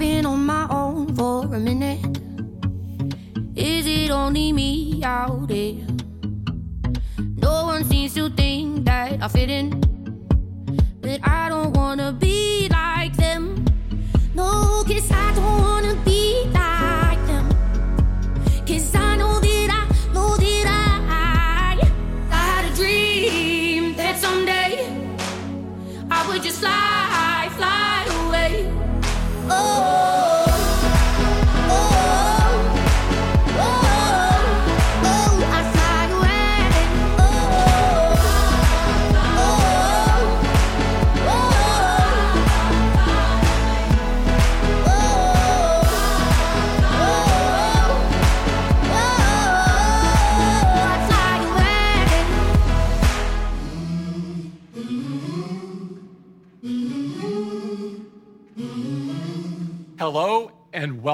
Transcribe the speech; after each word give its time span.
been 0.00 0.24
on 0.24 0.46
my 0.46 0.66
own 0.70 1.14
for 1.14 1.44
a 1.44 1.60
minute. 1.60 2.00
Is 3.54 3.86
it 3.86 4.10
only 4.10 4.50
me 4.50 5.02
out 5.04 5.46
there? 5.46 5.74
No 7.36 7.64
one 7.66 7.84
seems 7.84 8.14
to 8.14 8.30
think 8.30 8.86
that 8.86 9.22
I 9.22 9.28
fit 9.28 9.50
in. 9.50 9.68
But 11.02 11.20
I 11.22 11.50
don't 11.50 11.76
wanna 11.76 12.12
be 12.12 12.39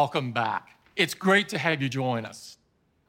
welcome 0.07 0.31
back. 0.31 0.79
It's 0.95 1.15
great 1.15 1.49
to 1.49 1.59
have 1.59 1.83
you 1.83 1.89
join 1.89 2.25
us. 2.25 2.59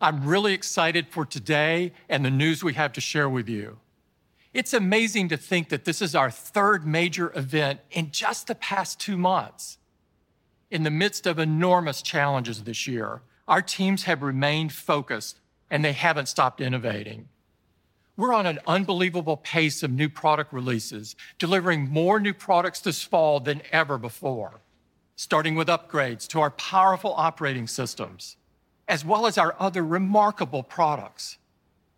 I'm 0.01 0.25
really 0.25 0.55
excited 0.55 1.05
for 1.09 1.27
today 1.27 1.93
and 2.09 2.25
the 2.25 2.31
news 2.31 2.63
we 2.63 2.73
have 2.73 2.91
to 2.93 3.01
share 3.01 3.29
with 3.29 3.47
you. 3.47 3.77
It's 4.51 4.73
amazing 4.73 5.29
to 5.29 5.37
think 5.37 5.69
that 5.69 5.85
this 5.85 6.01
is 6.01 6.15
our 6.15 6.31
third 6.31 6.87
major 6.87 7.31
event 7.35 7.81
in 7.91 8.09
just 8.09 8.47
the 8.47 8.55
past 8.55 8.99
two 8.99 9.15
months. 9.15 9.77
In 10.71 10.81
the 10.81 10.89
midst 10.89 11.27
of 11.27 11.37
enormous 11.37 12.01
challenges 12.01 12.63
this 12.63 12.87
year, 12.87 13.21
our 13.47 13.61
teams 13.61 14.05
have 14.05 14.23
remained 14.23 14.73
focused 14.73 15.39
and 15.69 15.85
they 15.85 15.93
haven't 15.93 16.29
stopped 16.29 16.59
innovating. 16.59 17.29
We're 18.15 18.33
on 18.33 18.47
an 18.47 18.57
unbelievable 18.65 19.37
pace 19.37 19.83
of 19.83 19.91
new 19.91 20.09
product 20.09 20.51
releases, 20.51 21.15
delivering 21.37 21.91
more 21.91 22.19
new 22.19 22.33
products 22.33 22.79
this 22.79 23.03
fall 23.03 23.39
than 23.39 23.61
ever 23.71 23.99
before 23.99 24.61
starting 25.17 25.55
with 25.55 25.67
upgrades 25.67 26.27
to 26.27 26.39
our 26.39 26.51
powerful 26.51 27.11
operating 27.17 27.67
systems, 27.67 28.37
as 28.87 29.03
well 29.03 29.25
as 29.25 29.35
our 29.37 29.55
other 29.59 29.83
remarkable 29.83 30.61
products. 30.61 31.39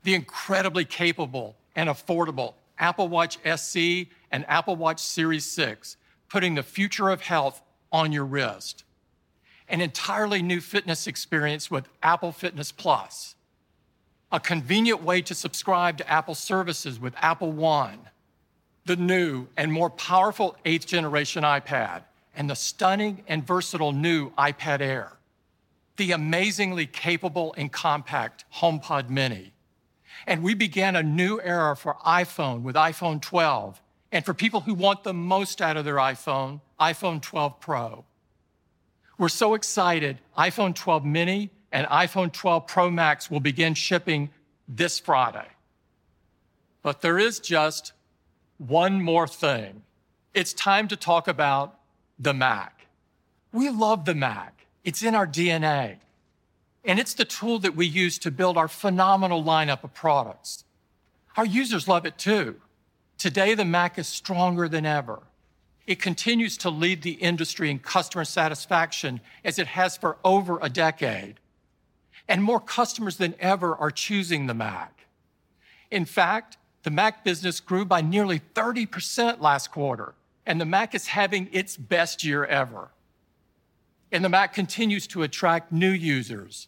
The 0.03 0.15
incredibly 0.15 0.85
capable 0.85 1.57
and 1.75 1.89
affordable 1.89 2.53
Apple 2.79 3.09
Watch 3.09 3.37
SE 3.43 4.09
and 4.31 4.45
Apple 4.47 4.77
Watch 4.77 5.01
Series 5.01 5.45
6, 5.45 5.97
putting 6.29 6.55
the 6.55 6.63
future 6.63 7.09
of 7.09 7.19
health 7.21 7.61
on 7.91 8.13
your 8.13 8.23
wrist. 8.23 8.85
An 9.67 9.81
entirely 9.81 10.41
new 10.41 10.61
fitness 10.61 11.05
experience 11.05 11.69
with 11.69 11.89
Apple 12.01 12.31
Fitness 12.31 12.71
Plus. 12.71 13.35
A 14.31 14.39
convenient 14.39 15.03
way 15.03 15.21
to 15.23 15.35
subscribe 15.35 15.97
to 15.97 16.09
Apple 16.09 16.35
services 16.35 17.01
with 17.01 17.13
Apple 17.17 17.51
One. 17.51 17.99
The 18.85 18.95
new 18.95 19.47
and 19.57 19.73
more 19.73 19.89
powerful 19.89 20.55
eighth 20.63 20.87
generation 20.87 21.43
iPad 21.43 22.03
and 22.39 22.49
the 22.49 22.55
stunning 22.55 23.21
and 23.27 23.45
versatile 23.45 23.91
new 23.91 24.29
iPad 24.31 24.79
Air, 24.79 25.11
the 25.97 26.13
amazingly 26.13 26.87
capable 26.87 27.53
and 27.57 27.69
compact 27.69 28.45
HomePod 28.55 29.09
Mini. 29.09 29.51
And 30.25 30.41
we 30.41 30.53
began 30.53 30.95
a 30.95 31.03
new 31.03 31.41
era 31.41 31.75
for 31.75 31.95
iPhone 32.05 32.61
with 32.61 32.77
iPhone 32.77 33.21
12, 33.21 33.81
and 34.13 34.25
for 34.25 34.33
people 34.33 34.61
who 34.61 34.73
want 34.73 35.03
the 35.03 35.13
most 35.13 35.61
out 35.61 35.75
of 35.75 35.83
their 35.83 35.97
iPhone, 35.97 36.61
iPhone 36.79 37.21
12 37.21 37.59
Pro. 37.59 38.05
We're 39.17 39.27
so 39.27 39.53
excited, 39.53 40.19
iPhone 40.37 40.73
12 40.73 41.03
mini 41.03 41.49
and 41.73 41.85
iPhone 41.87 42.31
12 42.31 42.67
Pro 42.67 42.89
Max 42.89 43.29
will 43.29 43.41
begin 43.41 43.73
shipping 43.73 44.29
this 44.65 44.97
Friday. 44.97 45.47
But 46.83 47.01
there 47.01 47.19
is 47.19 47.41
just 47.41 47.91
one 48.57 49.01
more 49.01 49.27
thing. 49.27 49.81
It's 50.33 50.53
time 50.53 50.87
to 50.87 50.95
talk 50.95 51.27
about 51.27 51.78
the 52.19 52.33
Mac. 52.33 52.85
We 53.53 53.69
love 53.69 54.05
the 54.05 54.13
Mac. 54.13 54.65
It's 54.83 55.01
in 55.01 55.15
our 55.15 55.25
DNA. 55.25 55.97
And 56.83 56.99
it's 56.99 57.13
the 57.13 57.25
tool 57.25 57.59
that 57.59 57.75
we 57.75 57.85
use 57.85 58.17
to 58.19 58.31
build 58.31 58.57
our 58.57 58.67
phenomenal 58.67 59.43
lineup 59.43 59.83
of 59.83 59.93
products. 59.93 60.63
Our 61.37 61.45
users 61.45 61.87
love 61.87 62.05
it 62.05 62.17
too. 62.17 62.57
Today, 63.17 63.53
the 63.53 63.65
Mac 63.65 63.97
is 63.97 64.07
stronger 64.07 64.67
than 64.67 64.85
ever. 64.85 65.21
It 65.85 66.01
continues 66.01 66.55
to 66.57 66.69
lead 66.69 67.01
the 67.01 67.13
industry 67.13 67.71
in 67.71 67.79
customer 67.79 68.23
satisfaction 68.23 69.21
as 69.43 69.57
it 69.57 69.67
has 69.67 69.97
for 69.97 70.17
over 70.23 70.59
a 70.61 70.69
decade. 70.69 71.39
And 72.27 72.43
more 72.43 72.59
customers 72.59 73.17
than 73.17 73.35
ever 73.39 73.75
are 73.75 73.91
choosing 73.91 74.45
the 74.47 74.53
Mac. 74.53 75.05
In 75.89 76.05
fact, 76.05 76.57
the 76.83 76.91
Mac 76.91 77.23
business 77.23 77.59
grew 77.59 77.85
by 77.85 78.01
nearly 78.01 78.39
30% 78.39 79.41
last 79.41 79.71
quarter, 79.71 80.13
and 80.45 80.59
the 80.59 80.65
Mac 80.65 80.95
is 80.95 81.07
having 81.07 81.49
its 81.51 81.77
best 81.77 82.23
year 82.23 82.45
ever. 82.45 82.89
And 84.11 84.23
the 84.23 84.29
Mac 84.29 84.53
continues 84.53 85.05
to 85.07 85.23
attract 85.23 85.71
new 85.71 85.91
users. 85.91 86.67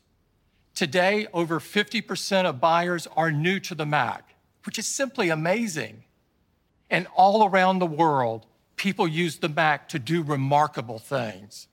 Today, 0.76 1.28
over 1.34 1.60
50% 1.60 2.46
of 2.46 2.62
buyers 2.62 3.08
are 3.16 3.32
new 3.32 3.60
to 3.62 3.76
the 3.76 3.86
Mac, 3.86 4.36
which 4.66 4.80
is 4.80 4.88
simply 4.88 5.30
amazing. 5.30 6.04
And 6.90 7.08
all 7.16 7.46
around 7.48 7.80
the 7.80 7.86
world, 7.86 8.46
people 8.76 9.08
use 9.08 9.38
the 9.38 9.50
Mac 9.50 9.90
to 9.90 10.00
do 10.00 10.24
remarkable 10.24 11.00
things. 11.00 11.68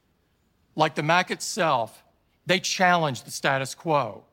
Like 0.75 0.95
the 0.95 1.03
Mac 1.03 1.31
itself, 1.31 2.03
they 2.47 2.61
challenge 2.61 3.25
the 3.25 3.31
status 3.31 3.75
quo. 3.75 4.25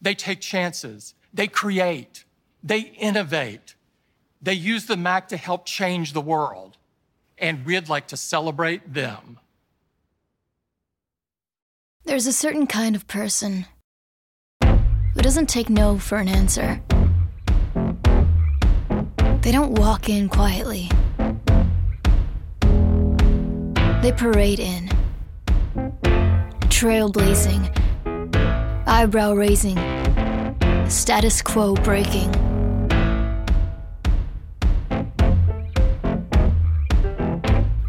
They 0.00 0.14
take 0.14 0.40
chances. 0.40 1.14
They 1.32 1.48
create. 1.48 2.24
They 2.62 2.80
innovate. 2.80 3.74
They 4.42 4.54
use 4.54 4.86
the 4.86 4.96
Mac 4.96 5.28
to 5.28 5.36
help 5.36 5.64
change 5.64 6.12
the 6.12 6.20
world. 6.20 6.76
And 7.44 7.66
we'd 7.66 7.90
like 7.90 8.06
to 8.06 8.16
celebrate 8.16 8.94
them. 8.94 9.38
There's 12.06 12.26
a 12.26 12.32
certain 12.32 12.66
kind 12.66 12.96
of 12.96 13.06
person 13.06 13.66
who 14.62 15.20
doesn't 15.20 15.50
take 15.50 15.68
no 15.68 15.98
for 15.98 16.16
an 16.16 16.26
answer. 16.26 16.80
They 19.42 19.52
don't 19.52 19.74
walk 19.74 20.08
in 20.08 20.30
quietly, 20.30 20.88
they 24.00 24.12
parade 24.16 24.58
in, 24.58 24.88
trailblazing, 26.72 27.68
eyebrow 28.86 29.34
raising, 29.34 29.76
status 30.88 31.42
quo 31.42 31.74
breaking. 31.74 32.53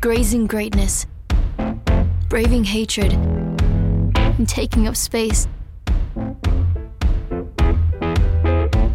Grazing 0.06 0.46
greatness, 0.46 1.08
braving 2.30 2.64
hatred, 2.64 3.12
and 3.14 4.48
taking 4.48 4.88
up 4.88 4.96
space. 4.96 5.48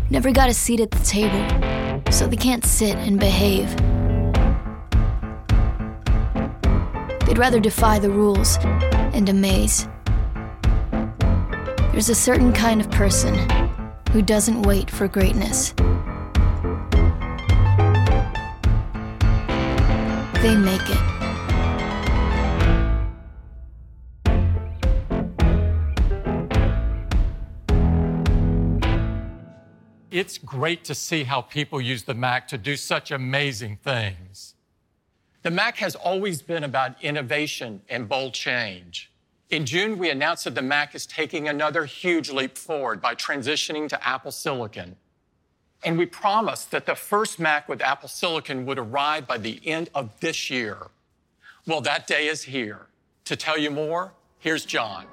Never 0.08 0.30
got 0.30 0.48
a 0.48 0.54
seat 0.54 0.78
at 0.78 0.92
the 0.92 1.02
table, 1.04 2.12
so 2.12 2.28
they 2.28 2.36
can't 2.36 2.64
sit 2.64 2.94
and 2.94 3.18
behave. 3.18 3.76
They'd 7.26 7.38
rather 7.38 7.58
defy 7.58 7.98
the 7.98 8.10
rules 8.10 8.56
and 8.62 9.28
amaze. 9.28 9.88
There's 11.90 12.08
a 12.08 12.14
certain 12.14 12.52
kind 12.52 12.80
of 12.80 12.88
person 12.92 13.34
who 14.12 14.22
doesn't 14.22 14.62
wait 14.62 14.88
for 14.88 15.08
greatness. 15.08 15.74
They 20.42 20.56
make 20.56 20.80
it. 20.88 20.96
It's 30.10 30.38
great 30.38 30.82
to 30.84 30.94
see 30.94 31.24
how 31.24 31.42
people 31.42 31.78
use 31.78 32.04
the 32.04 32.14
Mac 32.14 32.48
to 32.48 32.56
do 32.56 32.76
such 32.76 33.10
amazing 33.10 33.80
things. 33.84 34.54
The 35.42 35.50
Mac 35.50 35.76
has 35.76 35.94
always 35.94 36.40
been 36.40 36.64
about 36.64 37.04
innovation 37.04 37.82
and 37.90 38.08
bold 38.08 38.32
change. 38.32 39.12
In 39.50 39.66
June, 39.66 39.98
we 39.98 40.08
announced 40.08 40.44
that 40.44 40.54
the 40.54 40.62
Mac 40.62 40.94
is 40.94 41.04
taking 41.04 41.48
another 41.48 41.84
huge 41.84 42.30
leap 42.30 42.56
forward 42.56 43.02
by 43.02 43.14
transitioning 43.14 43.90
to 43.90 44.08
Apple 44.08 44.30
Silicon. 44.30 44.96
And 45.82 45.96
we 45.96 46.06
promised 46.06 46.70
that 46.72 46.86
the 46.86 46.94
first 46.94 47.38
Mac 47.38 47.68
with 47.68 47.80
Apple 47.80 48.08
Silicon 48.08 48.66
would 48.66 48.78
arrive 48.78 49.26
by 49.26 49.38
the 49.38 49.60
end 49.64 49.88
of 49.94 50.18
this 50.20 50.50
year. 50.50 50.78
Well, 51.66 51.80
that 51.82 52.06
day 52.06 52.26
is 52.26 52.42
here. 52.42 52.86
To 53.24 53.36
tell 53.36 53.58
you 53.58 53.70
more, 53.70 54.12
here's 54.40 54.64
John. 54.64 55.06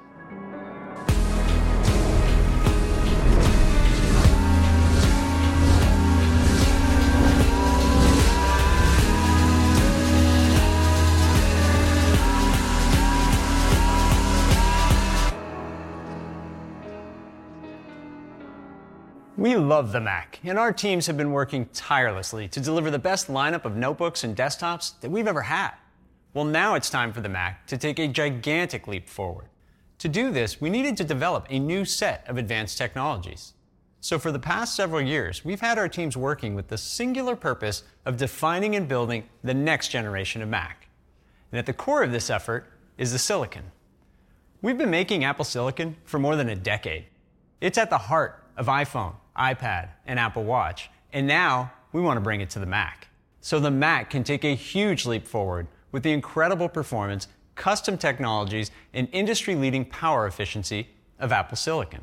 We 19.38 19.54
love 19.54 19.92
the 19.92 20.00
Mac, 20.00 20.40
and 20.42 20.58
our 20.58 20.72
teams 20.72 21.06
have 21.06 21.16
been 21.16 21.30
working 21.30 21.66
tirelessly 21.66 22.48
to 22.48 22.58
deliver 22.58 22.90
the 22.90 22.98
best 22.98 23.28
lineup 23.28 23.64
of 23.64 23.76
notebooks 23.76 24.24
and 24.24 24.36
desktops 24.36 24.98
that 24.98 25.12
we've 25.12 25.28
ever 25.28 25.42
had. 25.42 25.74
Well, 26.34 26.44
now 26.44 26.74
it's 26.74 26.90
time 26.90 27.12
for 27.12 27.20
the 27.20 27.28
Mac 27.28 27.64
to 27.68 27.78
take 27.78 28.00
a 28.00 28.08
gigantic 28.08 28.88
leap 28.88 29.08
forward. 29.08 29.46
To 29.98 30.08
do 30.08 30.32
this, 30.32 30.60
we 30.60 30.70
needed 30.70 30.96
to 30.96 31.04
develop 31.04 31.46
a 31.48 31.60
new 31.60 31.84
set 31.84 32.28
of 32.28 32.36
advanced 32.36 32.78
technologies. 32.78 33.52
So, 34.00 34.18
for 34.18 34.32
the 34.32 34.40
past 34.40 34.74
several 34.74 35.00
years, 35.00 35.44
we've 35.44 35.60
had 35.60 35.78
our 35.78 35.88
teams 35.88 36.16
working 36.16 36.56
with 36.56 36.66
the 36.66 36.76
singular 36.76 37.36
purpose 37.36 37.84
of 38.04 38.16
defining 38.16 38.74
and 38.74 38.88
building 38.88 39.28
the 39.44 39.54
next 39.54 39.90
generation 39.90 40.42
of 40.42 40.48
Mac. 40.48 40.88
And 41.52 41.60
at 41.60 41.66
the 41.66 41.72
core 41.72 42.02
of 42.02 42.10
this 42.10 42.28
effort 42.28 42.66
is 42.96 43.12
the 43.12 43.20
silicon. 43.20 43.70
We've 44.62 44.76
been 44.76 44.90
making 44.90 45.22
Apple 45.22 45.44
Silicon 45.44 45.94
for 46.02 46.18
more 46.18 46.34
than 46.34 46.48
a 46.48 46.56
decade. 46.56 47.04
It's 47.60 47.78
at 47.78 47.88
the 47.88 47.98
heart 47.98 48.42
of 48.56 48.66
iPhone, 48.66 49.14
iPad, 49.38 49.90
and 50.06 50.18
Apple 50.18 50.44
Watch. 50.44 50.90
And 51.12 51.26
now 51.26 51.72
we 51.92 52.00
want 52.00 52.16
to 52.16 52.20
bring 52.20 52.40
it 52.40 52.50
to 52.50 52.58
the 52.58 52.66
Mac. 52.66 53.08
So 53.40 53.60
the 53.60 53.70
Mac 53.70 54.10
can 54.10 54.24
take 54.24 54.44
a 54.44 54.54
huge 54.54 55.06
leap 55.06 55.26
forward 55.26 55.68
with 55.92 56.02
the 56.02 56.12
incredible 56.12 56.68
performance, 56.68 57.28
custom 57.54 57.96
technologies, 57.96 58.70
and 58.92 59.08
industry 59.12 59.54
leading 59.54 59.84
power 59.84 60.26
efficiency 60.26 60.88
of 61.18 61.32
Apple 61.32 61.56
Silicon. 61.56 62.02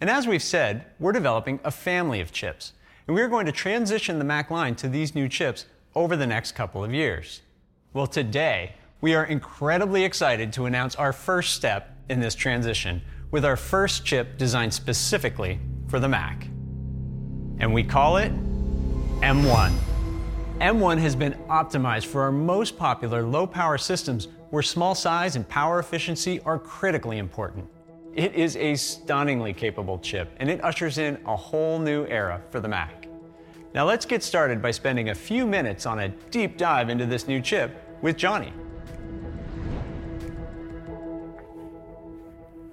And 0.00 0.10
as 0.10 0.26
we've 0.26 0.42
said, 0.42 0.86
we're 0.98 1.12
developing 1.12 1.60
a 1.64 1.70
family 1.70 2.20
of 2.20 2.32
chips. 2.32 2.72
And 3.06 3.14
we're 3.14 3.28
going 3.28 3.46
to 3.46 3.52
transition 3.52 4.18
the 4.18 4.24
Mac 4.24 4.50
line 4.50 4.74
to 4.76 4.88
these 4.88 5.14
new 5.14 5.28
chips 5.28 5.66
over 5.94 6.16
the 6.16 6.26
next 6.26 6.52
couple 6.52 6.84
of 6.84 6.94
years. 6.94 7.42
Well, 7.92 8.06
today, 8.06 8.74
we 9.00 9.14
are 9.14 9.24
incredibly 9.24 10.04
excited 10.04 10.52
to 10.54 10.66
announce 10.66 10.94
our 10.94 11.12
first 11.12 11.54
step 11.54 11.96
in 12.08 12.20
this 12.20 12.34
transition 12.34 13.02
with 13.30 13.44
our 13.44 13.56
first 13.56 14.04
chip 14.04 14.36
designed 14.36 14.74
specifically 14.74 15.58
for 15.90 15.98
the 15.98 16.08
Mac. 16.08 16.44
And 17.58 17.74
we 17.74 17.82
call 17.82 18.16
it 18.16 18.32
M1. 19.20 19.76
M1 20.60 20.98
has 20.98 21.16
been 21.16 21.32
optimized 21.48 22.06
for 22.06 22.22
our 22.22 22.30
most 22.30 22.78
popular 22.78 23.22
low 23.22 23.46
power 23.46 23.76
systems 23.76 24.28
where 24.50 24.62
small 24.62 24.94
size 24.94 25.34
and 25.34 25.48
power 25.48 25.80
efficiency 25.80 26.40
are 26.42 26.58
critically 26.58 27.18
important. 27.18 27.66
It 28.14 28.34
is 28.34 28.56
a 28.56 28.76
stunningly 28.76 29.52
capable 29.52 29.98
chip 29.98 30.30
and 30.38 30.48
it 30.48 30.62
ushers 30.62 30.98
in 30.98 31.18
a 31.26 31.34
whole 31.34 31.78
new 31.78 32.06
era 32.06 32.40
for 32.50 32.60
the 32.60 32.68
Mac. 32.68 33.08
Now 33.74 33.84
let's 33.84 34.06
get 34.06 34.22
started 34.22 34.62
by 34.62 34.70
spending 34.70 35.08
a 35.08 35.14
few 35.14 35.46
minutes 35.46 35.86
on 35.86 35.98
a 35.98 36.08
deep 36.30 36.56
dive 36.56 36.88
into 36.88 37.06
this 37.06 37.26
new 37.26 37.40
chip 37.40 37.98
with 38.00 38.16
Johnny. 38.16 38.52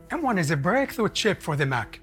M1 0.10 0.40
is 0.40 0.52
a 0.52 0.58
breakthrough 0.58 1.10
chip 1.10 1.42
for 1.42 1.56
the 1.56 1.66
Mac. 1.66 2.00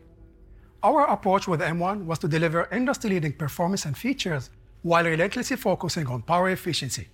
Our 0.85 1.07
approach 1.07 1.49
with 1.49 1.63
M1 1.63 2.05
was 2.05 2.19
to 2.19 2.29
deliver 2.29 2.69
industry-leading 2.71 3.33
performance 3.33 3.87
and 3.87 3.97
features 3.97 4.51
while 4.83 5.07
relentlessly 5.07 5.57
focusing 5.57 6.07
on 6.09 6.21
power 6.21 6.51
efficiency. 6.51 7.09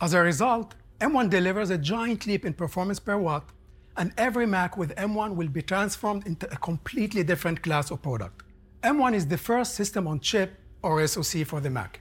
As 0.00 0.12
a 0.12 0.20
result, 0.20 0.74
M1 1.00 1.30
delivers 1.30 1.70
a 1.70 1.78
giant 1.78 2.26
leap 2.26 2.44
in 2.44 2.52
performance 2.52 2.98
per 2.98 3.16
watt, 3.16 3.48
and 3.96 4.12
every 4.18 4.44
Mac 4.44 4.76
with 4.76 4.92
M1 4.96 5.36
will 5.36 5.46
be 5.46 5.62
transformed 5.62 6.26
into 6.26 6.52
a 6.52 6.56
completely 6.56 7.22
different 7.22 7.62
class 7.62 7.92
of 7.92 8.02
product. 8.02 8.42
M1 8.82 9.14
is 9.14 9.28
the 9.28 9.38
first 9.38 9.76
system 9.76 10.08
on 10.08 10.18
chip 10.18 10.58
or 10.82 11.06
SoC 11.06 11.46
for 11.46 11.60
the 11.60 11.70
Mac. 11.70 12.00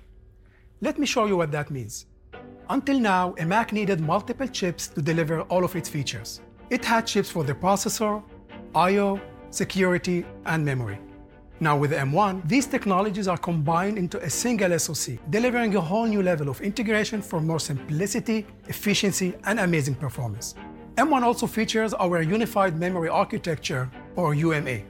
Let 0.82 0.98
me 0.98 1.06
show 1.06 1.28
you 1.28 1.38
what 1.38 1.52
that 1.52 1.70
means. 1.70 2.08
Until 2.68 3.00
now, 3.00 3.36
a 3.38 3.46
Mac 3.46 3.74
needed 3.74 4.00
multiple 4.02 4.48
chips 4.48 4.88
to 4.88 5.04
deliver 5.04 5.42
all 5.42 5.64
of 5.64 5.76
its 5.76 5.88
features. 5.88 6.42
It 6.72 6.84
had 6.84 7.06
chips 7.06 7.30
for 7.30 7.44
the 7.44 7.54
processor, 7.54 8.24
I/O, 8.74 9.22
security, 9.52 10.26
and 10.48 10.66
memory. 10.66 10.98
Now 11.62 11.78
with 11.78 11.92
M1, 11.92 12.50
these 12.50 12.66
technologies 12.66 13.28
are 13.28 13.38
combined 13.38 14.00
into 14.00 14.20
a 14.20 14.28
single 14.28 14.80
SoC, 14.80 15.20
delivering 15.30 15.76
a 15.76 15.80
whole 15.80 16.08
new 16.08 16.24
level 16.24 16.50
of 16.50 16.60
integration 16.60 17.22
for 17.22 17.40
more 17.40 17.60
simplicity, 17.60 18.48
efficiency, 18.68 19.36
and 19.44 19.60
amazing 19.60 19.94
performance. 19.94 20.56
M1 20.96 21.22
also 21.22 21.46
features 21.46 21.94
our 21.94 22.24
Unified 22.24 22.80
Memory 22.80 23.10
Architecture, 23.10 23.92
or 24.16 24.34
UMA. 24.34 24.82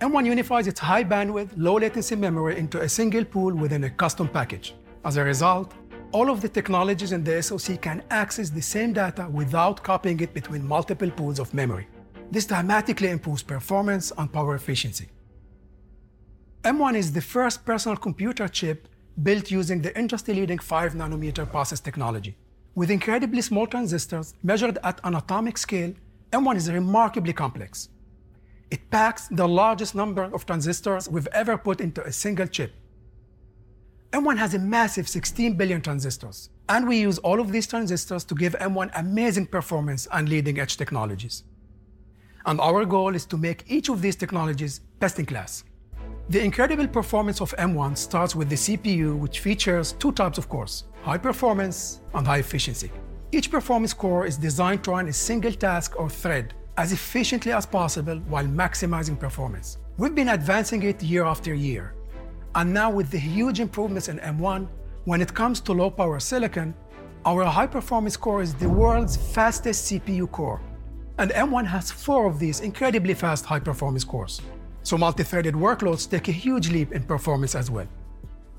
M1 0.00 0.26
unifies 0.26 0.66
its 0.66 0.80
high 0.80 1.04
bandwidth, 1.04 1.50
low 1.56 1.78
latency 1.78 2.16
memory 2.16 2.58
into 2.58 2.80
a 2.80 2.88
single 2.88 3.24
pool 3.24 3.54
within 3.54 3.84
a 3.84 3.90
custom 3.90 4.26
package. 4.26 4.74
As 5.04 5.16
a 5.16 5.22
result, 5.22 5.74
all 6.10 6.28
of 6.28 6.40
the 6.40 6.48
technologies 6.48 7.12
in 7.12 7.22
the 7.22 7.40
SoC 7.40 7.80
can 7.80 8.02
access 8.10 8.50
the 8.50 8.60
same 8.60 8.92
data 8.92 9.28
without 9.30 9.80
copying 9.84 10.18
it 10.18 10.34
between 10.34 10.66
multiple 10.66 11.12
pools 11.12 11.38
of 11.38 11.54
memory. 11.54 11.86
This 12.32 12.46
dramatically 12.46 13.10
improves 13.10 13.44
performance 13.44 14.10
and 14.18 14.32
power 14.32 14.56
efficiency. 14.56 15.06
M1 16.62 16.94
is 16.94 17.10
the 17.10 17.22
first 17.22 17.64
personal 17.64 17.96
computer 17.96 18.46
chip 18.46 18.86
built 19.22 19.50
using 19.50 19.80
the 19.80 19.98
industry-leading 19.98 20.58
5 20.58 20.92
nanometer 20.92 21.50
process 21.50 21.80
technology. 21.80 22.36
With 22.74 22.90
incredibly 22.90 23.40
small 23.40 23.66
transistors 23.66 24.34
measured 24.42 24.76
at 24.84 25.00
an 25.04 25.14
atomic 25.14 25.56
scale, 25.56 25.94
M1 26.32 26.56
is 26.56 26.70
remarkably 26.70 27.32
complex. 27.32 27.88
It 28.70 28.90
packs 28.90 29.26
the 29.28 29.48
largest 29.48 29.94
number 29.94 30.24
of 30.24 30.44
transistors 30.44 31.08
we've 31.08 31.28
ever 31.32 31.56
put 31.56 31.80
into 31.80 32.04
a 32.04 32.12
single 32.12 32.46
chip. 32.46 32.74
M1 34.12 34.36
has 34.36 34.52
a 34.52 34.58
massive 34.58 35.08
16 35.08 35.54
billion 35.54 35.80
transistors, 35.80 36.50
and 36.68 36.86
we 36.86 37.00
use 37.00 37.16
all 37.20 37.40
of 37.40 37.52
these 37.52 37.66
transistors 37.66 38.22
to 38.24 38.34
give 38.34 38.52
M1 38.60 38.90
amazing 38.96 39.46
performance 39.46 40.06
and 40.12 40.28
leading-edge 40.28 40.76
technologies. 40.76 41.42
And 42.44 42.60
our 42.60 42.84
goal 42.84 43.14
is 43.14 43.24
to 43.26 43.38
make 43.38 43.64
each 43.66 43.88
of 43.88 44.02
these 44.02 44.16
technologies 44.16 44.80
best 44.98 45.18
in 45.18 45.24
class. 45.24 45.64
The 46.30 46.40
incredible 46.40 46.86
performance 46.86 47.40
of 47.40 47.52
M1 47.56 47.98
starts 47.98 48.36
with 48.36 48.48
the 48.48 48.54
CPU, 48.54 49.18
which 49.18 49.40
features 49.40 49.94
two 49.98 50.12
types 50.12 50.38
of 50.38 50.48
cores, 50.48 50.84
high 51.02 51.18
performance 51.18 52.02
and 52.14 52.24
high 52.24 52.36
efficiency. 52.38 52.92
Each 53.32 53.50
performance 53.50 53.92
core 53.92 54.26
is 54.26 54.36
designed 54.36 54.84
to 54.84 54.92
run 54.92 55.08
a 55.08 55.12
single 55.12 55.52
task 55.52 55.98
or 55.98 56.08
thread 56.08 56.54
as 56.76 56.92
efficiently 56.92 57.50
as 57.50 57.66
possible 57.66 58.18
while 58.28 58.44
maximizing 58.44 59.18
performance. 59.18 59.78
We've 59.96 60.14
been 60.14 60.28
advancing 60.28 60.84
it 60.84 61.02
year 61.02 61.24
after 61.24 61.52
year. 61.52 61.94
And 62.54 62.72
now 62.72 62.92
with 62.92 63.10
the 63.10 63.18
huge 63.18 63.58
improvements 63.58 64.06
in 64.06 64.20
M1, 64.20 64.68
when 65.06 65.20
it 65.20 65.34
comes 65.34 65.58
to 65.62 65.72
low 65.72 65.90
power 65.90 66.20
silicon, 66.20 66.74
our 67.24 67.42
high 67.42 67.66
performance 67.66 68.16
core 68.16 68.40
is 68.40 68.54
the 68.54 68.68
world's 68.68 69.16
fastest 69.16 69.90
CPU 69.90 70.30
core. 70.30 70.60
And 71.18 71.32
M1 71.32 71.66
has 71.66 71.90
four 71.90 72.28
of 72.28 72.38
these 72.38 72.60
incredibly 72.60 73.14
fast 73.14 73.46
high 73.46 73.58
performance 73.58 74.04
cores. 74.04 74.40
So 74.82 74.96
multi-threaded 74.98 75.54
workloads 75.54 76.08
take 76.10 76.28
a 76.28 76.32
huge 76.32 76.70
leap 76.70 76.92
in 76.92 77.02
performance 77.02 77.54
as 77.54 77.70
well. 77.70 77.86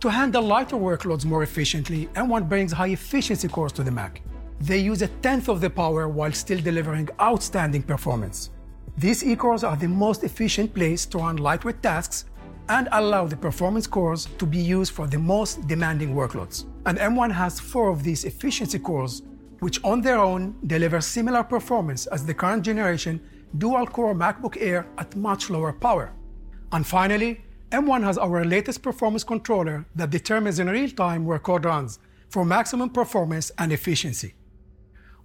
To 0.01 0.09
handle 0.09 0.43
lighter 0.43 0.77
workloads 0.77 1.25
more 1.25 1.43
efficiently, 1.43 2.07
M1 2.15 2.49
brings 2.49 2.71
high-efficiency 2.71 3.47
cores 3.47 3.71
to 3.73 3.83
the 3.83 3.91
Mac. 3.91 4.21
They 4.59 4.79
use 4.79 5.01
a 5.01 5.07
tenth 5.07 5.49
of 5.49 5.61
the 5.61 5.69
power 5.69 6.07
while 6.07 6.31
still 6.31 6.59
delivering 6.59 7.09
outstanding 7.19 7.83
performance. 7.83 8.51
These 8.97 9.23
E-cores 9.23 9.63
are 9.63 9.75
the 9.75 9.87
most 9.87 10.23
efficient 10.23 10.73
place 10.73 11.05
to 11.07 11.19
run 11.19 11.37
lightweight 11.37 11.81
tasks 11.81 12.25
and 12.69 12.87
allow 12.91 13.25
the 13.25 13.35
performance 13.35 13.87
cores 13.87 14.27
to 14.37 14.45
be 14.45 14.57
used 14.57 14.93
for 14.93 15.07
the 15.07 15.17
most 15.17 15.67
demanding 15.67 16.13
workloads. 16.13 16.65
And 16.85 16.97
M1 16.97 17.31
has 17.31 17.59
four 17.59 17.89
of 17.89 18.03
these 18.03 18.23
efficiency 18.25 18.79
cores, 18.79 19.23
which 19.59 19.83
on 19.83 20.01
their 20.01 20.17
own 20.17 20.55
deliver 20.67 21.01
similar 21.01 21.43
performance 21.43 22.05
as 22.07 22.25
the 22.25 22.33
current 22.33 22.63
generation 22.63 23.21
dual-core 23.57 24.15
MacBook 24.15 24.57
Air 24.59 24.87
at 24.97 25.15
much 25.15 25.49
lower 25.49 25.73
power. 25.73 26.13
And 26.71 26.85
finally, 26.85 27.41
M1 27.71 28.03
has 28.03 28.17
our 28.17 28.43
latest 28.43 28.81
performance 28.81 29.23
controller 29.23 29.85
that 29.95 30.09
determines 30.09 30.59
in 30.59 30.69
real 30.69 30.89
time 30.89 31.25
where 31.25 31.39
code 31.39 31.65
runs 31.65 31.99
for 32.29 32.45
maximum 32.45 32.89
performance 32.89 33.51
and 33.57 33.71
efficiency. 33.71 34.33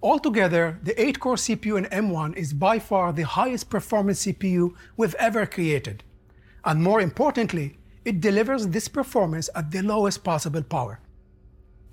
Altogether, 0.01 0.79
the 0.83 0.93
8-core 0.93 1.35
CPU 1.35 1.77
in 1.77 1.85
M1 1.85 2.35
is 2.35 2.53
by 2.53 2.79
far 2.79 3.11
the 3.11 3.23
highest 3.23 3.69
performance 3.69 4.25
CPU 4.25 4.73
we've 4.95 5.15
ever 5.15 5.45
created. 5.45 6.03
And 6.63 6.83
more 6.83 7.01
importantly, 7.01 7.77
it 8.05 8.21
delivers 8.21 8.67
this 8.67 8.87
performance 8.87 9.49
at 9.55 9.71
the 9.71 9.81
lowest 9.81 10.23
possible 10.23 10.63
power. 10.63 10.99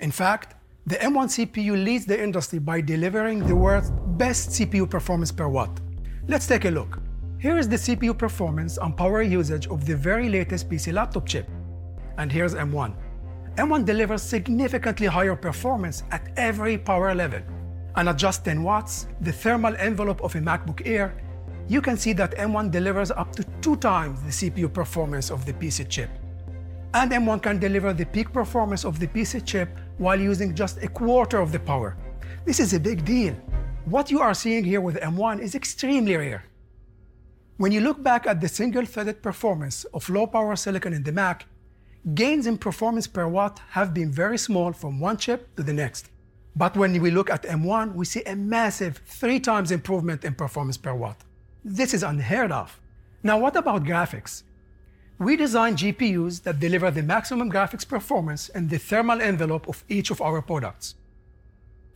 In 0.00 0.10
fact, 0.10 0.54
the 0.86 0.96
M1 0.96 1.46
CPU 1.46 1.82
leads 1.82 2.04
the 2.06 2.22
industry 2.22 2.58
by 2.58 2.80
delivering 2.80 3.46
the 3.46 3.56
world's 3.56 3.90
best 3.90 4.50
CPU 4.50 4.88
performance 4.88 5.32
per 5.32 5.48
watt. 5.48 5.80
Let's 6.26 6.47
take 6.47 6.64
a 6.64 6.71
look. 6.71 7.00
Here 7.38 7.59
is 7.59 7.69
the 7.69 7.76
CPU 7.76 8.16
performance 8.16 8.78
and 8.78 8.97
power 8.97 9.21
usage 9.21 9.66
of 9.66 9.85
the 9.85 9.95
very 9.95 10.31
latest 10.31 10.71
PC 10.71 10.90
laptop 10.90 11.26
chip. 11.26 11.47
And 12.16 12.33
here's 12.33 12.54
M1. 12.54 12.95
M1 13.57 13.85
delivers 13.85 14.23
significantly 14.23 15.07
higher 15.07 15.37
performance 15.37 16.02
at 16.11 16.31
every 16.37 16.78
power 16.78 17.14
level. 17.14 17.43
and 17.97 18.09
at 18.09 18.16
just 18.16 18.45
10 18.45 18.62
watts, 18.62 19.07
the 19.21 19.31
thermal 19.31 19.76
envelope 19.76 20.21
of 20.23 20.35
a 20.35 20.38
MacBook 20.38 20.83
Air, 20.87 21.14
you 21.69 21.81
can 21.81 21.97
see 21.97 22.12
that 22.14 22.35
M1 22.37 22.71
delivers 22.71 23.11
up 23.11 23.37
to 23.37 23.45
two 23.61 23.76
times 23.76 24.21
the 24.23 24.31
CPU 24.31 24.73
performance 24.73 25.31
of 25.31 25.45
the 25.45 25.52
PC 25.52 25.88
chip. 25.88 26.11
And 26.95 27.12
M1 27.12 27.43
can 27.43 27.59
deliver 27.59 27.93
the 27.93 28.07
peak 28.07 28.33
performance 28.33 28.85
of 28.85 28.99
the 28.99 29.07
PC 29.07 29.45
chip 29.45 29.69
while 29.99 30.19
using 30.19 30.54
just 30.54 30.83
a 30.83 30.88
quarter 30.88 31.38
of 31.38 31.52
the 31.52 31.61
power. 31.61 31.97
This 32.47 32.61
is 32.61 32.73
a 32.73 32.81
big 32.81 33.04
deal. 33.04 33.37
What 33.86 34.10
you 34.10 34.20
are 34.20 34.32
seeing 34.32 34.64
here 34.64 34.80
with 34.80 34.96
M1 34.96 35.40
is 35.40 35.54
extremely 35.54 36.16
rare. 36.16 36.46
When 37.58 37.70
you 37.70 37.82
look 37.82 38.02
back 38.02 38.26
at 38.26 38.40
the 38.40 38.48
single-threaded 38.48 39.22
performance 39.22 39.84
of 39.92 40.08
low-power 40.08 40.56
silicon 40.56 40.94
in 40.94 41.02
the 41.02 41.12
Mac, 41.12 41.44
gains 42.14 42.46
in 42.46 42.56
performance 42.56 43.06
per 43.06 43.28
watt 43.28 43.60
have 43.72 43.92
been 43.92 44.10
very 44.10 44.38
small 44.38 44.72
from 44.72 45.00
one 45.00 45.18
chip 45.18 45.54
to 45.56 45.62
the 45.62 45.74
next. 45.74 46.08
But 46.56 46.78
when 46.78 46.98
we 46.98 47.10
look 47.10 47.28
at 47.28 47.42
M1, 47.42 47.94
we 47.94 48.06
see 48.06 48.22
a 48.24 48.34
massive 48.34 49.02
three 49.04 49.38
times 49.38 49.70
improvement 49.70 50.24
in 50.24 50.34
performance 50.34 50.78
per 50.78 50.94
watt. 50.94 51.20
This 51.62 51.92
is 51.92 52.02
unheard 52.02 52.52
of. 52.52 52.80
Now, 53.22 53.38
what 53.38 53.54
about 53.54 53.84
graphics? 53.84 54.44
We 55.18 55.36
design 55.36 55.76
GPUs 55.76 56.42
that 56.44 56.58
deliver 56.58 56.90
the 56.90 57.02
maximum 57.02 57.52
graphics 57.52 57.86
performance 57.86 58.48
in 58.48 58.68
the 58.68 58.78
thermal 58.78 59.20
envelope 59.20 59.68
of 59.68 59.84
each 59.90 60.10
of 60.10 60.22
our 60.22 60.40
products. 60.40 60.94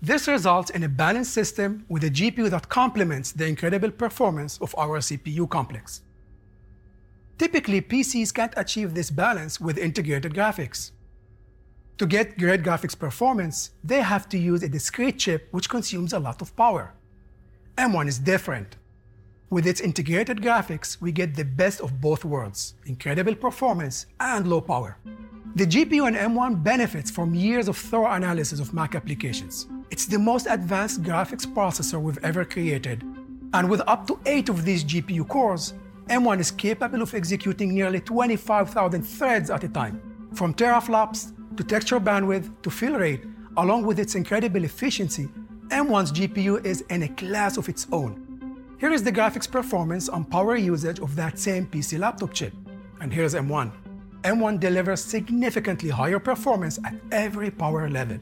This 0.01 0.29
results 0.29 0.71
in 0.71 0.85
a 0.85 0.89
balanced 0.89 1.33
system 1.33 1.85
with 1.89 2.05
a 2.05 2.11
GPU 2.11 2.51
that 2.51 2.69
complements 2.69 3.33
the 3.33 3.47
incredible 3.47 3.91
performance 3.91 4.57
of 4.59 4.75
our 4.79 5.01
CPU 5.01 5.49
complex. 5.51 6.03
Typically, 7.37 7.81
PCs 7.81 8.33
can't 8.33 8.55
achieve 8.57 8.95
this 8.95 9.11
balance 9.11 9.61
with 9.61 9.77
integrated 9.77 10.35
graphics. 10.35 10.93
To 11.99 12.07
get 12.07 12.39
great 12.39 12.63
graphics 12.63 12.97
performance, 12.97 13.71
they 13.83 14.01
have 14.01 14.29
to 14.29 14.39
use 14.39 14.63
a 14.63 14.69
discrete 14.69 15.19
chip 15.19 15.49
which 15.51 15.69
consumes 15.69 16.13
a 16.13 16.21
lot 16.21 16.43
of 16.43 16.55
power. 16.55 16.95
M1 17.77 18.07
is 18.07 18.21
different. 18.21 18.77
With 19.51 19.67
its 19.67 19.81
integrated 19.81 20.43
graphics, 20.43 21.01
we 21.01 21.11
get 21.11 21.35
the 21.35 21.45
best 21.45 21.81
of 21.81 22.03
both 22.03 22.23
worlds 22.23 22.75
incredible 22.85 23.35
performance 23.35 24.05
and 24.21 24.47
low 24.47 24.61
power. 24.61 24.99
The 25.55 25.67
GPU 25.67 26.07
in 26.07 26.15
M1 26.15 26.63
benefits 26.63 27.11
from 27.11 27.35
years 27.35 27.67
of 27.67 27.79
thorough 27.79 28.13
analysis 28.13 28.61
of 28.61 28.75
Mac 28.75 28.95
applications. 28.95 29.67
It's 29.91 30.05
the 30.05 30.19
most 30.19 30.47
advanced 30.51 31.03
graphics 31.03 31.47
processor 31.47 31.99
we've 31.99 32.23
ever 32.23 32.45
created. 32.45 33.03
And 33.55 33.71
with 33.71 33.81
up 33.87 34.07
to 34.09 34.21
eight 34.27 34.51
of 34.51 34.67
these 34.67 34.85
GPU 34.85 35.27
cores, 35.27 35.73
M1 36.09 36.41
is 36.41 36.51
capable 36.51 37.01
of 37.01 37.15
executing 37.15 37.75
nearly 37.75 38.01
25,000 38.01 39.03
threads 39.03 39.49
at 39.49 39.65
a 39.65 39.69
time, 39.71 40.29
from 40.35 40.53
teraflops 40.53 41.33
to 41.57 41.65
texture 41.65 41.99
bandwidth 41.99 42.51
to 42.61 42.69
fill 42.69 42.99
rate, 42.99 43.25
along 43.57 43.87
with 43.87 43.99
its 43.99 44.15
incredible 44.15 44.63
efficiency. 44.65 45.31
M1's 45.69 46.13
GPU 46.13 46.63
is 46.67 46.83
in 46.91 47.05
a 47.05 47.09
class 47.09 47.57
of 47.57 47.71
its 47.71 47.87
own. 47.93 48.28
Here 48.79 48.93
is 48.93 49.03
the 49.03 49.13
graphics 49.13 49.51
performance 49.51 50.09
and 50.09 50.31
power 50.31 50.57
usage 50.57 51.01
of 51.01 51.17
that 51.17 51.39
same 51.39 51.67
PC 51.67 51.99
laptop 51.99 52.33
chip. 52.33 52.53
And 53.01 53.13
here's 53.13 53.35
M1. 53.35 53.73
M1 54.23 54.61
delivers 54.61 55.03
significantly 55.03 55.91
higher 55.91 56.19
performance 56.19 56.79
at 56.85 56.95
every 57.13 57.51
power 57.51 57.89
level 57.89 58.19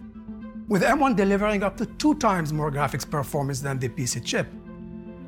with 0.69 0.83
M1 0.83 1.15
delivering 1.15 1.63
up 1.63 1.77
to 1.77 1.87
two 1.87 2.15
times 2.17 2.53
more 2.53 2.71
graphics 2.73 3.09
performance 3.09 3.61
than 3.61 3.79
the 3.79 3.89
PC 3.89 4.25
chip. 4.25 4.49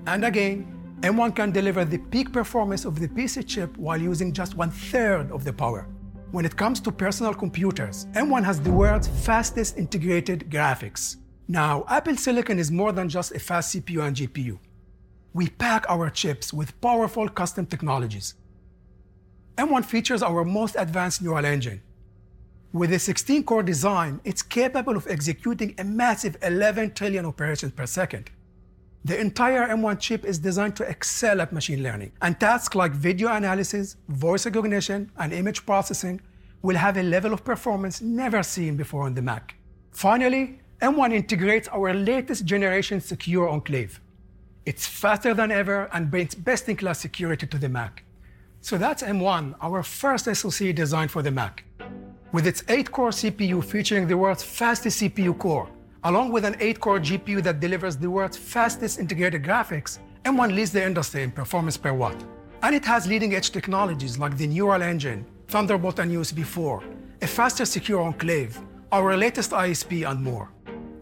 And 0.07 0.25
again, 0.25 0.67
M1 1.01 1.37
can 1.37 1.53
deliver 1.53 1.85
the 1.85 1.99
peak 1.99 2.33
performance 2.33 2.85
of 2.85 2.99
the 2.99 3.09
PC 3.09 3.47
chip 3.47 3.77
while 3.77 4.01
using 4.01 4.33
just 4.33 4.57
one 4.57 4.71
third 4.71 5.31
of 5.31 5.45
the 5.45 5.53
power. 5.53 5.87
When 6.33 6.45
it 6.45 6.57
comes 6.57 6.81
to 6.81 6.93
personal 6.93 7.35
computers, 7.35 8.07
M1 8.15 8.45
has 8.45 8.61
the 8.61 8.73
world's 8.73 9.09
fastest 9.09 9.79
integrated 9.79 10.51
graphics. 10.51 11.17
Now, 11.47 11.85
Apple 11.89 12.17
Silicon 12.17 12.59
is 12.59 12.71
more 12.71 12.93
than 12.93 13.09
just 13.09 13.33
a 13.33 13.39
fast 13.39 13.75
CPU 13.75 14.07
and 14.07 14.17
GPU. 14.17 14.59
We 15.35 15.49
pack 15.49 15.85
our 15.89 16.11
chips 16.11 16.53
with 16.53 16.81
powerful 16.81 17.29
custom 17.29 17.67
technologies. 17.67 18.35
M1 19.57 19.85
features 19.85 20.23
our 20.23 20.45
most 20.45 20.77
advanced 20.79 21.23
neural 21.23 21.45
engine, 21.45 21.83
with 22.73 22.93
a 22.93 22.99
16 22.99 23.45
core 23.45 23.63
design, 23.63 24.21
it's 24.25 24.43
capable 24.43 24.95
of 24.95 25.07
executing 25.09 25.75
a 25.79 25.85
massive 25.85 26.37
11 26.43 26.93
trillion 26.93 27.25
operations 27.25 27.73
per 27.73 27.87
second. 27.87 28.31
The 29.07 29.19
entire 29.19 29.67
M1 29.69 29.99
chip 30.01 30.27
is 30.27 30.39
designed 30.39 30.77
to 30.77 30.85
excel 30.85 31.41
at 31.41 31.51
machine 31.51 31.83
learning, 31.83 32.13
and 32.21 32.39
tasks 32.39 32.75
like 32.75 32.93
video 32.93 33.33
analysis, 33.33 33.97
voice 34.09 34.45
recognition, 34.45 35.11
and 35.17 35.33
image 35.33 35.65
processing 35.65 36.21
will 36.61 36.77
have 36.77 36.99
a 36.99 37.03
level 37.03 37.33
of 37.33 37.43
performance 37.43 38.03
never 38.03 38.43
seen 38.43 38.77
before 38.77 39.05
on 39.05 39.15
the 39.15 39.23
Mac. 39.23 39.55
Finally, 39.93 40.61
M1 40.83 41.15
integrates 41.15 41.69
our 41.69 41.95
latest 41.95 42.45
generation 42.45 43.01
secure 43.01 43.49
enclave. 43.49 43.99
It's 44.69 44.87
faster 44.87 45.33
than 45.33 45.51
ever 45.51 45.89
and 45.95 46.11
brings 46.11 46.35
best 46.35 46.69
in 46.69 46.77
class 46.77 46.99
security 46.99 47.47
to 47.47 47.57
the 47.57 47.71
Mac. 47.71 48.05
So 48.61 48.77
that's 48.77 49.03
M1, 49.03 49.55
our 49.63 49.83
first 49.83 50.27
SoC 50.27 50.75
designed 50.75 51.11
for 51.11 51.23
the 51.23 51.31
Mac. 51.31 51.65
With 52.33 52.47
its 52.47 52.61
8-core 52.65 53.13
CPU 53.13 53.65
featuring 53.65 54.07
the 54.07 54.19
world's 54.19 54.43
fastest 54.43 55.01
CPU 55.01 55.39
core, 55.39 55.71
along 56.05 56.33
with 56.33 56.45
an 56.45 56.53
8-core 56.57 57.01
GPU 57.01 57.43
that 57.45 57.61
delivers 57.61 57.97
the 57.97 58.11
world's 58.11 58.37
fastest 58.37 58.99
integrated 58.99 59.43
graphics, 59.43 60.01
M1 60.27 60.55
leads 60.55 60.73
the 60.73 60.85
industry 60.85 61.23
in 61.23 61.31
performance 61.31 61.79
per 61.79 61.95
watt. 61.95 62.23
And 62.63 62.75
it 62.75 62.85
has 62.85 63.07
leading-edge 63.07 63.53
technologies 63.53 64.19
like 64.19 64.37
the 64.37 64.49
Neural 64.49 64.83
Engine, 64.83 65.25
Thunderbolt 65.47 65.99
and 65.99 66.13
USB 66.13 66.45
4, 66.45 66.85
a 67.23 67.27
faster 67.27 67.65
secure 67.65 68.03
enclave, 68.03 68.61
our 68.93 69.17
latest 69.17 69.53
ISP, 69.53 70.07
and 70.07 70.23
more. 70.23 70.51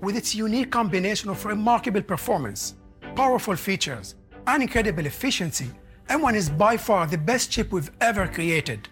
With 0.03 0.17
its 0.17 0.37
unique 0.37 0.71
combination 0.71 1.31
of 1.31 1.45
remarkable 1.45 2.03
performance, 2.03 2.77
powerful 3.17 3.57
features, 3.57 4.15
and 4.47 4.63
incredible 4.63 5.07
efficiency, 5.07 5.71
M1 6.09 6.35
is 6.35 6.49
by 6.51 6.77
far 6.77 7.09
the 7.09 7.19
best 7.19 7.51
chip 7.51 7.73
we've 7.73 7.91
ever 8.01 8.29
created 8.29 8.89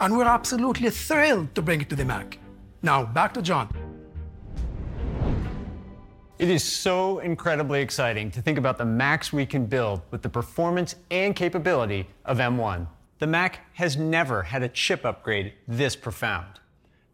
and 0.00 0.16
we're 0.16 0.24
absolutely 0.24 0.90
thrilled 0.90 1.54
to 1.54 1.62
bring 1.62 1.80
it 1.80 1.88
to 1.90 1.96
the 1.96 2.04
Mac. 2.04 2.38
Now, 2.82 3.04
back 3.04 3.32
to 3.34 3.42
John. 3.42 3.68
It 6.38 6.50
is 6.50 6.64
so 6.64 7.20
incredibly 7.20 7.80
exciting 7.80 8.30
to 8.32 8.42
think 8.42 8.58
about 8.58 8.76
the 8.76 8.84
Macs 8.84 9.32
we 9.32 9.46
can 9.46 9.66
build 9.66 10.02
with 10.10 10.22
the 10.22 10.28
performance 10.28 10.96
and 11.10 11.34
capability 11.34 12.08
of 12.24 12.38
M1. 12.38 12.86
The 13.20 13.26
Mac 13.26 13.60
has 13.74 13.96
never 13.96 14.42
had 14.42 14.62
a 14.62 14.68
chip 14.68 15.04
upgrade 15.04 15.52
this 15.68 15.94
profound. 15.94 16.60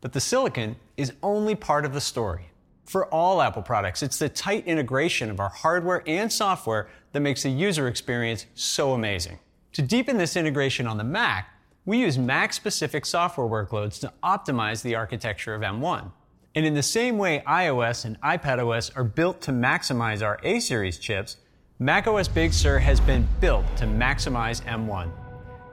But 0.00 0.12
the 0.12 0.20
silicon 0.20 0.76
is 0.97 1.12
only 1.23 1.54
part 1.54 1.85
of 1.85 1.92
the 1.92 2.00
story. 2.00 2.50
For 2.90 3.06
all 3.14 3.40
Apple 3.40 3.62
products, 3.62 4.02
it's 4.02 4.18
the 4.18 4.28
tight 4.28 4.66
integration 4.66 5.30
of 5.30 5.38
our 5.38 5.49
hardware 5.49 6.02
and 6.09 6.32
software 6.32 6.88
that 7.12 7.20
makes 7.20 7.44
the 7.44 7.49
user 7.49 7.87
experience 7.87 8.47
so 8.56 8.94
amazing. 8.94 9.38
To 9.75 9.82
deepen 9.82 10.18
this 10.18 10.35
integration 10.35 10.88
on 10.88 10.99
the 10.99 11.04
Mac, 11.04 11.50
we 11.85 11.99
use 11.99 12.18
Mac 12.18 12.52
specific 12.52 13.06
software 13.06 13.47
workloads 13.47 14.00
to 14.00 14.12
optimize 14.25 14.82
the 14.82 14.97
architecture 14.97 15.54
of 15.54 15.62
M1. 15.62 16.11
And 16.56 16.66
in 16.66 16.75
the 16.75 16.82
same 16.82 17.16
way 17.16 17.44
iOS 17.47 18.06
and 18.06 18.20
iPadOS 18.23 18.97
are 18.97 19.04
built 19.04 19.40
to 19.42 19.52
maximize 19.52 20.20
our 20.20 20.40
A 20.42 20.59
series 20.59 20.99
chips, 20.99 21.37
macOS 21.78 22.26
Big 22.26 22.52
Sur 22.52 22.80
has 22.80 22.99
been 22.99 23.25
built 23.40 23.64
to 23.76 23.85
maximize 23.85 24.64
M1. 24.64 25.12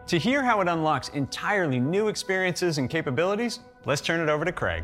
To 0.06 0.20
hear 0.20 0.44
how 0.44 0.62
it 0.62 0.68
unlocks 0.68 1.10
entirely 1.10 1.80
new 1.80 2.10
experiences 2.10 2.78
and 2.78 2.88
capabilities, 2.88 3.62
let's 3.86 4.02
turn 4.02 4.20
it 4.20 4.32
over 4.32 4.46
to 4.46 4.52
Craig. 4.52 4.84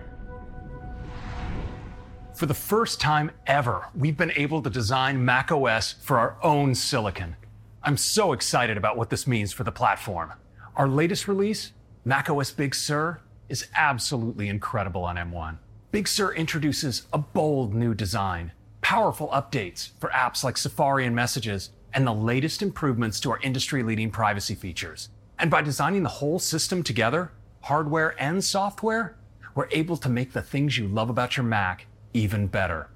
For 2.35 2.47
the 2.47 2.53
first 2.55 2.99
time 2.99 3.29
ever, 3.45 3.89
we've 3.95 4.17
been 4.17 4.31
able 4.35 4.63
to 4.63 4.69
design 4.69 5.23
macOS 5.23 5.93
for 6.01 6.17
our 6.17 6.35
own 6.41 6.73
silicon. 6.73 7.35
I'm 7.83 7.95
so 7.95 8.33
excited 8.33 8.75
about 8.75 8.97
what 8.97 9.11
this 9.11 9.27
means 9.27 9.53
for 9.53 9.63
the 9.63 9.71
platform. 9.71 10.33
Our 10.75 10.87
latest 10.87 11.27
release, 11.27 11.73
macOS 12.05 12.49
Big 12.49 12.73
Sur, 12.73 13.21
is 13.49 13.67
absolutely 13.75 14.47
incredible 14.49 15.03
on 15.03 15.15
M1. 15.15 15.59
Big 15.91 16.07
Sur 16.07 16.33
introduces 16.33 17.05
a 17.13 17.19
bold 17.19 17.75
new 17.75 17.93
design, 17.93 18.51
powerful 18.81 19.27
updates 19.27 19.91
for 19.99 20.09
apps 20.09 20.43
like 20.43 20.57
Safari 20.57 21.05
and 21.05 21.15
Messages, 21.15 21.69
and 21.93 22.07
the 22.07 22.13
latest 22.15 22.63
improvements 22.63 23.19
to 23.19 23.29
our 23.29 23.39
industry 23.41 23.83
leading 23.83 24.09
privacy 24.09 24.55
features. 24.55 25.09
And 25.37 25.51
by 25.51 25.61
designing 25.61 26.01
the 26.01 26.09
whole 26.09 26.39
system 26.39 26.81
together, 26.81 27.31
hardware 27.61 28.15
and 28.19 28.43
software, 28.43 29.17
we're 29.53 29.69
able 29.69 29.97
to 29.97 30.09
make 30.09 30.33
the 30.33 30.41
things 30.41 30.79
you 30.79 30.87
love 30.87 31.11
about 31.11 31.37
your 31.37 31.45
Mac 31.45 31.85
even 32.13 32.47
better. 32.47 32.89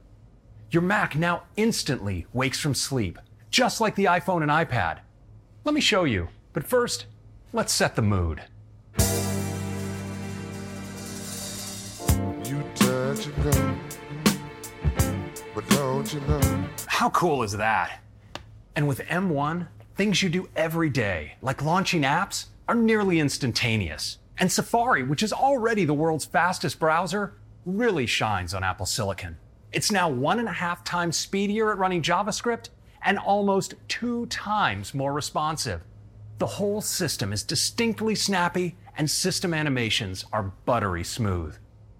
Your 0.71 0.81
Mac 0.81 1.15
now 1.15 1.43
instantly 1.55 2.25
wakes 2.33 2.59
from 2.59 2.73
sleep, 2.73 3.19
just 3.49 3.81
like 3.81 3.95
the 3.95 4.05
iPhone 4.05 4.41
and 4.41 4.51
iPad. 4.51 4.99
Let 5.63 5.73
me 5.73 5.81
show 5.81 6.03
you, 6.03 6.27
but 6.53 6.63
first, 6.65 7.05
Let's 7.53 7.73
set 7.73 7.95
the 7.95 8.01
mood. 8.01 8.41
You 12.43 12.61
touch 12.75 13.25
and 13.25 13.43
go, 13.43 13.75
but 15.55 15.67
don't 15.69 16.13
you 16.13 16.19
know? 16.21 16.65
How 16.87 17.09
cool 17.11 17.41
is 17.43 17.53
that? 17.53 18.01
And 18.75 18.85
with 18.85 18.99
M1, 18.99 19.67
things 19.95 20.21
you 20.21 20.27
do 20.27 20.49
every 20.57 20.89
day, 20.89 21.35
like 21.41 21.63
launching 21.63 22.01
apps, 22.01 22.47
are 22.67 22.75
nearly 22.75 23.19
instantaneous. 23.19 24.17
And 24.37 24.51
Safari, 24.51 25.03
which 25.03 25.23
is 25.23 25.31
already 25.31 25.85
the 25.85 25.93
world's 25.93 26.25
fastest 26.25 26.79
browser, 26.79 27.33
really 27.67 28.05
shines 28.05 28.53
on 28.53 28.63
Apple 28.63 28.85
Silicon. 28.85 29.37
It's 29.73 29.91
now 29.91 30.09
one 30.09 30.39
and 30.39 30.47
a 30.47 30.53
half 30.53 30.85
times 30.85 31.17
speedier 31.17 31.69
at 31.71 31.77
running 31.77 32.01
JavaScript 32.01 32.69
and 33.03 33.19
almost 33.19 33.75
two 33.89 34.25
times 34.27 34.93
more 34.93 35.11
responsive. 35.11 35.81
The 36.39 36.47
whole 36.47 36.81
system 36.81 37.33
is 37.33 37.43
distinctly 37.43 38.15
snappy 38.15 38.77
and 38.97 39.11
system 39.11 39.53
animations 39.53 40.23
are 40.31 40.53
buttery 40.65 41.03
smooth. 41.03 41.57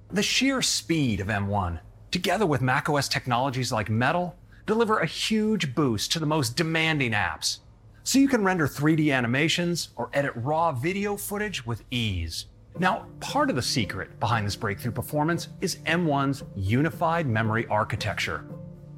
The 0.10 0.24
sheer 0.24 0.62
speed 0.62 1.20
of 1.20 1.28
M1, 1.28 1.80
together 2.12 2.46
with 2.46 2.62
macOS 2.62 3.10
technologies 3.10 3.72
like 3.72 3.90
Metal, 3.90 4.38
deliver 4.66 5.00
a 5.00 5.06
huge 5.06 5.76
boost 5.76 6.14
to 6.14 6.20
the 6.20 6.26
most 6.26 6.56
demanding 6.56 7.12
apps. 7.12 7.60
So 8.04 8.20
you 8.20 8.30
can 8.30 8.46
render 8.46 8.68
3D 8.68 9.14
animations 9.14 9.90
or 9.98 10.10
edit 10.14 10.32
raw 10.36 10.72
video 10.72 11.18
footage 11.18 11.66
with 11.66 11.84
ease. 11.92 12.46
Now, 12.80 13.08
part 13.20 13.50
of 13.50 13.56
the 13.56 13.62
secret 13.62 14.20
behind 14.20 14.46
this 14.46 14.56
breakthrough 14.56 14.92
performance 14.92 15.48
is 15.62 15.78
M1's 15.88 16.44
unified 16.56 17.26
memory 17.26 17.66
architecture. 17.68 18.46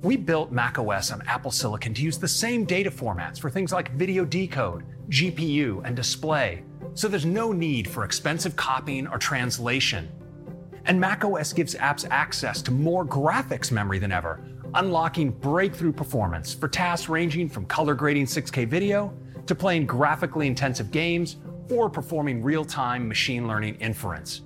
We 0.01 0.17
built 0.17 0.51
macOS 0.51 1.12
on 1.12 1.21
Apple 1.27 1.51
Silicon 1.51 1.93
to 1.93 2.01
use 2.01 2.17
the 2.17 2.27
same 2.27 2.65
data 2.65 2.91
formats 2.91 3.39
for 3.39 3.50
things 3.50 3.71
like 3.71 3.93
video 3.93 4.25
decode, 4.25 4.83
GPU, 5.09 5.81
and 5.86 5.95
display, 5.95 6.63
so 6.93 7.07
there's 7.07 7.25
no 7.25 7.53
need 7.53 7.89
for 7.89 8.03
expensive 8.03 8.57
copying 8.57 9.07
or 9.07 9.17
translation. 9.17 10.09
And 10.83 11.00
macOS 11.00 11.53
gives 11.53 11.75
apps 11.75 12.05
access 12.09 12.62
to 12.63 12.71
more 12.71 13.05
graphics 13.05 13.71
memory 13.71 14.00
than 14.00 14.12
ever, 14.12 14.41
unlocking 14.74 15.31
breakthrough 15.31 15.93
performance 15.93 16.53
for 16.53 16.67
tasks 16.67 17.07
ranging 17.07 17.48
from 17.48 17.65
color 17.65 17.95
grading 17.95 18.25
6K 18.25 18.67
video 18.67 19.13
to 19.45 19.55
playing 19.55 19.86
graphically 19.86 20.48
intensive 20.48 20.91
games 20.91 21.38
or 21.69 21.89
performing 21.89 22.43
real 22.43 22.65
time 22.65 23.07
machine 23.07 23.47
learning 23.47 23.75
inference. 23.75 24.41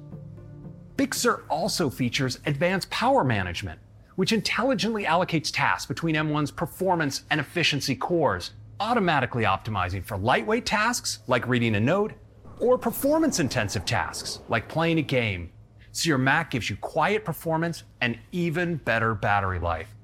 Big 0.95 1.15
Sur 1.15 1.43
also 1.49 1.89
features 1.89 2.39
advanced 2.45 2.89
power 2.89 3.23
management, 3.23 3.79
which 4.15 4.31
intelligently 4.31 5.05
allocates 5.05 5.51
tasks 5.51 5.85
between 5.87 6.15
M1's 6.15 6.51
performance 6.51 7.23
and 7.31 7.39
efficiency 7.39 7.95
cores, 7.95 8.51
automatically 8.79 9.43
optimizing 9.43 10.03
for 10.03 10.17
lightweight 10.17 10.65
tasks 10.65 11.19
like 11.27 11.47
reading 11.47 11.75
a 11.75 11.79
note 11.79 12.13
or 12.59 12.77
performance 12.77 13.39
intensive 13.39 13.85
tasks 13.85 14.39
like 14.49 14.67
playing 14.67 14.99
a 14.99 15.01
game. 15.01 15.51
So 15.91 16.07
your 16.07 16.17
Mac 16.17 16.51
gives 16.51 16.69
you 16.69 16.75
quiet 16.77 17.25
performance 17.25 17.83
and 18.01 18.17
even 18.31 18.77
better 18.77 19.15
battery 19.15 19.59
life. 19.59 19.95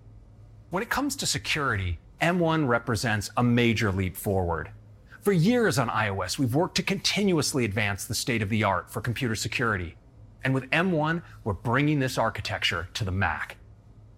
When 0.69 0.83
it 0.83 0.89
comes 0.89 1.15
to 1.17 1.25
security, 1.25 1.99
M1 2.21 2.67
represents 2.67 3.31
a 3.37 3.43
major 3.43 3.91
leap 3.91 4.15
forward. 4.15 4.71
For 5.21 5.33
years 5.33 5.77
on 5.77 5.89
iOS, 5.89 6.39
we've 6.39 6.55
worked 6.55 6.75
to 6.75 6.83
continuously 6.83 7.65
advance 7.65 8.05
the 8.05 8.15
state 8.15 8.41
of 8.41 8.47
the 8.47 8.63
art 8.63 8.89
for 8.89 9.01
computer 9.01 9.35
security. 9.35 9.97
And 10.45 10.53
with 10.53 10.69
M1, 10.69 11.23
we're 11.43 11.53
bringing 11.53 11.99
this 11.99 12.17
architecture 12.17 12.87
to 12.93 13.03
the 13.03 13.11
Mac. 13.11 13.57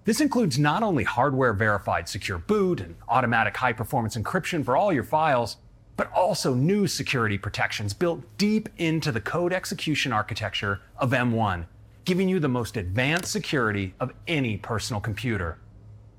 This 0.05 0.21
includes 0.21 0.59
not 0.59 0.83
only 0.83 1.03
hardware 1.03 1.53
verified 1.53 2.07
secure 2.07 2.37
boot 2.37 2.81
and 2.81 2.95
automatic 3.07 3.57
high 3.57 3.73
performance 3.73 4.15
encryption 4.15 4.63
for 4.63 4.77
all 4.77 4.93
your 4.93 5.03
files, 5.03 5.57
but 5.97 6.11
also 6.13 6.53
new 6.53 6.85
security 6.85 7.37
protections 7.37 7.95
built 7.95 8.23
deep 8.37 8.69
into 8.77 9.11
the 9.11 9.21
code 9.21 9.53
execution 9.53 10.13
architecture 10.13 10.81
of 10.97 11.11
M1, 11.11 11.65
giving 12.05 12.29
you 12.29 12.39
the 12.39 12.47
most 12.47 12.77
advanced 12.77 13.31
security 13.31 13.95
of 13.99 14.13
any 14.27 14.55
personal 14.55 15.01
computer. 15.01 15.57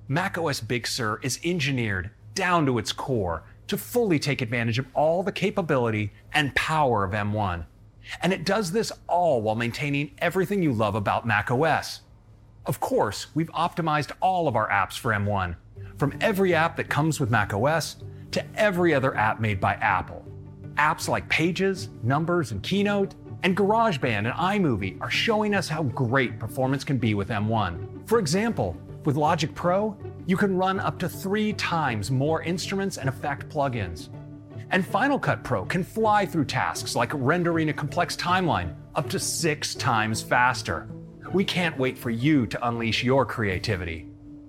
macOS 0.09 0.61
Big 0.61 0.89
Sur 0.89 1.21
is 1.23 1.39
engineered 1.45 2.11
down 2.35 2.67
to 2.67 2.79
its 2.79 2.93
core 2.93 3.45
to 3.67 3.77
fully 3.77 4.19
take 4.19 4.41
advantage 4.41 4.79
of 4.79 4.87
all 4.95 5.23
the 5.23 5.33
capability 5.33 6.13
and 6.33 6.55
power 6.55 7.05
of 7.05 7.13
M1. 7.13 7.65
And 8.21 8.33
it 8.33 8.45
does 8.45 8.73
this 8.73 8.93
all 9.09 9.43
while 9.43 9.55
maintaining 9.55 10.13
everything 10.19 10.63
you 10.63 10.73
love 10.73 10.95
about 10.95 11.27
macOS. 11.27 12.01
Of 12.67 12.81
course, 12.81 13.29
we've 13.35 13.51
optimized 13.53 14.13
all 14.21 14.49
of 14.49 14.57
our 14.57 14.69
apps 14.69 14.99
for 14.99 15.13
M1, 15.13 15.57
from 15.99 16.17
every 16.21 16.55
app 16.55 16.77
that 16.77 16.89
comes 16.89 17.21
with 17.21 17.31
macOS 17.31 17.97
to 18.33 18.45
every 18.57 18.95
other 18.95 19.17
app 19.17 19.41
made 19.41 19.61
by 19.61 19.75
Apple. 19.75 20.25
Apps 20.77 21.09
like 21.09 21.29
Pages, 21.29 21.89
Numbers, 22.03 22.53
and 22.53 22.63
Keynote, 22.63 23.15
and 23.43 23.57
GarageBand 23.57 24.19
and 24.19 24.29
iMovie 24.29 25.01
are 25.01 25.11
showing 25.11 25.55
us 25.55 25.69
how 25.69 25.83
great 25.83 26.39
performance 26.39 26.85
can 26.85 26.99
be 26.99 27.15
with 27.15 27.29
M1. 27.29 28.09
For 28.09 28.19
example, 28.19 28.77
with 29.05 29.17
Logic 29.17 29.55
Pro, 29.55 29.97
you 30.27 30.37
can 30.37 30.57
run 30.57 30.79
up 30.81 30.99
to 31.01 31.09
three 31.09 31.53
times 31.55 32.11
more 32.11 32.43
instruments 32.43 32.99
and 32.99 33.09
effect 33.09 33.49
plugins. 33.49 34.09
And 34.71 34.87
Final 34.87 35.19
Cut 35.19 35.45
Pro 35.45 35.65
can 35.65 35.85
fly 35.85 36.25
through 36.25 36.47
tasks 36.47 36.97
like 36.97 37.11
rendering 37.15 37.69
a 37.69 37.73
complex 37.73 38.17
timeline 38.17 38.75
up 38.95 39.09
to 39.11 39.19
six 39.19 39.75
times 39.75 40.23
faster. 40.23 40.89
We 41.33 41.45
can't 41.45 41.79
wait 41.79 41.99
for 41.99 42.11
you 42.11 42.47
to 42.47 42.69
unleash 42.69 43.03
your 43.03 43.27
creativity. 43.27 44.07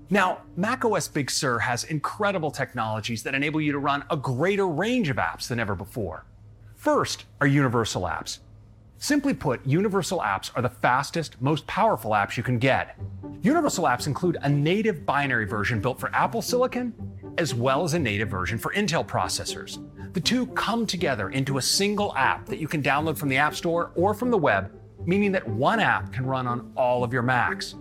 Now, 0.09 0.43
macOS 0.55 1.07
Big 1.07 1.31
Sur 1.31 1.59
has 1.59 1.85
incredible 1.85 2.51
technologies 2.51 3.23
that 3.23 3.35
enable 3.35 3.61
you 3.61 3.71
to 3.71 3.79
run 3.79 4.03
a 4.09 4.17
greater 4.17 4.67
range 4.67 5.09
of 5.09 5.17
apps 5.17 5.47
than 5.47 5.59
ever 5.59 5.75
before. 5.75 6.25
First 6.75 7.25
are 7.41 7.47
universal 7.47 8.03
apps. 8.03 8.39
Simply 9.03 9.33
put, 9.33 9.59
universal 9.65 10.19
apps 10.19 10.49
are 10.55 10.61
the 10.61 10.69
fastest, 10.69 11.35
most 11.41 11.67
powerful 11.67 12.11
apps 12.11 12.37
you 12.37 12.43
can 12.43 12.57
get. 12.57 12.97
Universal 13.41 13.83
apps 13.83 14.07
include 14.07 14.37
a 14.41 14.47
native 14.47 15.05
binary 15.05 15.43
version 15.43 15.81
built 15.81 15.99
for 15.99 16.09
Apple 16.15 16.41
Silicon, 16.41 16.93
as 17.37 17.53
well 17.53 17.83
as 17.83 17.95
a 17.95 17.99
native 17.99 18.29
version 18.29 18.57
for 18.57 18.71
Intel 18.71 19.05
processors. 19.05 19.85
The 20.13 20.21
two 20.21 20.47
come 20.47 20.87
together 20.87 21.31
into 21.31 21.57
a 21.57 21.61
single 21.61 22.15
app 22.15 22.45
that 22.45 22.59
you 22.59 22.69
can 22.69 22.81
download 22.81 23.17
from 23.17 23.27
the 23.27 23.35
App 23.35 23.55
Store 23.55 23.91
or 23.95 24.13
from 24.13 24.31
the 24.31 24.37
web, 24.37 24.71
meaning 25.05 25.33
that 25.33 25.45
one 25.45 25.81
app 25.81 26.13
can 26.13 26.25
run 26.25 26.47
on 26.47 26.71
all 26.77 27.03
of 27.03 27.11
your 27.11 27.23
Macs. 27.23 27.75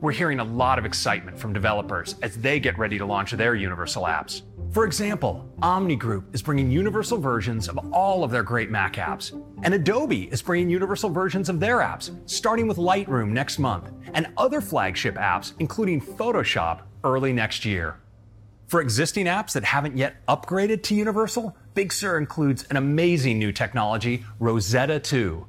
We're 0.00 0.12
hearing 0.12 0.38
a 0.38 0.44
lot 0.44 0.78
of 0.78 0.86
excitement 0.86 1.36
from 1.40 1.52
developers 1.52 2.14
as 2.22 2.36
they 2.36 2.60
get 2.60 2.78
ready 2.78 2.98
to 2.98 3.04
launch 3.04 3.32
their 3.32 3.56
universal 3.56 4.04
apps. 4.04 4.42
For 4.72 4.86
example, 4.86 5.46
Omni 5.60 5.96
Group 5.96 6.34
is 6.34 6.40
bringing 6.40 6.70
universal 6.70 7.18
versions 7.18 7.68
of 7.68 7.78
all 7.92 8.24
of 8.24 8.30
their 8.30 8.42
great 8.42 8.70
Mac 8.70 8.94
apps, 8.94 9.38
and 9.62 9.74
Adobe 9.74 10.32
is 10.32 10.40
bringing 10.40 10.70
universal 10.70 11.10
versions 11.10 11.50
of 11.50 11.60
their 11.60 11.80
apps, 11.80 12.18
starting 12.24 12.66
with 12.66 12.78
Lightroom 12.78 13.32
next 13.32 13.58
month, 13.58 13.90
and 14.14 14.28
other 14.38 14.62
flagship 14.62 15.16
apps, 15.16 15.52
including 15.58 16.00
Photoshop, 16.00 16.84
early 17.04 17.34
next 17.34 17.66
year. 17.66 18.00
For 18.66 18.80
existing 18.80 19.26
apps 19.26 19.52
that 19.52 19.64
haven't 19.64 19.98
yet 19.98 20.24
upgraded 20.26 20.82
to 20.84 20.94
Universal, 20.94 21.54
Big 21.74 21.92
Sur 21.92 22.16
includes 22.16 22.64
an 22.70 22.78
amazing 22.78 23.38
new 23.38 23.52
technology, 23.52 24.24
Rosetta 24.38 24.98
2. 24.98 25.46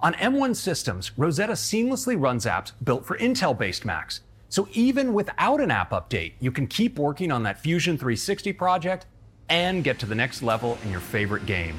On 0.00 0.14
M1 0.14 0.56
systems, 0.56 1.12
Rosetta 1.18 1.52
seamlessly 1.52 2.18
runs 2.18 2.46
apps 2.46 2.72
built 2.82 3.04
for 3.04 3.18
Intel 3.18 3.58
based 3.58 3.84
Macs, 3.84 4.22
so 4.54 4.68
even 4.72 5.14
without 5.14 5.60
an 5.60 5.72
app 5.72 5.90
update, 5.90 6.34
you 6.38 6.52
can 6.52 6.68
keep 6.68 6.96
working 6.96 7.32
on 7.32 7.42
that 7.42 7.58
Fusion 7.58 7.98
360 7.98 8.52
project 8.52 9.04
and 9.48 9.82
get 9.82 9.98
to 9.98 10.06
the 10.06 10.14
next 10.14 10.44
level 10.44 10.78
in 10.84 10.92
your 10.92 11.00
favorite 11.00 11.44
game. 11.44 11.74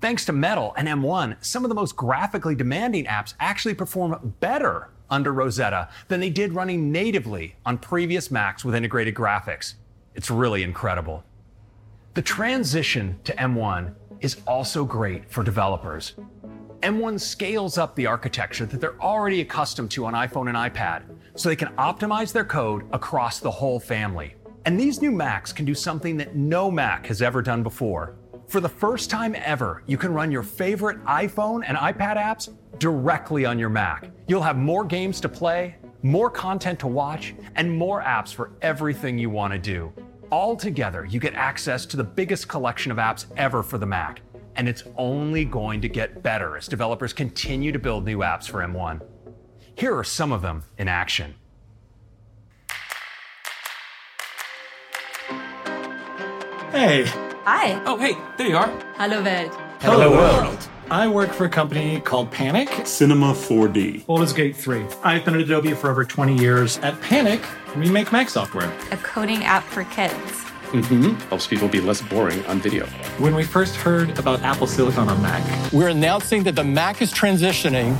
Thanks 0.00 0.24
to 0.24 0.32
Metal 0.32 0.72
and 0.78 0.88
M1, 0.88 1.36
some 1.44 1.66
of 1.66 1.68
the 1.68 1.74
most 1.74 1.94
graphically 1.94 2.54
demanding 2.54 3.04
apps 3.04 3.34
actually 3.40 3.74
perform 3.74 4.32
better 4.40 4.88
under 5.10 5.34
Rosetta 5.34 5.90
than 6.08 6.20
they 6.20 6.30
did 6.30 6.54
running 6.54 6.92
natively 6.92 7.56
on 7.66 7.76
previous 7.76 8.30
Macs 8.30 8.64
with 8.64 8.74
integrated 8.74 9.14
graphics. 9.14 9.74
It's 10.14 10.30
really 10.30 10.62
incredible. 10.62 11.22
The 12.14 12.22
transition 12.22 13.20
to 13.24 13.34
M1 13.34 13.92
is 14.22 14.38
also 14.46 14.86
great 14.86 15.30
for 15.30 15.44
developers. 15.44 16.14
M1 16.82 17.20
scales 17.20 17.76
up 17.76 17.94
the 17.94 18.06
architecture 18.06 18.64
that 18.64 18.80
they're 18.80 19.00
already 19.00 19.42
accustomed 19.42 19.90
to 19.90 20.06
on 20.06 20.14
iPhone 20.14 20.48
and 20.48 20.56
iPad, 20.56 21.02
so 21.34 21.48
they 21.48 21.56
can 21.56 21.74
optimize 21.76 22.32
their 22.32 22.44
code 22.44 22.84
across 22.92 23.38
the 23.38 23.50
whole 23.50 23.80
family. 23.80 24.34
And 24.64 24.78
these 24.78 25.00
new 25.00 25.10
Macs 25.10 25.52
can 25.52 25.64
do 25.64 25.74
something 25.74 26.16
that 26.18 26.36
no 26.36 26.70
Mac 26.70 27.06
has 27.06 27.22
ever 27.22 27.42
done 27.42 27.62
before. 27.62 28.16
For 28.48 28.60
the 28.60 28.68
first 28.68 29.10
time 29.10 29.34
ever, 29.38 29.82
you 29.86 29.96
can 29.96 30.12
run 30.12 30.30
your 30.30 30.42
favorite 30.42 31.02
iPhone 31.04 31.62
and 31.66 31.76
iPad 31.76 32.16
apps 32.16 32.54
directly 32.78 33.44
on 33.44 33.58
your 33.58 33.70
Mac. 33.70 34.10
You'll 34.28 34.42
have 34.42 34.56
more 34.56 34.84
games 34.84 35.20
to 35.22 35.28
play, 35.28 35.76
more 36.02 36.30
content 36.30 36.78
to 36.80 36.86
watch, 36.86 37.34
and 37.56 37.70
more 37.70 38.02
apps 38.02 38.32
for 38.32 38.52
everything 38.62 39.18
you 39.18 39.30
want 39.30 39.52
to 39.52 39.58
do. 39.58 39.92
All 40.30 40.56
together, 40.56 41.04
you 41.04 41.20
get 41.20 41.34
access 41.34 41.86
to 41.86 41.96
the 41.96 42.04
biggest 42.04 42.48
collection 42.48 42.92
of 42.92 42.98
apps 42.98 43.26
ever 43.36 43.62
for 43.62 43.78
the 43.78 43.86
Mac 43.86 44.20
and 44.56 44.68
it's 44.68 44.84
only 44.96 45.44
going 45.44 45.80
to 45.80 45.88
get 45.88 46.22
better 46.22 46.56
as 46.56 46.68
developers 46.68 47.12
continue 47.12 47.72
to 47.72 47.78
build 47.78 48.04
new 48.04 48.18
apps 48.18 48.48
for 48.48 48.60
M1. 48.60 49.00
Here 49.76 49.96
are 49.96 50.04
some 50.04 50.32
of 50.32 50.42
them 50.42 50.64
in 50.78 50.88
action. 50.88 51.34
Hey. 56.70 57.04
Hi. 57.44 57.82
Oh, 57.84 57.98
hey, 57.98 58.16
there 58.36 58.48
you 58.48 58.56
are. 58.56 58.68
Hello, 58.96 59.22
world. 59.22 59.54
Hello, 59.80 60.10
world. 60.10 60.68
I 60.90 61.08
work 61.08 61.32
for 61.32 61.46
a 61.46 61.48
company 61.48 62.00
called 62.00 62.30
Panic. 62.30 62.86
Cinema 62.86 63.32
4D. 63.32 64.06
Baldur's 64.06 64.32
Gate 64.32 64.56
3. 64.56 64.84
I've 65.02 65.24
been 65.24 65.34
at 65.34 65.40
Adobe 65.40 65.72
for 65.72 65.90
over 65.90 66.04
20 66.04 66.36
years. 66.36 66.78
At 66.78 67.00
Panic, 67.00 67.42
we 67.76 67.90
make 67.90 68.12
Mac 68.12 68.28
software. 68.28 68.72
A 68.90 68.96
coding 68.98 69.44
app 69.44 69.64
for 69.64 69.84
kids. 69.84 70.14
Mm-hmm. 70.72 71.14
Helps 71.28 71.46
people 71.46 71.68
be 71.68 71.80
less 71.80 72.00
boring 72.02 72.44
on 72.46 72.60
video. 72.60 72.86
When 73.18 73.34
we 73.34 73.44
first 73.44 73.76
heard 73.76 74.18
about 74.18 74.40
Apple 74.42 74.66
Silicon 74.66 75.08
on 75.08 75.20
Mac, 75.22 75.72
We're 75.72 75.88
announcing 75.88 76.42
that 76.44 76.56
the 76.56 76.64
Mac 76.64 77.02
is 77.02 77.12
transitioning 77.12 77.96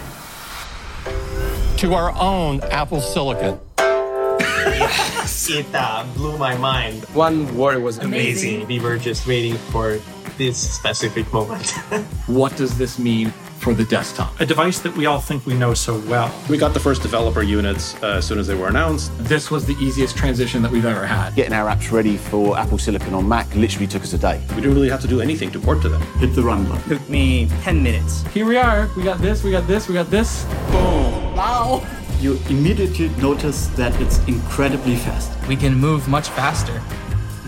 to 1.83 1.95
our 1.95 2.13
own 2.17 2.61
Apple 2.71 3.01
Silicon. 3.01 3.59
yes. 3.77 5.51
It 5.51 5.67
uh, 5.75 6.07
blew 6.15 6.39
my 6.39 6.57
mind. 6.57 7.03
One 7.07 7.57
word 7.57 7.83
was 7.83 7.99
amazing. 7.99 8.63
amazing. 8.63 8.69
We 8.69 8.79
were 8.79 8.99
just 8.99 9.27
waiting 9.27 9.57
for 9.57 9.99
this 10.39 10.77
specific 10.77 11.33
moment. 11.33 11.71
what 12.29 12.57
does 12.57 12.79
this 12.79 13.01
mean 13.01 13.31
for 13.59 13.75
the 13.75 13.85
desktop. 13.85 14.41
A 14.41 14.47
device 14.47 14.79
that 14.79 14.97
we 14.97 15.07
all 15.07 15.21
think 15.21 15.45
we 15.45 15.55
know 15.55 15.75
so 15.75 15.99
well. 16.09 16.33
We 16.49 16.57
got 16.57 16.73
the 16.73 16.81
first 16.81 17.03
developer 17.03 17.43
units 17.43 18.01
uh, 18.01 18.19
as 18.19 18.27
soon 18.27 18.39
as 18.39 18.47
they 18.47 18.55
were 18.55 18.69
announced. 18.69 19.11
This 19.19 19.51
was 19.51 19.67
the 19.67 19.75
easiest 19.75 20.17
transition 20.17 20.63
that 20.63 20.71
we've 20.71 20.85
ever 20.85 21.07
had. 21.07 21.35
Getting 21.35 21.53
our 21.53 21.69
apps 21.69 21.91
ready 21.91 22.17
for 22.17 22.57
Apple 22.57 22.79
Silicon 22.79 23.15
on 23.15 23.29
Mac 23.29 23.53
literally 23.57 23.89
took 23.89 24.03
us 24.03 24.13
a 24.13 24.19
day. 24.19 24.41
We 24.51 24.57
didn't 24.57 24.75
really 24.75 24.91
have 24.91 25.01
to 25.01 25.09
do 25.09 25.21
anything 25.21 25.51
to 25.53 25.61
port 25.61 25.83
to 25.83 25.89
them. 25.89 26.03
Hit 26.19 26.35
the 26.35 26.43
run 26.43 26.65
button. 26.65 26.89
Took 26.89 27.09
me 27.09 27.49
10 27.63 27.83
minutes. 27.83 28.23
Here 28.29 28.47
we 28.47 28.57
are. 28.57 28.89
We 28.97 29.03
got 29.03 29.19
this, 29.21 29.43
we 29.45 29.51
got 29.51 29.67
this, 29.67 29.89
we 29.89 29.95
got 29.95 30.11
this. 30.11 30.45
Boom. 30.71 31.22
Wow. 31.43 31.85
You 32.21 32.39
immediately 32.49 33.09
notice 33.21 33.67
that 33.75 34.01
it's 34.01 34.19
incredibly 34.29 34.95
fast. 34.95 35.29
We 35.49 35.57
can 35.57 35.75
move 35.75 36.07
much 36.07 36.29
faster. 36.29 36.81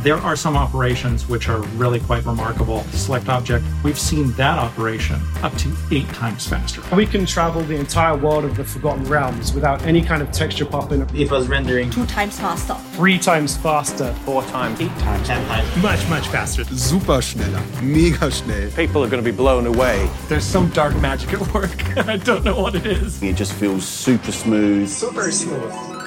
There 0.05 0.17
are 0.17 0.37
some 0.37 0.55
operations 0.55 1.27
which 1.31 1.49
are 1.49 1.63
really 1.79 1.99
quite 1.99 2.27
remarkable. 2.27 2.83
Select 2.93 3.31
object, 3.31 3.65
we've 3.83 3.99
seen 3.99 4.33
that 4.33 4.59
operation 4.59 5.19
up 5.43 5.57
to 5.57 5.75
eight 5.93 6.07
times 6.09 6.47
faster. 6.47 6.83
We 6.95 7.07
can 7.07 7.25
travel 7.25 7.63
the 7.63 7.77
entire 7.77 8.15
world 8.15 8.45
of 8.45 8.55
the 8.55 8.65
Forgotten 8.65 9.05
Realms 9.05 9.55
without 9.55 9.81
any 9.87 10.03
kind 10.03 10.21
of 10.21 10.31
texture 10.31 10.67
popping. 10.67 11.09
It 11.15 11.31
was 11.31 11.49
rendering 11.49 11.89
two 11.89 12.05
times 12.05 12.39
faster, 12.39 12.75
three 12.93 13.19
times 13.19 13.57
faster, 13.57 14.13
four 14.27 14.43
times, 14.43 14.79
eight 14.83 14.95
times, 14.99 15.27
ten 15.27 15.43
times, 15.47 15.83
much, 15.83 16.07
much 16.11 16.29
faster. 16.29 16.65
Super 16.65 17.23
schneller, 17.23 17.83
mega 17.83 18.31
schnell. 18.31 18.71
People 18.73 19.03
are 19.03 19.09
going 19.09 19.25
to 19.25 19.33
be 19.33 19.35
blown 19.35 19.67
away. 19.67 20.07
There's 20.29 20.45
some 20.45 20.69
dark 20.69 20.95
magic 21.01 21.33
at 21.33 21.55
work. 21.55 21.97
I 22.07 22.19
don't 22.19 22.45
know 22.45 22.61
what 22.61 22.75
it 22.75 22.85
is. 22.85 23.23
It 23.23 23.37
just 23.37 23.55
feels 23.55 23.89
super 23.89 24.33
smooth. 24.33 24.87
Super 24.87 25.33
smooth. 25.33 26.04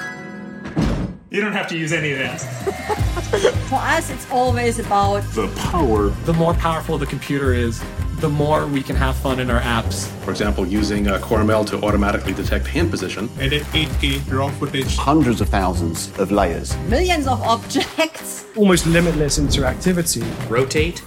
You 1.30 1.42
don't 1.42 1.52
have 1.52 1.68
to 1.68 1.76
use 1.76 1.92
any 1.92 2.12
of 2.12 2.18
that. 2.18 2.38
For 3.68 3.74
us, 3.74 4.08
it's 4.08 4.30
always 4.30 4.78
about 4.78 5.22
the 5.34 5.48
power. 5.56 6.08
The 6.24 6.32
more 6.32 6.54
powerful 6.54 6.96
the 6.96 7.04
computer 7.04 7.52
is, 7.52 7.82
the 8.20 8.30
more 8.30 8.66
we 8.66 8.82
can 8.82 8.96
have 8.96 9.14
fun 9.14 9.38
in 9.38 9.50
our 9.50 9.60
apps. 9.60 10.08
For 10.24 10.30
example, 10.30 10.66
using 10.66 11.06
uh, 11.06 11.18
CoreML 11.18 11.66
to 11.68 11.84
automatically 11.84 12.32
detect 12.32 12.66
hand 12.66 12.90
position. 12.90 13.28
Edit 13.38 13.62
8K 13.64 14.32
raw 14.32 14.48
footage. 14.52 14.96
Hundreds 14.96 15.42
of 15.42 15.50
thousands 15.50 16.18
of 16.18 16.32
layers. 16.32 16.74
Millions 16.88 17.26
of 17.26 17.42
objects. 17.42 18.46
Almost 18.56 18.86
limitless 18.86 19.38
interactivity. 19.38 20.24
Rotate. 20.48 21.02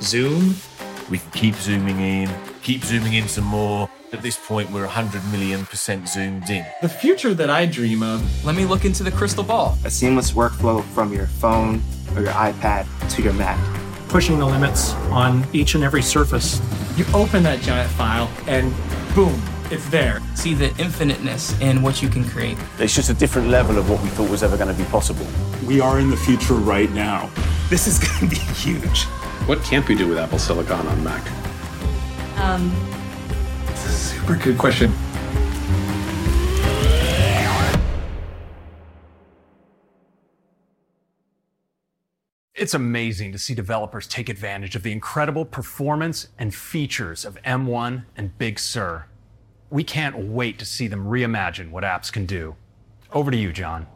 Zoom. 0.00 0.54
We 1.10 1.18
can 1.18 1.30
keep 1.32 1.54
zooming 1.56 2.00
in, 2.00 2.30
keep 2.64 2.82
zooming 2.82 3.12
in 3.12 3.28
some 3.28 3.44
more. 3.44 3.88
At 4.12 4.22
this 4.22 4.38
point, 4.38 4.70
we're 4.70 4.86
100 4.86 5.22
million 5.30 5.66
percent 5.66 6.08
zoomed 6.08 6.48
in. 6.48 6.64
The 6.82 6.88
future 6.88 7.34
that 7.34 7.50
I 7.50 7.66
dream 7.66 8.02
of. 8.02 8.22
Let 8.44 8.56
me 8.56 8.64
look 8.64 8.84
into 8.84 9.02
the 9.02 9.12
crystal 9.12 9.44
ball. 9.44 9.76
A 9.84 9.90
seamless 9.90 10.32
workflow 10.32 10.82
from 10.94 11.12
your 11.12 11.26
phone 11.26 11.82
or 12.16 12.22
your 12.22 12.32
iPad 12.32 12.86
to 13.10 13.22
your 13.22 13.34
Mac. 13.34 13.58
Pushing 14.08 14.38
the 14.38 14.46
limits 14.46 14.94
on 15.10 15.46
each 15.52 15.74
and 15.74 15.84
every 15.84 16.02
surface. 16.02 16.60
You 16.96 17.04
open 17.12 17.42
that 17.42 17.60
giant 17.60 17.90
file 17.90 18.30
and 18.46 18.72
boom, 19.14 19.40
it's 19.70 19.88
there. 19.90 20.22
See 20.34 20.54
the 20.54 20.68
infiniteness 20.80 21.58
in 21.60 21.82
what 21.82 22.00
you 22.00 22.08
can 22.08 22.24
create. 22.24 22.56
It's 22.78 22.94
just 22.94 23.10
a 23.10 23.14
different 23.14 23.48
level 23.48 23.76
of 23.76 23.90
what 23.90 24.00
we 24.02 24.08
thought 24.10 24.30
was 24.30 24.42
ever 24.42 24.56
going 24.56 24.74
to 24.74 24.82
be 24.82 24.88
possible. 24.88 25.26
We 25.66 25.80
are 25.80 25.98
in 25.98 26.08
the 26.08 26.16
future 26.16 26.54
right 26.54 26.90
now. 26.92 27.28
This 27.68 27.86
is 27.86 27.98
going 27.98 28.20
to 28.20 28.26
be 28.28 28.36
huge. 28.54 29.04
What 29.46 29.62
can't 29.64 29.86
we 29.88 29.96
do 29.96 30.08
with 30.08 30.16
Apple 30.16 30.38
Silicon 30.38 30.86
on 30.86 31.02
Mac? 31.02 31.22
Um, 32.44 32.70
Super 33.74 34.36
good 34.36 34.58
question. 34.58 34.92
It's 42.54 42.74
amazing 42.74 43.32
to 43.32 43.38
see 43.38 43.54
developers 43.54 44.06
take 44.06 44.28
advantage 44.28 44.76
of 44.76 44.82
the 44.82 44.92
incredible 44.92 45.46
performance 45.46 46.28
and 46.38 46.54
features 46.54 47.24
of 47.24 47.40
M1 47.44 48.04
and 48.14 48.36
Big 48.36 48.58
Sur. 48.58 49.06
We 49.70 49.82
can't 49.82 50.18
wait 50.18 50.58
to 50.58 50.66
see 50.66 50.86
them 50.86 51.06
reimagine 51.06 51.70
what 51.70 51.82
apps 51.82 52.12
can 52.12 52.26
do. 52.26 52.56
Over 53.10 53.30
to 53.30 53.36
you, 53.38 53.54
John. 53.54 53.86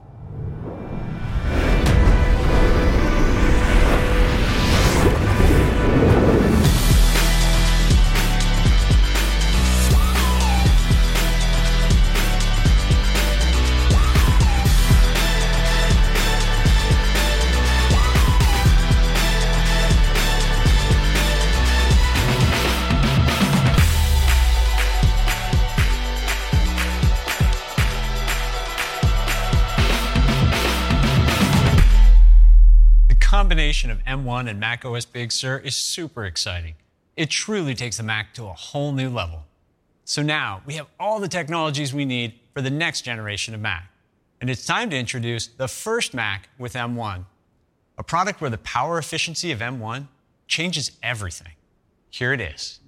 Combination 33.48 33.90
of 33.90 34.04
M1 34.04 34.46
and 34.46 34.60
macOS 34.60 35.06
Big 35.06 35.32
Sur 35.32 35.56
is 35.56 35.74
super 35.74 36.26
exciting. 36.26 36.74
It 37.16 37.30
truly 37.30 37.74
takes 37.74 37.96
the 37.96 38.02
Mac 38.02 38.34
to 38.34 38.44
a 38.44 38.52
whole 38.52 38.92
new 38.92 39.08
level. 39.08 39.44
So 40.04 40.20
now 40.20 40.60
we 40.66 40.74
have 40.74 40.86
all 41.00 41.18
the 41.18 41.28
technologies 41.28 41.94
we 41.94 42.04
need 42.04 42.34
for 42.52 42.60
the 42.60 42.68
next 42.68 43.06
generation 43.06 43.54
of 43.54 43.60
Mac. 43.62 43.90
And 44.42 44.50
it's 44.50 44.66
time 44.66 44.90
to 44.90 44.98
introduce 44.98 45.46
the 45.46 45.66
first 45.66 46.12
Mac 46.12 46.50
with 46.58 46.74
M1, 46.74 47.24
a 47.96 48.02
product 48.02 48.42
where 48.42 48.50
the 48.50 48.58
power 48.58 48.98
efficiency 48.98 49.50
of 49.50 49.60
M1 49.60 50.08
changes 50.46 50.92
everything. 51.02 51.52
Here 52.10 52.34
it 52.34 52.42
is. 52.42 52.80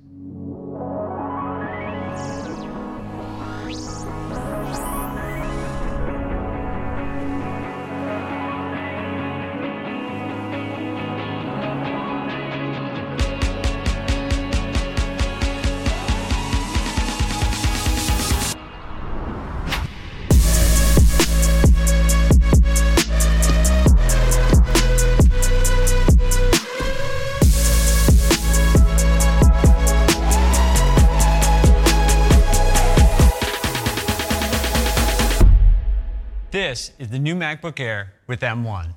Is 37.01 37.09
the 37.09 37.19
new 37.19 37.35
MacBook 37.35 37.81
Air 37.81 38.13
with 38.27 38.43
M1. 38.43 38.93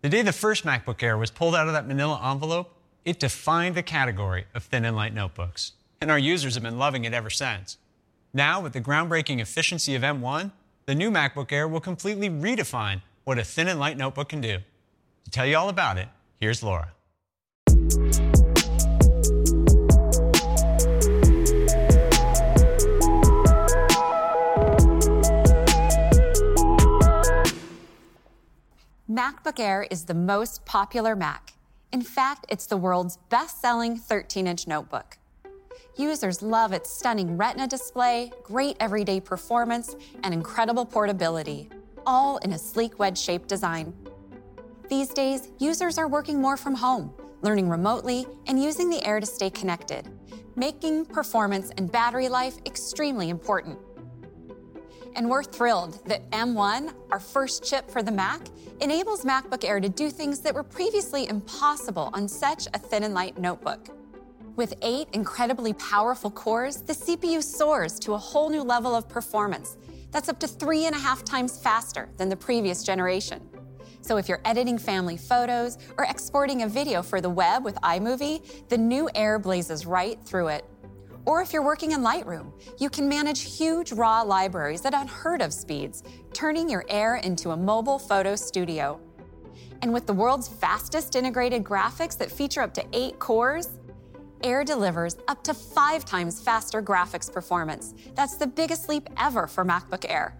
The 0.00 0.08
day 0.08 0.22
the 0.22 0.32
first 0.32 0.64
MacBook 0.64 1.02
Air 1.02 1.18
was 1.18 1.30
pulled 1.30 1.54
out 1.54 1.66
of 1.66 1.74
that 1.74 1.86
manila 1.86 2.18
envelope, 2.32 2.74
it 3.04 3.20
defined 3.20 3.74
the 3.74 3.82
category 3.82 4.46
of 4.54 4.64
thin 4.64 4.86
and 4.86 4.96
light 4.96 5.12
notebooks. 5.12 5.72
And 6.00 6.10
our 6.10 6.18
users 6.18 6.54
have 6.54 6.62
been 6.62 6.78
loving 6.78 7.04
it 7.04 7.12
ever 7.12 7.28
since. 7.28 7.76
Now, 8.32 8.62
with 8.62 8.72
the 8.72 8.80
groundbreaking 8.80 9.40
efficiency 9.40 9.94
of 9.94 10.00
M1, 10.00 10.52
the 10.86 10.94
new 10.94 11.10
MacBook 11.10 11.52
Air 11.52 11.68
will 11.68 11.80
completely 11.80 12.30
redefine 12.30 13.02
what 13.24 13.38
a 13.38 13.44
thin 13.44 13.68
and 13.68 13.78
light 13.78 13.98
notebook 13.98 14.30
can 14.30 14.40
do. 14.40 14.60
To 15.26 15.30
tell 15.30 15.44
you 15.44 15.58
all 15.58 15.68
about 15.68 15.98
it, 15.98 16.08
here's 16.40 16.62
Laura. 16.62 16.92
MacBook 29.10 29.60
Air 29.60 29.86
is 29.90 30.06
the 30.06 30.14
most 30.14 30.64
popular 30.64 31.14
Mac. 31.14 31.52
In 31.92 32.00
fact, 32.00 32.46
it's 32.48 32.64
the 32.64 32.78
world's 32.78 33.18
best 33.28 33.60
selling 33.60 33.98
13 33.98 34.46
inch 34.46 34.66
notebook. 34.66 35.18
Users 35.96 36.40
love 36.40 36.72
its 36.72 36.90
stunning 36.90 37.36
Retina 37.36 37.66
display, 37.66 38.32
great 38.42 38.78
everyday 38.80 39.20
performance, 39.20 39.94
and 40.22 40.32
incredible 40.32 40.86
portability, 40.86 41.68
all 42.06 42.38
in 42.38 42.54
a 42.54 42.58
sleek 42.58 42.98
wedge 42.98 43.18
shaped 43.18 43.46
design. 43.46 43.92
These 44.88 45.10
days, 45.10 45.48
users 45.58 45.98
are 45.98 46.08
working 46.08 46.40
more 46.40 46.56
from 46.56 46.74
home, 46.74 47.12
learning 47.42 47.68
remotely, 47.68 48.26
and 48.46 48.62
using 48.62 48.88
the 48.88 49.04
Air 49.06 49.20
to 49.20 49.26
stay 49.26 49.50
connected, 49.50 50.08
making 50.56 51.04
performance 51.04 51.70
and 51.76 51.92
battery 51.92 52.30
life 52.30 52.56
extremely 52.64 53.28
important. 53.28 53.78
And 55.16 55.30
we're 55.30 55.44
thrilled 55.44 56.04
that 56.06 56.28
M1, 56.32 56.92
our 57.12 57.20
first 57.20 57.64
chip 57.64 57.88
for 57.88 58.02
the 58.02 58.10
Mac, 58.10 58.40
enables 58.80 59.24
MacBook 59.24 59.64
Air 59.64 59.78
to 59.78 59.88
do 59.88 60.10
things 60.10 60.40
that 60.40 60.54
were 60.54 60.64
previously 60.64 61.28
impossible 61.28 62.10
on 62.12 62.26
such 62.26 62.66
a 62.74 62.78
thin 62.78 63.04
and 63.04 63.14
light 63.14 63.38
notebook. 63.38 63.88
With 64.56 64.74
eight 64.82 65.08
incredibly 65.12 65.72
powerful 65.74 66.30
cores, 66.30 66.78
the 66.78 66.92
CPU 66.92 67.42
soars 67.42 67.98
to 68.00 68.14
a 68.14 68.18
whole 68.18 68.50
new 68.50 68.62
level 68.62 68.94
of 68.94 69.08
performance 69.08 69.76
That's 70.10 70.28
up 70.28 70.38
to 70.40 70.46
three 70.46 70.86
and 70.86 70.94
a 70.94 70.98
half 70.98 71.24
times 71.24 71.58
faster 71.58 72.08
than 72.18 72.28
the 72.28 72.36
previous 72.36 72.84
generation. 72.84 73.40
So 74.00 74.16
if 74.16 74.28
you're 74.28 74.40
editing 74.44 74.78
family 74.78 75.16
photos 75.16 75.76
or 75.98 76.04
exporting 76.04 76.62
a 76.62 76.68
video 76.68 77.02
for 77.02 77.20
the 77.20 77.30
web 77.30 77.64
with 77.64 77.74
iMovie, 77.76 78.68
the 78.68 78.78
new 78.78 79.10
Air 79.16 79.40
blazes 79.40 79.86
right 79.86 80.16
through 80.24 80.48
it. 80.48 80.64
Or 81.26 81.40
if 81.40 81.52
you're 81.52 81.62
working 81.62 81.92
in 81.92 82.00
Lightroom, 82.00 82.52
you 82.78 82.90
can 82.90 83.08
manage 83.08 83.56
huge 83.56 83.92
raw 83.92 84.22
libraries 84.22 84.84
at 84.84 84.92
unheard 84.92 85.40
of 85.40 85.52
speeds, 85.52 86.02
turning 86.32 86.68
your 86.68 86.84
Air 86.88 87.16
into 87.16 87.50
a 87.50 87.56
mobile 87.56 87.98
photo 87.98 88.36
studio. 88.36 89.00
And 89.80 89.92
with 89.92 90.06
the 90.06 90.12
world's 90.12 90.48
fastest 90.48 91.16
integrated 91.16 91.64
graphics 91.64 92.16
that 92.18 92.30
feature 92.30 92.60
up 92.60 92.74
to 92.74 92.84
eight 92.92 93.18
cores, 93.18 93.70
Air 94.42 94.64
delivers 94.64 95.16
up 95.28 95.42
to 95.44 95.54
five 95.54 96.04
times 96.04 96.40
faster 96.40 96.82
graphics 96.82 97.32
performance. 97.32 97.94
That's 98.14 98.36
the 98.36 98.46
biggest 98.46 98.90
leap 98.90 99.08
ever 99.16 99.46
for 99.46 99.64
MacBook 99.64 100.04
Air. 100.06 100.36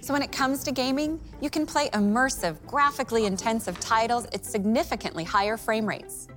So 0.00 0.14
when 0.14 0.22
it 0.22 0.32
comes 0.32 0.64
to 0.64 0.72
gaming, 0.72 1.20
you 1.42 1.50
can 1.50 1.66
play 1.66 1.90
immersive, 1.90 2.56
graphically 2.66 3.26
intensive 3.26 3.78
titles 3.80 4.24
at 4.32 4.46
significantly 4.46 5.24
higher 5.24 5.58
frame 5.58 5.84
rates. 5.86 6.28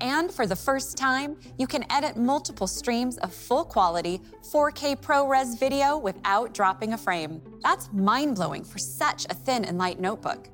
And 0.00 0.30
for 0.30 0.46
the 0.46 0.56
first 0.56 0.96
time, 0.96 1.36
you 1.58 1.66
can 1.66 1.90
edit 1.90 2.16
multiple 2.16 2.66
streams 2.66 3.16
of 3.18 3.32
full 3.32 3.64
quality 3.64 4.20
4K 4.42 5.00
ProRes 5.00 5.58
video 5.58 5.96
without 5.96 6.52
dropping 6.52 6.92
a 6.92 6.98
frame. 6.98 7.40
That's 7.62 7.90
mind 7.92 8.36
blowing 8.36 8.64
for 8.64 8.78
such 8.78 9.24
a 9.26 9.34
thin 9.34 9.64
and 9.64 9.78
light 9.78 9.98
notebook. 9.98 10.48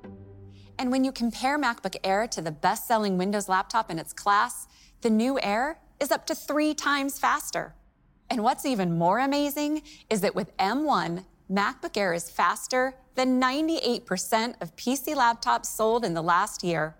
And 0.78 0.90
when 0.90 1.04
you 1.04 1.12
compare 1.12 1.58
MacBook 1.58 1.96
Air 2.04 2.26
to 2.28 2.40
the 2.40 2.50
best 2.50 2.86
selling 2.86 3.18
Windows 3.18 3.48
laptop 3.48 3.90
in 3.90 3.98
its 3.98 4.12
class, 4.12 4.66
the 5.00 5.10
new 5.10 5.38
Air 5.40 5.78
is 6.00 6.10
up 6.10 6.26
to 6.26 6.34
three 6.34 6.74
times 6.74 7.18
faster. 7.18 7.74
And 8.30 8.42
what's 8.42 8.64
even 8.64 8.96
more 8.96 9.18
amazing 9.18 9.82
is 10.08 10.20
that 10.22 10.34
with 10.34 10.56
M1, 10.56 11.24
MacBook 11.50 11.96
Air 11.96 12.14
is 12.14 12.30
faster 12.30 12.94
than 13.14 13.40
98% 13.40 14.54
of 14.62 14.74
PC 14.76 15.14
laptops 15.14 15.66
sold 15.66 16.04
in 16.04 16.14
the 16.14 16.22
last 16.22 16.64
year. 16.64 16.96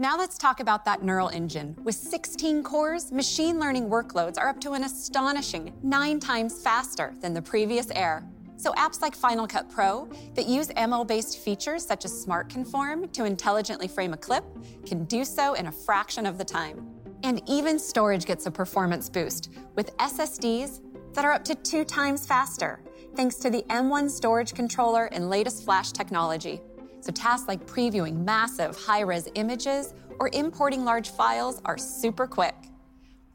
Now 0.00 0.16
let's 0.16 0.38
talk 0.38 0.60
about 0.60 0.84
that 0.84 1.02
neural 1.02 1.28
engine. 1.30 1.76
With 1.82 1.96
16 1.96 2.62
cores, 2.62 3.10
machine 3.10 3.58
learning 3.58 3.88
workloads 3.88 4.38
are 4.38 4.48
up 4.48 4.60
to 4.60 4.74
an 4.74 4.84
astonishing 4.84 5.72
nine 5.82 6.20
times 6.20 6.62
faster 6.62 7.14
than 7.20 7.34
the 7.34 7.42
previous 7.42 7.90
Air. 7.90 8.24
So 8.54 8.72
apps 8.74 9.02
like 9.02 9.16
Final 9.16 9.48
Cut 9.48 9.68
Pro 9.68 10.08
that 10.36 10.46
use 10.46 10.68
ML-based 10.68 11.40
features 11.40 11.84
such 11.84 12.04
as 12.04 12.16
Smart 12.16 12.48
Conform 12.48 13.08
to 13.08 13.24
intelligently 13.24 13.88
frame 13.88 14.12
a 14.12 14.16
clip 14.16 14.44
can 14.86 15.04
do 15.06 15.24
so 15.24 15.54
in 15.54 15.66
a 15.66 15.72
fraction 15.72 16.26
of 16.26 16.38
the 16.38 16.44
time. 16.44 16.86
And 17.24 17.42
even 17.48 17.76
storage 17.76 18.24
gets 18.24 18.46
a 18.46 18.52
performance 18.52 19.10
boost 19.10 19.50
with 19.74 19.96
SSDs 19.96 20.80
that 21.14 21.24
are 21.24 21.32
up 21.32 21.42
to 21.46 21.56
two 21.56 21.84
times 21.84 22.24
faster, 22.24 22.78
thanks 23.16 23.34
to 23.38 23.50
the 23.50 23.62
M1 23.62 24.10
storage 24.10 24.54
controller 24.54 25.06
and 25.06 25.28
latest 25.28 25.64
flash 25.64 25.90
technology. 25.90 26.60
So 27.00 27.12
tasks 27.12 27.48
like 27.48 27.66
previewing 27.66 28.24
massive 28.24 28.76
high-res 28.76 29.28
images 29.34 29.94
or 30.18 30.30
importing 30.32 30.84
large 30.84 31.10
files 31.10 31.62
are 31.64 31.78
super 31.78 32.26
quick. 32.26 32.54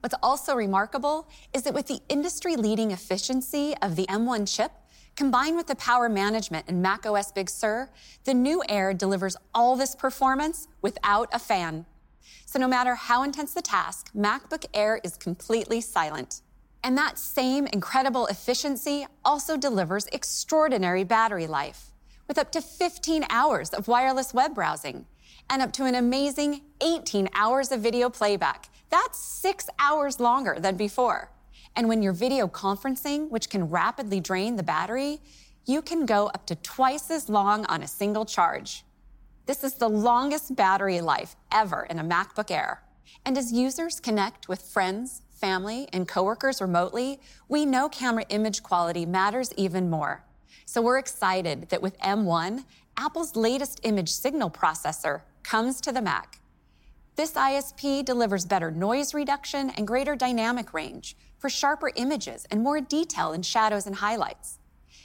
What's 0.01 0.15
also 0.21 0.53
remarkable 0.53 1.29
is 1.53 1.63
that 1.63 1.73
with 1.73 1.87
the 1.87 2.01
industry-leading 2.09 2.91
efficiency 2.91 3.73
of 3.81 3.95
the 3.95 4.05
M1 4.07 4.53
chip, 4.53 4.71
combined 5.15 5.55
with 5.55 5.67
the 5.67 5.75
power 5.75 6.09
management 6.09 6.67
in 6.67 6.81
macOS 6.81 7.31
Big 7.31 7.49
Sur, 7.49 7.89
the 8.25 8.33
new 8.33 8.61
Air 8.67 8.93
delivers 8.93 9.37
all 9.53 9.77
this 9.77 9.95
performance 9.95 10.67
without 10.81 11.29
a 11.31 11.39
fan. 11.39 11.85
So 12.45 12.59
no 12.59 12.67
matter 12.67 12.95
how 12.95 13.23
intense 13.23 13.53
the 13.53 13.61
task, 13.61 14.11
MacBook 14.13 14.65
Air 14.73 14.99
is 15.05 15.15
completely 15.15 15.79
silent. 15.79 16.41
And 16.83 16.97
that 16.97 17.17
same 17.17 17.67
incredible 17.67 18.27
efficiency 18.27 19.07
also 19.23 19.55
delivers 19.55 20.07
extraordinary 20.07 21.05
battery 21.05 21.47
life 21.47 21.92
with 22.33 22.39
up 22.39 22.51
to 22.51 22.61
15 22.61 23.27
hours 23.29 23.69
of 23.69 23.87
wireless 23.87 24.33
web 24.33 24.55
browsing 24.55 25.05
and 25.51 25.61
up 25.61 25.71
to 25.71 25.85
an 25.85 25.93
amazing 25.93 26.61
18 26.81 27.29
hours 27.35 27.71
of 27.71 27.79
video 27.79 28.09
playback. 28.09 28.69
That's 28.89 29.19
six 29.19 29.69
hours 29.77 30.19
longer 30.19 30.57
than 30.59 30.75
before. 30.75 31.29
And 31.75 31.87
when 31.87 32.01
you're 32.01 32.11
video 32.11 32.47
conferencing, 32.47 33.29
which 33.29 33.51
can 33.51 33.69
rapidly 33.69 34.19
drain 34.19 34.55
the 34.55 34.63
battery, 34.63 35.19
you 35.67 35.83
can 35.83 36.07
go 36.07 36.25
up 36.29 36.47
to 36.47 36.55
twice 36.55 37.11
as 37.11 37.29
long 37.29 37.67
on 37.67 37.83
a 37.83 37.87
single 37.87 38.25
charge. 38.25 38.83
This 39.45 39.63
is 39.63 39.75
the 39.75 39.87
longest 39.87 40.55
battery 40.55 41.01
life 41.01 41.35
ever 41.51 41.85
in 41.87 41.99
a 41.99 42.03
MacBook 42.03 42.49
Air. 42.49 42.81
And 43.27 43.37
as 43.37 43.53
users 43.53 43.99
connect 43.99 44.49
with 44.49 44.63
friends, 44.63 45.21
family, 45.29 45.87
and 45.93 46.07
coworkers 46.07 46.61
remotely, 46.61 47.19
we 47.47 47.63
know 47.63 47.89
camera 47.89 48.25
image 48.29 48.63
quality 48.63 49.05
matters 49.05 49.53
even 49.55 49.87
more. 49.87 50.23
So 50.73 50.81
we're 50.81 50.97
excited 50.97 51.69
that 51.69 51.83
with 51.83 51.99
M1, 51.99 52.65
Apple's 52.97 53.35
latest 53.35 53.79
image 53.83 54.09
signal 54.09 54.49
processor 54.49 55.21
comes 55.43 55.79
to 55.81 55.91
the 55.91 56.01
Mac. 56.01 56.39
This 57.15 57.33
ISP 57.33 58.03
delivers 58.03 58.43
better 58.43 58.71
noise 58.71 59.13
reduction 59.13 59.69
and 59.69 59.85
greater 59.85 60.15
dynamic 60.15 60.73
range 60.73 61.15
for 61.37 61.47
sharper 61.47 61.91
images 61.95 62.47
and 62.49 62.63
more 62.63 62.81
detail 62.81 63.33
in 63.33 63.43
shadows 63.43 63.85
and 63.85 63.97
highlights, 63.97 64.57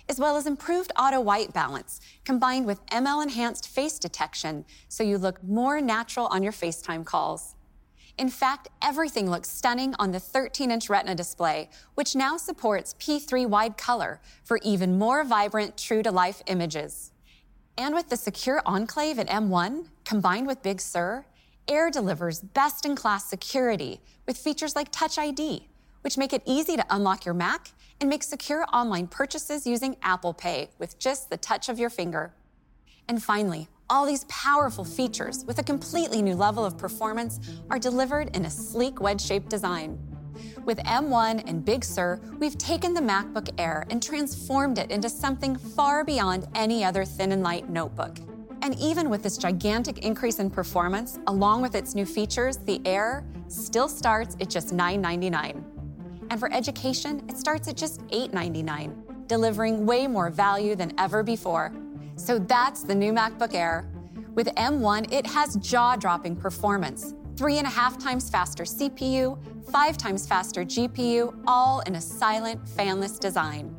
as 0.08 0.18
well 0.18 0.38
as 0.38 0.46
improved 0.46 0.90
auto 0.98 1.20
white 1.20 1.52
balance 1.52 2.00
combined 2.24 2.64
with 2.64 2.86
ML 2.86 3.22
enhanced 3.22 3.68
face 3.68 3.98
detection 3.98 4.64
so 4.88 5.04
you 5.04 5.18
look 5.18 5.44
more 5.44 5.82
natural 5.82 6.28
on 6.28 6.42
your 6.42 6.52
FaceTime 6.52 7.04
calls. 7.04 7.56
In 8.18 8.30
fact, 8.30 8.68
everything 8.82 9.30
looks 9.30 9.48
stunning 9.48 9.94
on 10.00 10.10
the 10.10 10.18
13 10.18 10.72
inch 10.72 10.90
Retina 10.90 11.14
display, 11.14 11.70
which 11.94 12.16
now 12.16 12.36
supports 12.36 12.94
P3 12.98 13.46
wide 13.46 13.76
color 13.76 14.20
for 14.42 14.58
even 14.64 14.98
more 14.98 15.22
vibrant, 15.22 15.76
true 15.78 16.02
to 16.02 16.10
life 16.10 16.42
images. 16.48 17.12
And 17.76 17.94
with 17.94 18.08
the 18.08 18.16
secure 18.16 18.60
enclave 18.66 19.20
at 19.20 19.28
M1, 19.28 19.86
combined 20.04 20.48
with 20.48 20.64
Big 20.64 20.80
Sur, 20.80 21.26
Air 21.68 21.90
delivers 21.90 22.40
best 22.40 22.84
in 22.84 22.96
class 22.96 23.24
security 23.30 24.00
with 24.26 24.36
features 24.36 24.74
like 24.74 24.88
Touch 24.90 25.16
ID, 25.16 25.68
which 26.00 26.18
make 26.18 26.32
it 26.32 26.42
easy 26.44 26.76
to 26.76 26.86
unlock 26.90 27.24
your 27.24 27.34
Mac 27.34 27.70
and 28.00 28.10
make 28.10 28.24
secure 28.24 28.64
online 28.72 29.06
purchases 29.06 29.64
using 29.64 29.96
Apple 30.02 30.34
Pay 30.34 30.70
with 30.78 30.98
just 30.98 31.30
the 31.30 31.36
touch 31.36 31.68
of 31.68 31.78
your 31.78 31.90
finger. 31.90 32.32
And 33.06 33.22
finally, 33.22 33.68
all 33.90 34.04
these 34.04 34.24
powerful 34.24 34.84
features 34.84 35.44
with 35.46 35.58
a 35.58 35.62
completely 35.62 36.20
new 36.20 36.34
level 36.34 36.64
of 36.64 36.76
performance 36.76 37.40
are 37.70 37.78
delivered 37.78 38.36
in 38.36 38.44
a 38.44 38.50
sleek 38.50 39.00
wedge-shaped 39.00 39.48
design. 39.48 39.98
With 40.66 40.78
M1 40.80 41.48
and 41.48 41.64
Big 41.64 41.82
Sur, 41.82 42.20
we've 42.38 42.58
taken 42.58 42.92
the 42.92 43.00
MacBook 43.00 43.48
Air 43.58 43.86
and 43.88 44.02
transformed 44.02 44.78
it 44.78 44.90
into 44.90 45.08
something 45.08 45.56
far 45.56 46.04
beyond 46.04 46.46
any 46.54 46.84
other 46.84 47.06
thin 47.06 47.32
and 47.32 47.42
light 47.42 47.70
notebook. 47.70 48.18
And 48.60 48.78
even 48.78 49.08
with 49.08 49.22
this 49.22 49.38
gigantic 49.38 49.98
increase 49.98 50.38
in 50.38 50.50
performance, 50.50 51.18
along 51.26 51.62
with 51.62 51.74
its 51.74 51.94
new 51.94 52.04
features, 52.04 52.58
the 52.58 52.82
Air 52.84 53.24
still 53.48 53.88
starts 53.88 54.36
at 54.40 54.50
just 54.50 54.72
999. 54.72 55.64
And 56.30 56.38
for 56.38 56.52
education, 56.52 57.24
it 57.28 57.38
starts 57.38 57.68
at 57.68 57.76
just 57.76 58.02
899, 58.10 59.24
delivering 59.26 59.86
way 59.86 60.06
more 60.06 60.28
value 60.28 60.74
than 60.76 60.92
ever 60.98 61.22
before. 61.22 61.72
So 62.18 62.40
that's 62.40 62.82
the 62.82 62.94
new 62.94 63.12
MacBook 63.12 63.54
Air. 63.54 63.88
With 64.34 64.48
M1, 64.56 65.12
it 65.12 65.24
has 65.26 65.54
jaw 65.56 65.94
dropping 65.94 66.34
performance 66.34 67.14
three 67.36 67.58
and 67.58 67.66
a 67.66 67.70
half 67.70 67.96
times 67.96 68.28
faster 68.28 68.64
CPU, 68.64 69.38
five 69.70 69.96
times 69.96 70.26
faster 70.26 70.64
GPU, 70.64 71.32
all 71.46 71.80
in 71.80 71.94
a 71.94 72.00
silent, 72.00 72.64
fanless 72.64 73.20
design. 73.20 73.74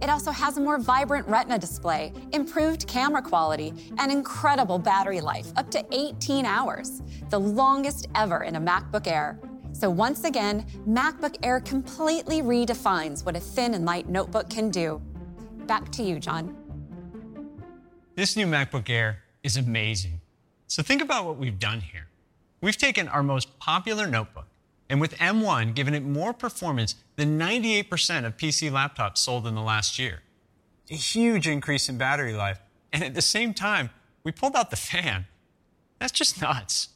It 0.00 0.08
also 0.08 0.30
has 0.30 0.56
a 0.56 0.60
more 0.60 0.78
vibrant 0.78 1.26
Retina 1.26 1.58
display, 1.58 2.12
improved 2.32 2.86
camera 2.86 3.20
quality, 3.20 3.72
and 3.98 4.12
incredible 4.12 4.78
battery 4.78 5.20
life, 5.20 5.52
up 5.56 5.68
to 5.72 5.84
18 5.90 6.46
hours, 6.46 7.02
the 7.30 7.38
longest 7.38 8.06
ever 8.14 8.44
in 8.44 8.54
a 8.54 8.60
MacBook 8.60 9.08
Air. 9.08 9.40
So 9.72 9.90
once 9.90 10.22
again, 10.22 10.64
MacBook 10.88 11.34
Air 11.42 11.58
completely 11.58 12.42
redefines 12.42 13.24
what 13.24 13.34
a 13.34 13.40
thin 13.40 13.74
and 13.74 13.84
light 13.84 14.08
notebook 14.08 14.48
can 14.48 14.70
do. 14.70 15.02
Back 15.66 15.90
to 15.92 16.04
you, 16.04 16.20
John. 16.20 16.61
This 18.14 18.36
new 18.36 18.46
MacBook 18.46 18.90
Air 18.90 19.22
is 19.42 19.56
amazing. 19.56 20.20
So 20.66 20.82
think 20.82 21.00
about 21.00 21.24
what 21.24 21.38
we've 21.38 21.58
done 21.58 21.80
here. 21.80 22.08
We've 22.60 22.76
taken 22.76 23.08
our 23.08 23.22
most 23.22 23.58
popular 23.58 24.06
notebook 24.06 24.48
and 24.90 25.00
with 25.00 25.16
M1 25.16 25.74
given 25.74 25.94
it 25.94 26.02
more 26.02 26.34
performance 26.34 26.96
than 27.16 27.38
98% 27.38 28.26
of 28.26 28.36
PC 28.36 28.70
laptops 28.70 29.16
sold 29.16 29.46
in 29.46 29.54
the 29.54 29.62
last 29.62 29.98
year. 29.98 30.20
A 30.90 30.94
huge 30.94 31.48
increase 31.48 31.88
in 31.88 31.96
battery 31.96 32.34
life. 32.34 32.60
And 32.92 33.02
at 33.02 33.14
the 33.14 33.22
same 33.22 33.54
time, 33.54 33.88
we 34.24 34.30
pulled 34.30 34.56
out 34.56 34.68
the 34.68 34.76
fan. 34.76 35.24
That's 35.98 36.12
just 36.12 36.38
nuts. 36.38 36.90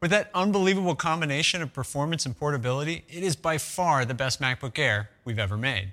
With 0.00 0.12
that 0.12 0.30
unbelievable 0.32 0.94
combination 0.94 1.60
of 1.60 1.72
performance 1.72 2.24
and 2.24 2.38
portability, 2.38 3.04
it 3.08 3.24
is 3.24 3.34
by 3.34 3.58
far 3.58 4.04
the 4.04 4.14
best 4.14 4.40
MacBook 4.40 4.78
Air 4.78 5.10
we've 5.24 5.40
ever 5.40 5.56
made. 5.56 5.92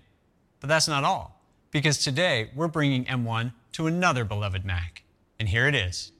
But 0.59 0.67
that's 0.67 0.87
not 0.87 1.03
all, 1.03 1.41
because 1.71 1.97
today 1.97 2.51
we're 2.55 2.67
bringing 2.67 3.05
M1 3.05 3.53
to 3.73 3.87
another 3.87 4.23
beloved 4.23 4.65
Mac. 4.65 5.03
And 5.39 5.49
here 5.49 5.67
it 5.67 5.75
is. 5.75 6.11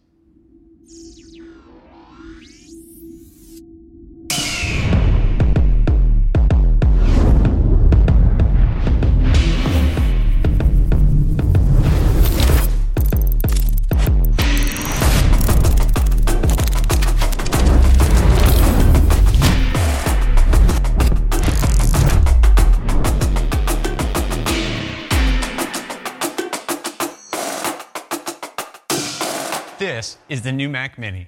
Is 30.29 30.41
the 30.41 30.51
new 30.51 30.69
Mac 30.69 30.97
Mini. 30.97 31.27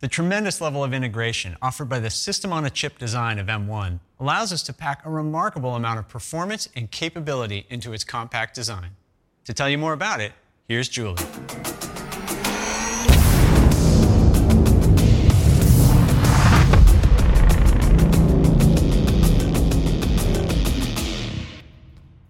The 0.00 0.08
tremendous 0.08 0.60
level 0.60 0.84
of 0.84 0.94
integration 0.94 1.56
offered 1.60 1.88
by 1.88 1.98
the 1.98 2.10
system 2.10 2.52
on 2.52 2.64
a 2.64 2.70
chip 2.70 2.98
design 2.98 3.38
of 3.38 3.48
M1 3.48 4.00
allows 4.20 4.52
us 4.52 4.62
to 4.64 4.72
pack 4.72 5.04
a 5.04 5.10
remarkable 5.10 5.74
amount 5.74 5.98
of 5.98 6.08
performance 6.08 6.68
and 6.76 6.90
capability 6.90 7.66
into 7.68 7.92
its 7.92 8.04
compact 8.04 8.54
design. 8.54 8.90
To 9.44 9.52
tell 9.52 9.68
you 9.68 9.78
more 9.78 9.92
about 9.92 10.20
it, 10.20 10.32
here's 10.68 10.88
Julie. 10.88 11.22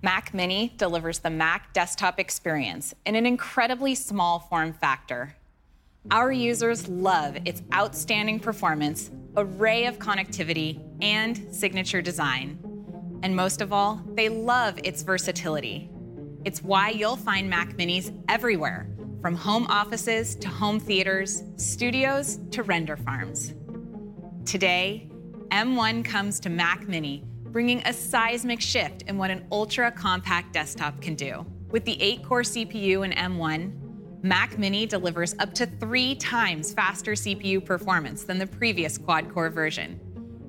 Mac 0.00 0.32
Mini 0.32 0.72
delivers 0.76 1.18
the 1.18 1.30
Mac 1.30 1.72
desktop 1.72 2.20
experience 2.20 2.94
in 3.04 3.14
an 3.14 3.26
incredibly 3.26 3.94
small 3.94 4.38
form 4.38 4.72
factor. 4.72 5.34
Our 6.10 6.32
users 6.32 6.88
love 6.88 7.36
its 7.44 7.62
outstanding 7.74 8.40
performance, 8.40 9.10
array 9.36 9.84
of 9.84 9.98
connectivity, 9.98 10.82
and 11.02 11.54
signature 11.54 12.00
design. 12.00 12.58
And 13.22 13.36
most 13.36 13.60
of 13.60 13.74
all, 13.74 14.02
they 14.14 14.30
love 14.30 14.78
its 14.84 15.02
versatility. 15.02 15.90
It's 16.46 16.62
why 16.62 16.90
you'll 16.90 17.16
find 17.16 17.50
Mac 17.50 17.76
Minis 17.76 18.16
everywhere, 18.28 18.88
from 19.20 19.34
home 19.34 19.66
offices 19.68 20.34
to 20.36 20.48
home 20.48 20.80
theaters, 20.80 21.42
studios 21.56 22.38
to 22.52 22.62
render 22.62 22.96
farms. 22.96 23.52
Today, 24.46 25.10
M1 25.50 26.06
comes 26.06 26.40
to 26.40 26.48
Mac 26.48 26.88
Mini 26.88 27.24
bringing 27.50 27.82
a 27.86 27.92
seismic 27.92 28.60
shift 28.60 29.02
in 29.08 29.18
what 29.18 29.30
an 29.30 29.46
ultra 29.50 29.90
compact 29.90 30.52
desktop 30.52 31.00
can 31.00 31.14
do. 31.14 31.44
With 31.70 31.84
the 31.84 32.00
8 32.00 32.22
core 32.22 32.42
CPU 32.42 33.04
in 33.04 33.12
M1, 33.12 33.87
Mac 34.22 34.58
Mini 34.58 34.86
delivers 34.86 35.34
up 35.38 35.54
to 35.54 35.66
three 35.66 36.14
times 36.16 36.72
faster 36.72 37.12
CPU 37.12 37.64
performance 37.64 38.24
than 38.24 38.38
the 38.38 38.46
previous 38.46 38.98
quad 38.98 39.32
core 39.32 39.50
version. 39.50 40.00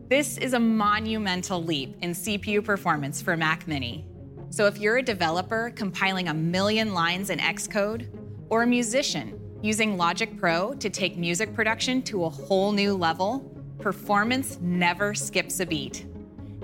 This 0.10 0.38
is 0.38 0.54
a 0.54 0.60
monumental 0.60 1.64
leap 1.64 1.96
in 2.02 2.12
CPU 2.12 2.64
performance 2.64 3.22
for 3.22 3.38
Mac 3.38 3.68
Mini. 3.68 4.08
So, 4.50 4.66
if 4.66 4.80
you're 4.80 4.98
a 4.98 5.04
developer 5.04 5.72
compiling 5.76 6.30
a 6.30 6.34
million 6.34 6.94
lines 6.94 7.30
in 7.30 7.38
Xcode, 7.38 8.08
or 8.50 8.64
a 8.64 8.68
musician 8.68 9.40
using 9.62 9.98
Logic 9.98 10.36
Pro 10.38 10.74
to 10.74 10.90
take 10.90 11.18
music 11.18 11.54
production 11.54 12.02
to 12.04 12.26
a 12.26 12.30
whole 12.30 12.72
new 12.72 12.96
level, 12.96 13.40
performance 13.78 14.58
never 14.62 15.14
skips 15.14 15.60
a 15.60 15.66
beat 15.66 16.06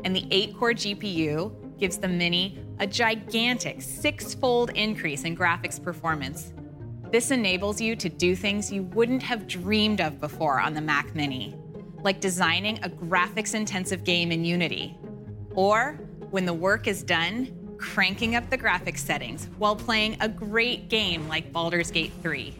and 0.05 0.15
the 0.15 0.25
8 0.31 0.57
core 0.57 0.73
GPU 0.73 1.79
gives 1.79 1.97
the 1.97 2.07
Mini 2.07 2.59
a 2.79 2.87
gigantic 2.87 3.81
six 3.81 4.33
fold 4.35 4.69
increase 4.75 5.23
in 5.23 5.35
graphics 5.35 5.81
performance. 5.81 6.53
This 7.11 7.31
enables 7.31 7.79
you 7.79 7.95
to 7.95 8.09
do 8.09 8.35
things 8.35 8.71
you 8.71 8.83
wouldn't 8.83 9.23
have 9.23 9.47
dreamed 9.47 10.01
of 10.01 10.19
before 10.19 10.59
on 10.59 10.73
the 10.73 10.81
Mac 10.81 11.15
Mini, 11.15 11.55
like 12.01 12.19
designing 12.19 12.77
a 12.83 12.89
graphics 12.89 13.53
intensive 13.53 14.03
game 14.03 14.31
in 14.31 14.43
Unity, 14.43 14.97
or 15.53 15.93
when 16.31 16.45
the 16.45 16.53
work 16.53 16.87
is 16.87 17.03
done, 17.03 17.75
cranking 17.77 18.35
up 18.35 18.49
the 18.49 18.57
graphics 18.57 18.99
settings 18.99 19.47
while 19.57 19.75
playing 19.75 20.17
a 20.19 20.27
great 20.27 20.89
game 20.89 21.27
like 21.27 21.53
Baldur's 21.53 21.91
Gate 21.91 22.11
3. 22.21 22.53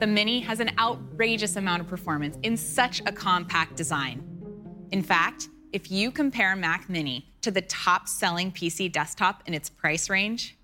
The 0.00 0.06
Mini 0.06 0.40
has 0.40 0.60
an 0.60 0.70
outrageous 0.78 1.56
amount 1.56 1.82
of 1.82 1.88
performance 1.88 2.36
in 2.42 2.56
such 2.56 3.00
a 3.06 3.12
compact 3.12 3.76
design. 3.76 4.22
In 4.90 5.02
fact, 5.02 5.48
if 5.72 5.90
you 5.90 6.10
compare 6.10 6.54
Mac 6.56 6.90
Mini 6.90 7.32
to 7.42 7.50
the 7.50 7.62
top 7.62 8.08
selling 8.08 8.50
PC 8.50 8.90
desktop 8.90 9.42
in 9.46 9.54
its 9.54 9.70
price 9.70 10.10
range, 10.10 10.56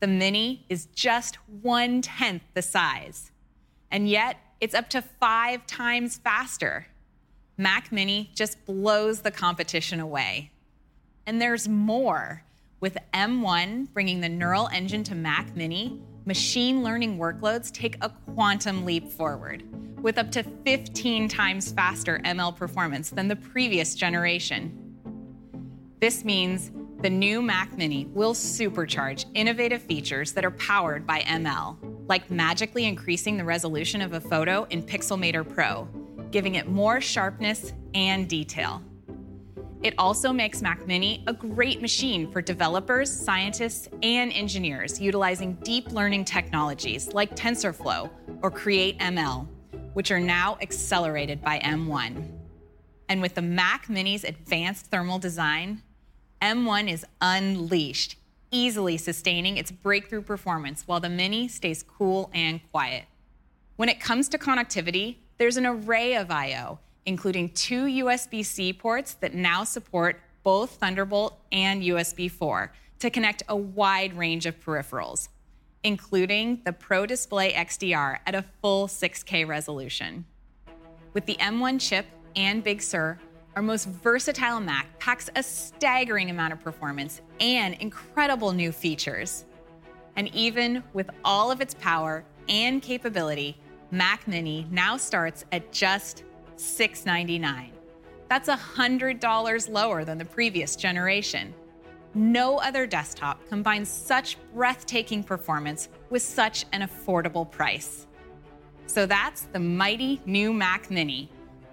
the 0.00 0.06
Mini 0.06 0.64
is 0.68 0.86
just 0.94 1.36
one 1.62 2.02
tenth 2.02 2.42
the 2.54 2.62
size. 2.62 3.30
And 3.90 4.08
yet, 4.08 4.38
it's 4.60 4.74
up 4.74 4.88
to 4.90 5.02
five 5.02 5.66
times 5.66 6.16
faster. 6.16 6.86
Mac 7.56 7.92
Mini 7.92 8.30
just 8.34 8.64
blows 8.66 9.20
the 9.20 9.30
competition 9.30 10.00
away. 10.00 10.50
And 11.26 11.40
there's 11.40 11.68
more. 11.68 12.42
With 12.80 12.98
M1 13.14 13.92
bringing 13.92 14.20
the 14.20 14.28
neural 14.28 14.68
engine 14.68 15.04
to 15.04 15.14
Mac 15.14 15.54
Mini, 15.56 16.00
machine 16.26 16.82
learning 16.82 17.18
workloads 17.18 17.72
take 17.72 17.96
a 18.02 18.10
quantum 18.34 18.84
leap 18.84 19.10
forward 19.10 19.62
with 20.02 20.18
up 20.18 20.30
to 20.32 20.42
15 20.42 21.28
times 21.28 21.72
faster 21.72 22.20
ML 22.24 22.54
performance 22.54 23.08
than 23.08 23.26
the 23.26 23.36
previous 23.36 23.94
generation. 23.94 24.94
This 26.00 26.24
means 26.24 26.70
the 27.00 27.10
new 27.10 27.42
Mac 27.42 27.76
Mini 27.76 28.06
will 28.06 28.34
supercharge 28.34 29.26
innovative 29.34 29.82
features 29.82 30.32
that 30.32 30.44
are 30.44 30.50
powered 30.52 31.06
by 31.06 31.20
ML, 31.20 31.76
like 32.08 32.30
magically 32.30 32.86
increasing 32.86 33.36
the 33.36 33.44
resolution 33.44 34.00
of 34.00 34.12
a 34.12 34.20
photo 34.20 34.64
in 34.70 34.82
Pixelmator 34.82 35.48
Pro, 35.54 35.88
giving 36.30 36.54
it 36.54 36.68
more 36.68 37.00
sharpness 37.00 37.72
and 37.94 38.28
detail. 38.28 38.82
It 39.82 39.94
also 39.98 40.32
makes 40.32 40.62
Mac 40.62 40.86
Mini 40.86 41.22
a 41.26 41.32
great 41.32 41.82
machine 41.82 42.30
for 42.32 42.40
developers, 42.40 43.12
scientists, 43.12 43.88
and 44.02 44.32
engineers 44.32 45.00
utilizing 45.00 45.54
deep 45.62 45.92
learning 45.92 46.24
technologies 46.24 47.12
like 47.12 47.36
TensorFlow 47.36 48.08
or 48.42 48.50
Create 48.50 48.98
ML 48.98 49.46
which 49.94 50.10
are 50.10 50.20
now 50.20 50.58
accelerated 50.60 51.40
by 51.40 51.58
M1. 51.60 52.30
And 53.08 53.22
with 53.22 53.34
the 53.34 53.42
Mac 53.42 53.88
Mini's 53.88 54.24
advanced 54.24 54.86
thermal 54.86 55.18
design, 55.18 55.82
M1 56.44 56.92
is 56.92 57.06
unleashed, 57.22 58.16
easily 58.50 58.98
sustaining 58.98 59.56
its 59.56 59.70
breakthrough 59.70 60.20
performance 60.20 60.82
while 60.86 61.00
the 61.00 61.08
Mini 61.08 61.48
stays 61.48 61.82
cool 61.82 62.30
and 62.34 62.60
quiet. 62.70 63.06
When 63.76 63.88
it 63.88 63.98
comes 63.98 64.28
to 64.28 64.38
connectivity, 64.38 65.16
there's 65.38 65.56
an 65.56 65.64
array 65.64 66.14
of 66.16 66.30
I/O, 66.30 66.80
including 67.06 67.48
two 67.48 67.86
USB-C 67.86 68.74
ports 68.74 69.14
that 69.14 69.32
now 69.32 69.64
support 69.64 70.20
both 70.42 70.72
Thunderbolt 70.72 71.40
and 71.50 71.82
USB 71.82 72.30
4 72.30 72.70
to 72.98 73.08
connect 73.08 73.42
a 73.48 73.56
wide 73.56 74.14
range 74.14 74.44
of 74.44 74.60
peripherals 74.60 75.28
including 75.84 76.62
the 76.64 76.72
Pro 76.72 77.04
Display 77.04 77.52
XDR 77.52 78.18
at 78.26 78.34
a 78.34 78.42
full 78.62 78.88
6K 78.88 79.46
resolution. 79.46 80.24
With 81.12 81.26
the 81.26 81.36
M1 81.36 81.78
chip 81.78 82.06
and 82.34 82.64
Big 82.64 82.80
Sur, 82.80 83.18
our 83.56 83.62
most 83.62 83.86
versatile 83.88 84.60
Mac 84.60 84.98
packs 84.98 85.30
a 85.36 85.42
staggering 85.42 86.30
amount 86.30 86.52
of 86.52 86.60
performance 86.60 87.20
and 87.40 87.74
incredible 87.74 88.52
new 88.52 88.72
features. 88.72 89.44
And 90.16 90.32
even 90.34 90.82
with 90.92 91.10
all 91.24 91.50
of 91.50 91.60
its 91.60 91.74
power 91.74 92.24
and 92.48 92.82
capability, 92.82 93.56
Mac 93.90 94.26
Mini 94.26 94.66
now 94.70 94.96
starts 94.96 95.44
at 95.52 95.72
just 95.72 96.24
699. 96.56 97.70
That's 98.28 98.48
$100 98.48 99.68
lower 99.70 100.04
than 100.04 100.18
the 100.18 100.24
previous 100.24 100.76
generation. 100.76 101.54
No 102.14 102.58
other 102.58 102.86
desktop 102.86 103.46
combines 103.48 103.88
such 103.88 104.36
breathtaking 104.54 105.22
performance 105.22 105.88
with 106.10 106.22
such 106.22 106.64
an 106.72 106.82
affordable 106.82 107.48
price. 107.48 108.06
So 108.86 109.06
that's 109.06 109.42
the 109.52 109.58
mighty 109.60 110.20
new 110.24 110.52
Mac 110.52 110.90
Mini. 110.90 111.28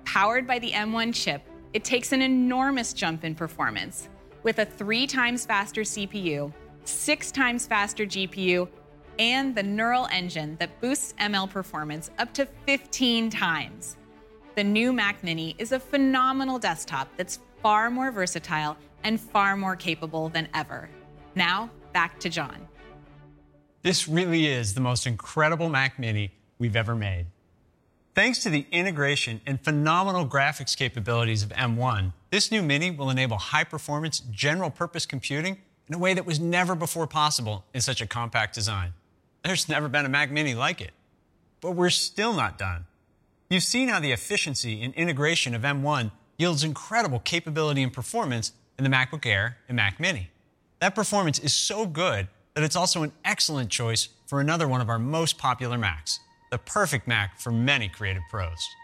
Powered 0.05 0.47
by 0.47 0.59
the 0.59 0.71
M1 0.71 1.13
chip, 1.13 1.43
it 1.73 1.83
takes 1.83 2.11
an 2.11 2.21
enormous 2.21 2.93
jump 2.93 3.23
in 3.23 3.35
performance 3.35 4.09
with 4.43 4.59
a 4.59 4.65
three 4.65 5.07
times 5.07 5.45
faster 5.45 5.81
CPU, 5.81 6.51
six 6.83 7.31
times 7.31 7.67
faster 7.67 8.05
GPU, 8.05 8.67
and 9.19 9.55
the 9.55 9.63
neural 9.63 10.07
engine 10.11 10.57
that 10.59 10.81
boosts 10.81 11.13
ML 11.19 11.49
performance 11.49 12.09
up 12.17 12.33
to 12.33 12.45
15 12.65 13.29
times. 13.29 13.97
The 14.55 14.63
new 14.63 14.91
Mac 14.91 15.23
Mini 15.23 15.55
is 15.57 15.71
a 15.71 15.79
phenomenal 15.79 16.59
desktop 16.59 17.07
that's 17.15 17.39
far 17.61 17.89
more 17.89 18.11
versatile 18.11 18.75
and 19.03 19.19
far 19.19 19.55
more 19.55 19.75
capable 19.75 20.29
than 20.29 20.47
ever. 20.53 20.89
Now, 21.35 21.69
back 21.93 22.19
to 22.21 22.29
John. 22.29 22.67
This 23.83 24.07
really 24.07 24.47
is 24.47 24.73
the 24.73 24.81
most 24.81 25.07
incredible 25.07 25.69
Mac 25.69 25.97
Mini 25.97 26.33
we've 26.59 26.75
ever 26.75 26.95
made. 26.95 27.27
Thanks 28.13 28.39
to 28.39 28.49
the 28.49 28.65
integration 28.71 29.39
and 29.45 29.61
phenomenal 29.61 30.27
graphics 30.27 30.75
capabilities 30.75 31.43
of 31.43 31.49
M1, 31.49 32.11
this 32.29 32.51
new 32.51 32.61
Mini 32.61 32.91
will 32.91 33.09
enable 33.09 33.37
high 33.37 33.63
performance 33.63 34.19
general 34.19 34.69
purpose 34.69 35.05
computing 35.05 35.59
in 35.87 35.95
a 35.95 35.97
way 35.97 36.13
that 36.13 36.25
was 36.25 36.37
never 36.37 36.75
before 36.75 37.07
possible 37.07 37.63
in 37.73 37.79
such 37.79 38.01
a 38.01 38.05
compact 38.05 38.53
design. 38.53 38.91
There's 39.45 39.69
never 39.69 39.87
been 39.87 40.05
a 40.05 40.09
Mac 40.09 40.29
Mini 40.29 40.53
like 40.53 40.81
it. 40.81 40.91
But 41.61 41.71
we're 41.71 41.89
still 41.89 42.33
not 42.33 42.57
done. 42.57 42.85
You've 43.49 43.63
seen 43.63 43.87
how 43.87 44.01
the 44.01 44.11
efficiency 44.11 44.83
and 44.83 44.93
integration 44.95 45.55
of 45.55 45.61
M1 45.61 46.11
yields 46.37 46.65
incredible 46.65 47.19
capability 47.19 47.81
and 47.81 47.93
performance 47.93 48.51
in 48.77 48.83
the 48.83 48.89
MacBook 48.89 49.25
Air 49.25 49.57
and 49.69 49.77
Mac 49.77 50.01
Mini. 50.01 50.31
That 50.79 50.95
performance 50.95 51.39
is 51.39 51.53
so 51.53 51.85
good 51.85 52.27
that 52.55 52.63
it's 52.65 52.75
also 52.75 53.03
an 53.03 53.13
excellent 53.23 53.69
choice 53.69 54.09
for 54.25 54.41
another 54.41 54.67
one 54.67 54.81
of 54.81 54.89
our 54.89 54.99
most 54.99 55.37
popular 55.37 55.77
Macs, 55.77 56.19
the 56.51 56.57
perfect 56.57 57.07
Mac 57.07 57.39
for 57.39 57.49
many 57.49 57.87
creative 57.87 58.23
pros. 58.29 58.75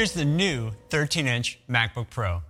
Here's 0.00 0.12
the 0.12 0.24
new 0.24 0.70
13 0.88 1.26
inch 1.26 1.58
MacBook 1.68 2.08
Pro. 2.08 2.40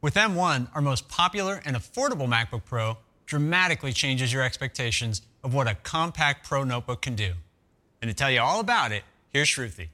With 0.00 0.14
M1, 0.14 0.68
our 0.74 0.80
most 0.80 1.06
popular 1.06 1.60
and 1.66 1.76
affordable 1.76 2.26
MacBook 2.26 2.64
Pro 2.64 2.96
dramatically 3.26 3.92
changes 3.92 4.32
your 4.32 4.42
expectations 4.42 5.20
of 5.42 5.52
what 5.52 5.68
a 5.68 5.74
compact 5.74 6.48
Pro 6.48 6.64
notebook 6.64 7.02
can 7.02 7.14
do. 7.14 7.34
And 8.00 8.10
to 8.10 8.14
tell 8.16 8.30
you 8.30 8.40
all 8.40 8.58
about 8.58 8.90
it, 8.90 9.02
here's 9.28 9.48
Shruti. 9.48 9.88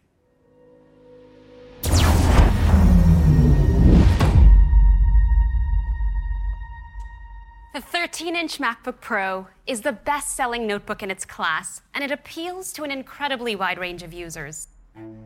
The 7.75 7.81
13 7.81 8.37
inch 8.37 8.61
MacBook 8.61 9.01
Pro 9.01 9.49
is 9.67 9.81
the 9.81 9.91
best 9.91 10.37
selling 10.37 10.65
notebook 10.65 11.03
in 11.03 11.11
its 11.11 11.25
class, 11.25 11.83
and 11.93 12.05
it 12.05 12.13
appeals 12.13 12.73
to 12.75 12.85
an 12.85 12.93
incredibly 12.93 13.57
wide 13.57 13.81
range 13.81 14.05
of 14.05 14.13
users. 14.13 14.69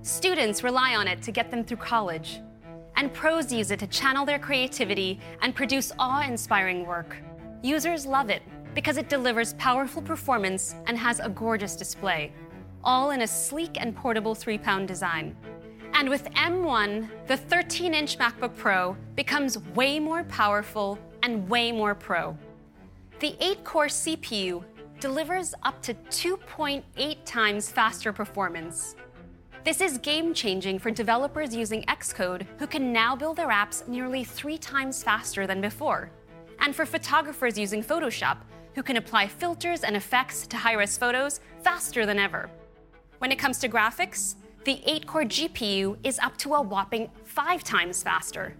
Students 0.04 0.62
rely 0.62 0.96
on 0.96 1.08
it 1.08 1.22
to 1.22 1.32
get 1.32 1.50
them 1.50 1.64
through 1.64 1.78
college, 1.78 2.40
and 2.96 3.12
pros 3.14 3.50
use 3.50 3.70
it 3.70 3.78
to 3.78 3.86
channel 3.86 4.26
their 4.26 4.38
creativity 4.38 5.18
and 5.40 5.54
produce 5.54 5.92
awe 5.98 6.20
inspiring 6.20 6.86
work. 6.86 7.16
Users 7.62 8.04
love 8.04 8.28
it 8.28 8.42
because 8.74 8.98
it 8.98 9.08
delivers 9.08 9.54
powerful 9.54 10.02
performance 10.02 10.74
and 10.86 10.98
has 10.98 11.20
a 11.20 11.30
gorgeous 11.30 11.74
display, 11.74 12.32
all 12.82 13.12
in 13.12 13.22
a 13.22 13.26
sleek 13.26 13.78
and 13.80 13.96
portable 13.96 14.34
three 14.34 14.58
pound 14.58 14.88
design. 14.88 15.34
And 15.94 16.10
with 16.10 16.24
M1, 16.32 17.08
the 17.26 17.38
13 17.38 17.94
inch 17.94 18.18
MacBook 18.18 18.54
Pro 18.56 18.96
becomes 19.16 19.58
way 19.74 19.98
more 19.98 20.24
powerful 20.24 20.98
and 21.22 21.48
way 21.48 21.72
more 21.72 21.94
pro. 21.94 22.36
The 23.20 23.36
8 23.40 23.64
core 23.64 23.86
CPU 23.86 24.64
delivers 25.00 25.54
up 25.62 25.80
to 25.82 25.94
2.8 25.94 27.16
times 27.24 27.70
faster 27.70 28.12
performance. 28.12 28.96
This 29.64 29.80
is 29.80 29.96
game 29.96 30.34
changing 30.34 30.78
for 30.78 30.90
developers 30.90 31.56
using 31.56 31.84
Xcode 31.84 32.44
who 32.58 32.66
can 32.66 32.92
now 32.92 33.16
build 33.16 33.38
their 33.38 33.48
apps 33.48 33.88
nearly 33.88 34.22
three 34.22 34.58
times 34.58 35.02
faster 35.02 35.46
than 35.46 35.62
before, 35.62 36.10
and 36.58 36.76
for 36.76 36.84
photographers 36.84 37.58
using 37.58 37.82
Photoshop 37.82 38.36
who 38.74 38.82
can 38.82 38.98
apply 38.98 39.26
filters 39.26 39.82
and 39.82 39.96
effects 39.96 40.46
to 40.48 40.58
high 40.58 40.74
res 40.74 40.98
photos 40.98 41.40
faster 41.62 42.04
than 42.04 42.18
ever. 42.18 42.50
When 43.20 43.32
it 43.32 43.38
comes 43.38 43.58
to 43.60 43.70
graphics, 43.70 44.34
the 44.64 44.82
8 44.84 45.06
core 45.06 45.24
GPU 45.24 45.96
is 46.04 46.18
up 46.18 46.36
to 46.38 46.52
a 46.56 46.60
whopping 46.60 47.10
five 47.24 47.64
times 47.64 48.02
faster. 48.02 48.54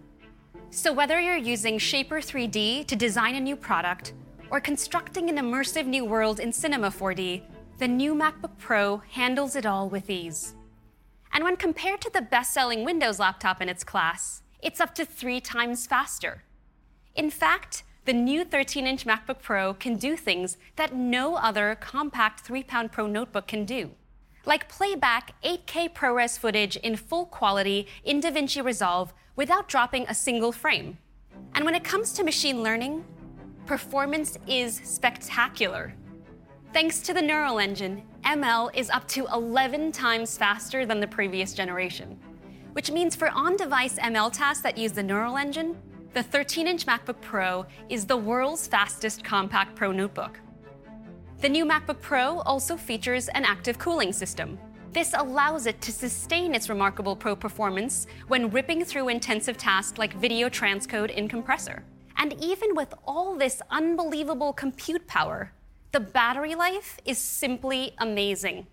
So, 0.71 0.91
whether 0.91 1.21
you're 1.21 1.37
using 1.37 1.79
Shapr3D 1.79 2.87
to 2.87 2.97
design 2.97 3.35
a 3.35 3.41
new 3.41 3.57
product 3.57 4.15
or 4.51 4.59
constructing 4.59 5.29
an 5.29 5.37
immersive 5.37 5.85
new 5.85 6.07
world 6.07 6.41
in 6.41 6.51
Cinema 6.51 6.89
4D, 6.89 7.43
the 7.77 7.89
new 7.89 8.15
MacBook 8.15 8.57
Pro 8.57 9.03
handles 9.11 9.55
it 9.55 9.67
all 9.67 9.91
with 9.91 10.09
ease. 10.09 10.55
And 11.35 11.43
when 11.43 11.57
compared 11.57 12.01
to 12.03 12.11
the 12.11 12.23
best 12.23 12.55
selling 12.55 12.85
Windows 12.85 13.19
laptop 13.19 13.61
in 13.61 13.69
its 13.69 13.83
class, 13.83 14.43
it's 14.63 14.81
up 14.81 14.95
to 14.95 15.05
three 15.05 15.41
times 15.41 15.85
faster. 15.85 16.45
In 17.17 17.29
fact, 17.29 17.83
the 18.05 18.13
new 18.13 18.45
13 18.45 18.87
inch 18.87 19.05
MacBook 19.05 19.43
Pro 19.43 19.75
can 19.75 19.97
do 19.97 20.17
things 20.17 20.57
that 20.77 20.95
no 20.95 21.35
other 21.35 21.77
compact 21.81 22.41
3 22.41 22.63
pound 22.63 22.93
Pro 22.93 23.09
notebook 23.09 23.49
can 23.49 23.65
do, 23.65 23.91
like 24.47 24.69
playback 24.69 25.33
8K 25.43 25.93
ProRes 25.93 26.39
footage 26.39 26.77
in 26.77 26.95
full 26.97 27.27
quality 27.27 27.89
in 28.05 28.21
DaVinci 28.21 28.65
Resolve 28.65 29.13
without 29.35 29.69
dropping 29.69 30.07
a 30.07 30.15
single 30.15 30.53
frame. 30.53 30.99
And 31.55 31.65
when 31.65 31.75
it 31.75 31.83
comes 31.83 32.13
to 32.13 32.23
machine 32.23 32.63
learning, 32.63 33.05
performance 33.67 34.39
is 34.47 34.81
spectacular. 34.85 35.95
Thanks 36.73 37.01
to 37.01 37.15
the 37.15 37.23
Neural 37.23 37.59
Engine, 37.59 38.03
ML 38.25 38.71
is 38.75 38.91
up 38.91 39.07
to 39.09 39.27
11 39.33 39.93
times 39.93 40.37
faster 40.37 40.87
than 40.87 41.01
the 41.01 41.07
previous 41.07 41.53
generation, 41.53 42.19
which 42.73 42.91
means 42.91 43.15
for 43.15 43.29
on 43.31 43.57
device 43.57 43.99
ML 43.99 44.33
tasks 44.33 44.63
that 44.63 44.79
use 44.79 44.93
the 44.93 45.03
Neural 45.03 45.37
Engine, 45.37 45.77
the 46.15 46.23
13 46.23 46.67
inch 46.67 46.87
MacBook 46.87 47.21
Pro 47.21 47.67
is 47.89 48.07
the 48.07 48.17
world's 48.17 48.67
fastest 48.67 49.23
compact 49.23 49.75
Pro 49.75 49.93
notebook. 49.93 50.41
The 51.41 51.49
new 51.49 51.65
MacBook 51.65 52.01
Pro 52.01 52.41
also 52.41 52.77
features 52.77 53.29
an 53.29 53.45
active 53.45 53.79
cooling 53.79 54.13
system, 54.13 54.59
this 54.95 55.13
allows 55.13 55.67
it 55.67 55.81
to 55.81 55.91
sustain 55.91 56.55
its 56.55 56.69
remarkable 56.69 57.17
pro 57.17 57.35
performance 57.35 58.07
when 58.29 58.49
ripping 58.49 58.85
through 58.85 59.09
intensive 59.09 59.59
tasks 59.59 59.99
like 59.99 60.15
video 60.15 60.49
transcode 60.49 61.11
in 61.11 61.27
compressor. 61.27 61.83
And 62.17 62.41
even 62.41 62.77
with 62.77 62.95
all 63.05 63.37
this 63.37 63.61
unbelievable 63.71 64.53
compute 64.53 65.05
power, 65.09 65.51
the 65.95 66.01
battery 66.01 66.57
life 66.57 66.99
is 67.05 67.19
simply 67.19 67.95
amazing. 67.99 68.67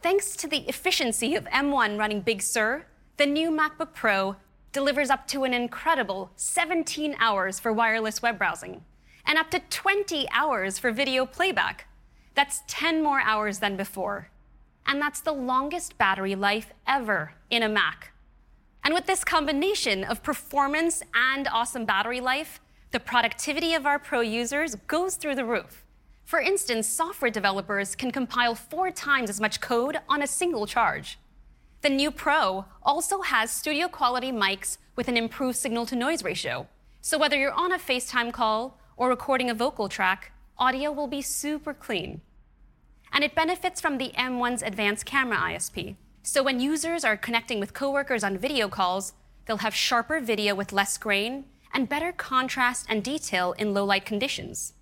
Thanks 0.00 0.34
to 0.36 0.48
the 0.48 0.66
efficiency 0.66 1.34
of 1.34 1.44
M1 1.44 1.98
running 1.98 2.22
Big 2.22 2.40
Sur, 2.40 2.86
the 3.18 3.26
new 3.26 3.50
MacBook 3.50 3.92
Pro 3.92 4.34
delivers 4.72 5.10
up 5.10 5.28
to 5.28 5.44
an 5.44 5.52
incredible 5.52 6.30
17 6.36 7.16
hours 7.20 7.60
for 7.60 7.70
wireless 7.70 8.22
web 8.22 8.38
browsing 8.38 8.82
and 9.26 9.36
up 9.36 9.50
to 9.50 9.60
20 9.60 10.26
hours 10.30 10.78
for 10.78 10.90
video 10.90 11.26
playback. 11.26 11.86
That's 12.34 12.62
10 12.66 13.02
more 13.02 13.20
hours 13.20 13.58
than 13.58 13.76
before 13.76 14.30
and 14.86 15.02
that's 15.02 15.20
the 15.20 15.32
longest 15.32 15.98
battery 15.98 16.34
life 16.34 16.72
ever 16.86 17.34
in 17.50 17.62
a 17.62 17.68
Mac. 17.68 18.12
And 18.82 18.94
with 18.94 19.04
this 19.04 19.22
combination 19.22 20.02
of 20.02 20.22
performance 20.22 21.02
and 21.14 21.46
awesome 21.48 21.84
battery 21.84 22.22
life, 22.22 22.58
the 22.90 23.00
productivity 23.00 23.74
of 23.74 23.84
our 23.84 23.98
pro 23.98 24.22
users 24.22 24.76
goes 24.86 25.16
through 25.16 25.34
the 25.34 25.44
roof. 25.44 25.84
For 26.28 26.40
instance, 26.40 26.86
software 26.86 27.30
developers 27.30 27.94
can 27.94 28.10
compile 28.10 28.54
four 28.54 28.90
times 28.90 29.30
as 29.30 29.40
much 29.40 29.62
code 29.62 29.96
on 30.10 30.20
a 30.20 30.26
single 30.26 30.66
charge. 30.66 31.18
The 31.80 31.88
new 31.88 32.10
Pro 32.10 32.66
also 32.82 33.22
has 33.22 33.50
studio 33.50 33.88
quality 33.88 34.30
mics 34.30 34.76
with 34.94 35.08
an 35.08 35.16
improved 35.16 35.56
signal 35.56 35.86
to 35.86 35.96
noise 35.96 36.22
ratio. 36.22 36.68
So 37.00 37.16
whether 37.16 37.38
you're 37.38 37.52
on 37.52 37.72
a 37.72 37.78
FaceTime 37.78 38.30
call 38.30 38.78
or 38.98 39.08
recording 39.08 39.48
a 39.48 39.54
vocal 39.54 39.88
track, 39.88 40.32
audio 40.58 40.92
will 40.92 41.06
be 41.06 41.22
super 41.22 41.72
clean 41.72 42.20
and 43.10 43.24
it 43.24 43.34
benefits 43.34 43.80
from 43.80 43.96
the 43.96 44.10
M1's 44.10 44.62
advanced 44.62 45.06
camera 45.06 45.38
ISP. 45.38 45.96
So 46.22 46.42
when 46.42 46.60
users 46.60 47.04
are 47.04 47.16
connecting 47.16 47.58
with 47.58 47.72
coworkers 47.72 48.22
on 48.22 48.36
video 48.36 48.68
calls, 48.68 49.14
they'll 49.46 49.64
have 49.64 49.74
sharper 49.74 50.20
video 50.20 50.54
with 50.54 50.74
less 50.74 50.98
grain 50.98 51.46
and 51.72 51.88
better 51.88 52.12
contrast 52.12 52.84
and 52.86 53.02
detail 53.02 53.54
in 53.56 53.72
low 53.72 53.86
light 53.86 54.04
conditions. 54.04 54.74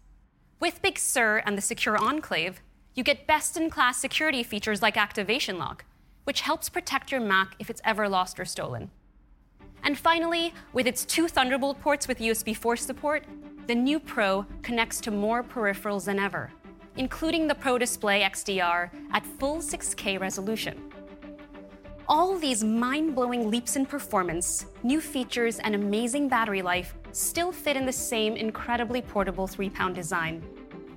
With 0.59 0.83
Big 0.83 0.99
Sur 0.99 1.43
and 1.45 1.57
the 1.57 1.63
Secure 1.63 1.97
Enclave, 1.97 2.61
you 2.95 3.03
get 3.03 3.27
best 3.27 3.57
in 3.57 3.71
class 3.71 3.99
security 3.99 4.43
features 4.43 4.83
like 4.83 4.97
Activation 4.97 5.59
Lock, 5.59 5.85
which 6.25 6.41
helps 6.41 6.69
protect 6.69 7.13
your 7.13 7.21
Mac 7.21 7.55
if 7.59 7.71
it's 7.71 7.83
ever 7.85 8.09
lost 8.09 8.41
or 8.41 8.45
stolen. 8.45 8.91
And 9.83 9.99
finally, 9.99 10.55
with 10.73 10.87
its 10.87 11.05
two 11.05 11.29
Thunderbolt 11.29 11.81
ports 11.81 12.09
with 12.09 12.19
USB 12.19 12.57
4 12.57 12.77
support, 12.77 13.25
the 13.67 13.75
new 13.75 14.01
Pro 14.01 14.47
connects 14.63 15.01
to 15.03 15.11
more 15.11 15.43
peripherals 15.43 16.07
than 16.07 16.19
ever 16.19 16.51
including 16.97 17.47
the 17.47 17.55
Pro 17.55 17.79
Display 17.79 18.23
XDR 18.23 18.91
at 19.13 19.25
full 19.39 19.59
6K 19.59 20.19
resolution. 20.19 20.81
All 22.09 22.39
these 22.39 22.63
mind 22.63 23.15
blowing 23.15 23.51
leaps 23.51 23.77
in 23.77 23.85
performance, 23.85 24.67
new 24.83 25.01
features, 25.01 25.59
and 25.59 25.75
amazing 25.75 26.29
battery 26.29 26.63
life 26.63 26.95
still 27.17 27.51
fit 27.51 27.77
in 27.77 27.87
the 27.87 27.93
same 27.93 28.37
incredibly 28.37 29.01
portable 29.01 29.47
3 29.47 29.71
pound 29.71 29.95
design. 29.95 30.43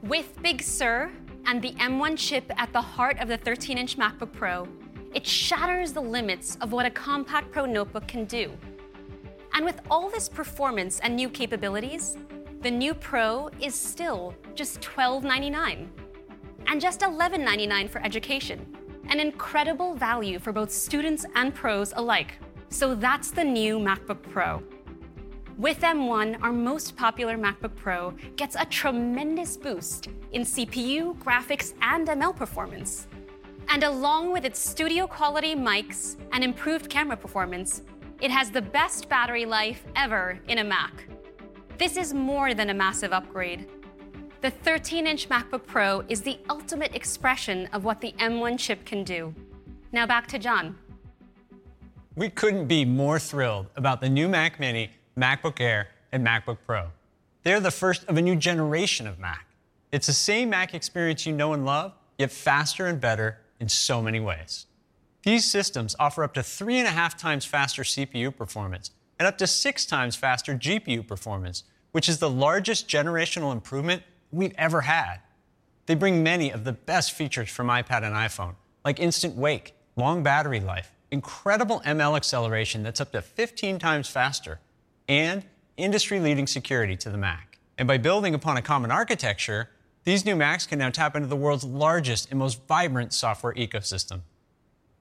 With 0.04 0.42
Big 0.42 0.62
Sur 0.62 1.12
and 1.46 1.62
the 1.62 1.72
M1 1.74 2.18
chip 2.18 2.52
at 2.58 2.74
the 2.74 2.82
heart 2.82 3.18
of 3.20 3.30
the 3.30 3.38
13 3.38 3.78
inch 3.78 3.98
MacBook 3.98 4.34
Pro, 4.34 4.68
it 5.14 5.26
shatters 5.26 5.94
the 5.94 6.02
limits 6.02 6.58
of 6.58 6.72
what 6.74 6.86
a 6.86 6.90
compact 6.90 7.52
Pro 7.52 7.66
notebook 7.66 8.08
can 8.08 8.26
do. 8.26 8.52
And 9.54 9.64
with 9.66 9.82
all 9.90 10.10
this 10.10 10.30
performance 10.30 11.00
and 11.00 11.16
new 11.16 11.30
capabilities, 11.30 12.18
the 12.62 12.70
new 12.70 12.94
Pro 12.94 13.50
is 13.62 13.74
still 13.74 14.36
just 14.56 14.82
$12.99 14.82 15.88
and 16.68 16.82
just 16.82 17.00
$11.99 17.00 17.90
for 17.90 18.04
education. 18.04 18.66
An 19.08 19.20
incredible 19.20 19.96
value 19.96 20.38
for 20.38 20.52
both 20.52 20.70
students 20.70 21.26
and 21.36 21.56
pros 21.56 21.94
alike. 21.96 22.38
So 22.68 22.94
that's 22.94 23.32
the 23.32 23.44
new 23.44 23.80
MacBook 23.80 24.22
Pro. 24.22 24.62
With 25.60 25.82
M1, 25.82 26.42
our 26.42 26.54
most 26.54 26.96
popular 26.96 27.38
MacBook 27.38 27.76
Pro 27.76 28.12
gets 28.38 28.56
a 28.58 28.64
tremendous 28.64 29.58
boost 29.58 30.08
in 30.32 30.44
CPU, 30.44 31.18
graphics, 31.18 31.74
and 31.82 32.08
ML 32.08 32.34
performance. 32.34 33.08
And 33.68 33.84
along 33.84 34.32
with 34.32 34.46
its 34.46 34.58
studio 34.58 35.06
quality 35.06 35.56
mics 35.56 36.16
and 36.32 36.46
improved 36.46 36.90
camera 36.90 37.18
performance, 37.18 37.82
it 38.22 38.32
has 38.32 38.50
the 38.50 38.62
best 38.62 39.10
battery 39.10 39.46
life 39.46 39.84
ever 39.98 40.40
in 40.48 40.60
a 40.60 40.64
Mac. 40.64 40.94
This 41.78 41.98
is 41.98 42.14
more 42.14 42.54
than 42.54 42.70
a 42.70 42.74
massive 42.74 43.12
upgrade. 43.12 43.68
The 44.40 44.52
13 44.52 45.08
inch 45.08 45.28
MacBook 45.28 45.68
Pro 45.68 46.06
is 46.08 46.22
the 46.22 46.40
ultimate 46.50 46.96
expression 46.96 47.68
of 47.74 47.84
what 47.84 48.00
the 48.00 48.14
M1 48.14 48.58
chip 48.60 48.86
can 48.86 49.04
do. 49.04 49.36
Now 49.92 50.08
back 50.08 50.26
to 50.28 50.40
John. 50.40 50.78
We 52.16 52.30
couldn't 52.30 52.68
be 52.68 52.86
more 52.86 53.20
thrilled 53.20 53.68
about 53.76 54.00
the 54.00 54.10
new 54.10 54.30
Mac 54.30 54.58
Mini, 54.58 54.92
MacBook 55.18 55.60
Air, 55.60 55.90
and 56.12 56.26
MacBook 56.26 56.58
Pro. 56.66 56.88
They're 57.44 57.60
the 57.60 57.72
first 57.72 58.04
of 58.06 58.18
a 58.18 58.22
new 58.22 58.36
generation 58.36 59.08
of 59.08 59.20
Mac. 59.20 59.48
It's 59.92 60.08
the 60.08 60.14
same 60.14 60.50
Mac 60.50 60.74
experience 60.74 61.26
you 61.26 61.34
know 61.34 61.54
and 61.54 61.66
love, 61.66 61.94
yet 62.18 62.32
faster 62.32 62.86
and 62.88 63.00
better 63.00 63.40
in 63.60 63.70
so 63.70 64.02
many 64.02 64.20
ways. 64.20 64.66
These 65.24 65.50
systems 65.50 65.96
offer 66.00 66.24
up 66.24 66.34
to 66.36 66.44
three 66.44 66.78
and 66.78 66.88
a 66.88 66.92
half 66.92 67.18
times 67.18 67.46
faster 67.46 67.84
CPU 67.84 68.36
performance 68.36 68.92
and 69.18 69.28
up 69.28 69.38
to 69.38 69.48
six 69.48 69.86
times 69.86 70.16
faster 70.16 70.54
GPU 70.54 71.06
performance, 71.06 71.64
which 71.92 72.08
is 72.08 72.20
the 72.20 72.30
largest 72.30 72.88
generational 72.88 73.52
improvement 73.52 74.04
we've 74.32 74.54
ever 74.58 74.82
had. 74.82 75.18
They 75.88 75.96
bring 75.96 76.24
many 76.24 76.52
of 76.52 76.64
the 76.64 76.72
best 76.72 77.12
features 77.14 77.50
from 77.50 77.68
iPad 77.68 78.04
and 78.04 78.16
iPhone, 78.16 78.56
like 78.86 79.00
instant 79.00 79.36
wake, 79.36 79.74
long 79.96 80.24
battery 80.24 80.60
life, 80.60 80.92
incredible 81.12 81.82
ML 81.82 82.16
acceleration 82.16 82.84
that's 82.84 83.02
up 83.02 83.12
to 83.12 83.22
15 83.22 83.80
times 83.80 84.08
faster, 84.08 84.60
and 85.10 85.44
industry 85.76 86.20
leading 86.20 86.48
security 86.48 86.96
to 86.96 87.10
the 87.10 87.18
Mac. 87.18 87.58
And 87.78 87.88
by 87.88 87.98
building 87.98 88.36
upon 88.36 88.56
a 88.56 88.62
common 88.62 88.92
architecture, 88.92 89.70
these 90.04 90.24
new 90.24 90.36
Macs 90.36 90.68
can 90.68 90.80
now 90.80 90.92
tap 90.92 91.16
into 91.16 91.28
the 91.28 91.36
world's 91.36 91.64
largest 91.64 92.30
and 92.30 92.40
most 92.40 92.66
vibrant 92.68 93.12
software 93.12 93.54
ecosystem. 93.56 94.22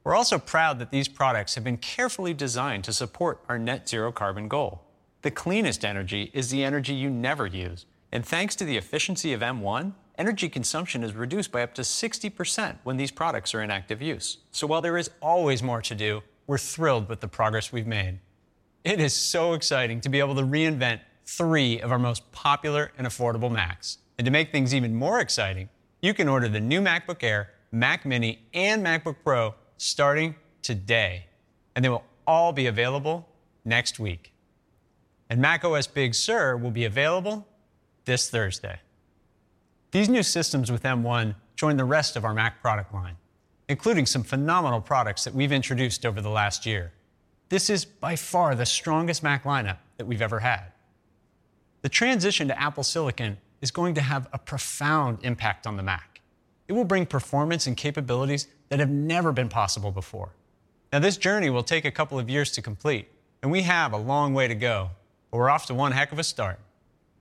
We're 0.02 0.16
also 0.16 0.38
proud 0.38 0.78
that 0.78 0.90
these 0.90 1.08
products 1.08 1.54
have 1.54 1.64
been 1.64 1.76
carefully 1.76 2.32
designed 2.32 2.84
to 2.84 2.92
support 2.92 3.44
our 3.48 3.58
net 3.58 3.88
zero 3.88 4.10
carbon 4.10 4.48
goal. 4.48 4.82
The 5.22 5.30
cleanest 5.30 5.84
energy 5.84 6.30
is 6.32 6.50
the 6.50 6.64
energy 6.64 6.94
you 6.94 7.10
never 7.10 7.46
use. 7.46 7.84
And 8.10 8.24
thanks 8.24 8.56
to 8.56 8.64
the 8.64 8.78
efficiency 8.78 9.34
of 9.34 9.40
M1, 9.40 9.92
energy 10.16 10.48
consumption 10.48 11.04
is 11.04 11.14
reduced 11.14 11.52
by 11.52 11.62
up 11.62 11.74
to 11.74 11.82
60% 11.82 12.78
when 12.84 12.96
these 12.96 13.10
products 13.10 13.54
are 13.54 13.62
in 13.62 13.70
active 13.70 14.00
use. 14.00 14.38
So 14.52 14.66
while 14.66 14.80
there 14.80 14.96
is 14.96 15.10
always 15.20 15.62
more 15.62 15.82
to 15.82 15.94
do, 15.94 16.22
we're 16.46 16.56
thrilled 16.56 17.10
with 17.10 17.20
the 17.20 17.28
progress 17.28 17.72
we've 17.72 17.86
made. 17.86 18.20
It 18.84 19.00
is 19.00 19.12
so 19.12 19.54
exciting 19.54 20.00
to 20.02 20.08
be 20.08 20.20
able 20.20 20.36
to 20.36 20.42
reinvent 20.42 21.00
three 21.26 21.80
of 21.80 21.92
our 21.92 21.98
most 21.98 22.30
popular 22.32 22.92
and 22.96 23.06
affordable 23.06 23.50
Macs. 23.50 23.98
And 24.16 24.24
to 24.24 24.30
make 24.30 24.52
things 24.52 24.74
even 24.74 24.94
more 24.94 25.20
exciting, 25.20 25.68
you 26.00 26.14
can 26.14 26.28
order 26.28 26.48
the 26.48 26.60
new 26.60 26.80
MacBook 26.80 27.22
Air, 27.22 27.50
Mac 27.72 28.06
Mini, 28.06 28.46
and 28.54 28.84
MacBook 28.84 29.16
Pro 29.24 29.54
starting 29.76 30.36
today. 30.62 31.26
And 31.74 31.84
they 31.84 31.88
will 31.88 32.04
all 32.26 32.52
be 32.52 32.66
available 32.66 33.28
next 33.64 33.98
week. 33.98 34.32
And 35.28 35.40
macOS 35.40 35.86
Big 35.86 36.14
Sur 36.14 36.56
will 36.56 36.70
be 36.70 36.84
available 36.84 37.46
this 38.04 38.30
Thursday. 38.30 38.80
These 39.90 40.08
new 40.08 40.22
systems 40.22 40.70
with 40.70 40.82
M1 40.84 41.34
join 41.56 41.76
the 41.76 41.84
rest 41.84 42.16
of 42.16 42.24
our 42.24 42.32
Mac 42.32 42.62
product 42.62 42.94
line, 42.94 43.16
including 43.68 44.06
some 44.06 44.22
phenomenal 44.22 44.80
products 44.80 45.24
that 45.24 45.34
we've 45.34 45.52
introduced 45.52 46.06
over 46.06 46.20
the 46.20 46.30
last 46.30 46.64
year. 46.64 46.92
This 47.48 47.70
is 47.70 47.84
by 47.84 48.14
far 48.16 48.54
the 48.54 48.66
strongest 48.66 49.22
Mac 49.22 49.44
lineup 49.44 49.78
that 49.96 50.06
we've 50.06 50.20
ever 50.20 50.40
had. 50.40 50.64
The 51.80 51.88
transition 51.88 52.48
to 52.48 52.60
Apple 52.60 52.82
Silicon 52.82 53.38
is 53.60 53.70
going 53.70 53.94
to 53.94 54.00
have 54.00 54.28
a 54.32 54.38
profound 54.38 55.18
impact 55.22 55.66
on 55.66 55.76
the 55.76 55.82
Mac. 55.82 56.20
It 56.66 56.74
will 56.74 56.84
bring 56.84 57.06
performance 57.06 57.66
and 57.66 57.76
capabilities 57.76 58.48
that 58.68 58.80
have 58.80 58.90
never 58.90 59.32
been 59.32 59.48
possible 59.48 59.90
before. 59.90 60.34
Now, 60.92 60.98
this 60.98 61.16
journey 61.16 61.48
will 61.48 61.62
take 61.62 61.84
a 61.84 61.90
couple 61.90 62.18
of 62.18 62.28
years 62.28 62.50
to 62.52 62.62
complete, 62.62 63.08
and 63.42 63.50
we 63.50 63.62
have 63.62 63.92
a 63.92 63.96
long 63.96 64.34
way 64.34 64.48
to 64.48 64.54
go, 64.54 64.90
but 65.30 65.38
we're 65.38 65.50
off 65.50 65.66
to 65.66 65.74
one 65.74 65.92
heck 65.92 66.12
of 66.12 66.18
a 66.18 66.24
start. 66.24 66.58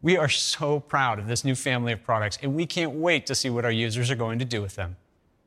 We 0.01 0.17
are 0.17 0.30
so 0.30 0.80
proud 0.80 1.19
of 1.19 1.28
this 1.28 1.45
new 1.45 1.55
family 1.55 1.93
of 1.93 2.03
products, 2.03 2.38
and 2.41 2.53
we 2.53 2.65
can't 2.65 2.91
wait 2.91 3.25
to 3.28 3.36
see 3.36 3.49
what 3.49 3.65
our 3.65 3.71
users 3.71 4.11
are 4.11 4.15
going 4.15 4.39
to 4.39 4.45
do 4.45 4.61
with 4.61 4.75
them. 4.75 4.97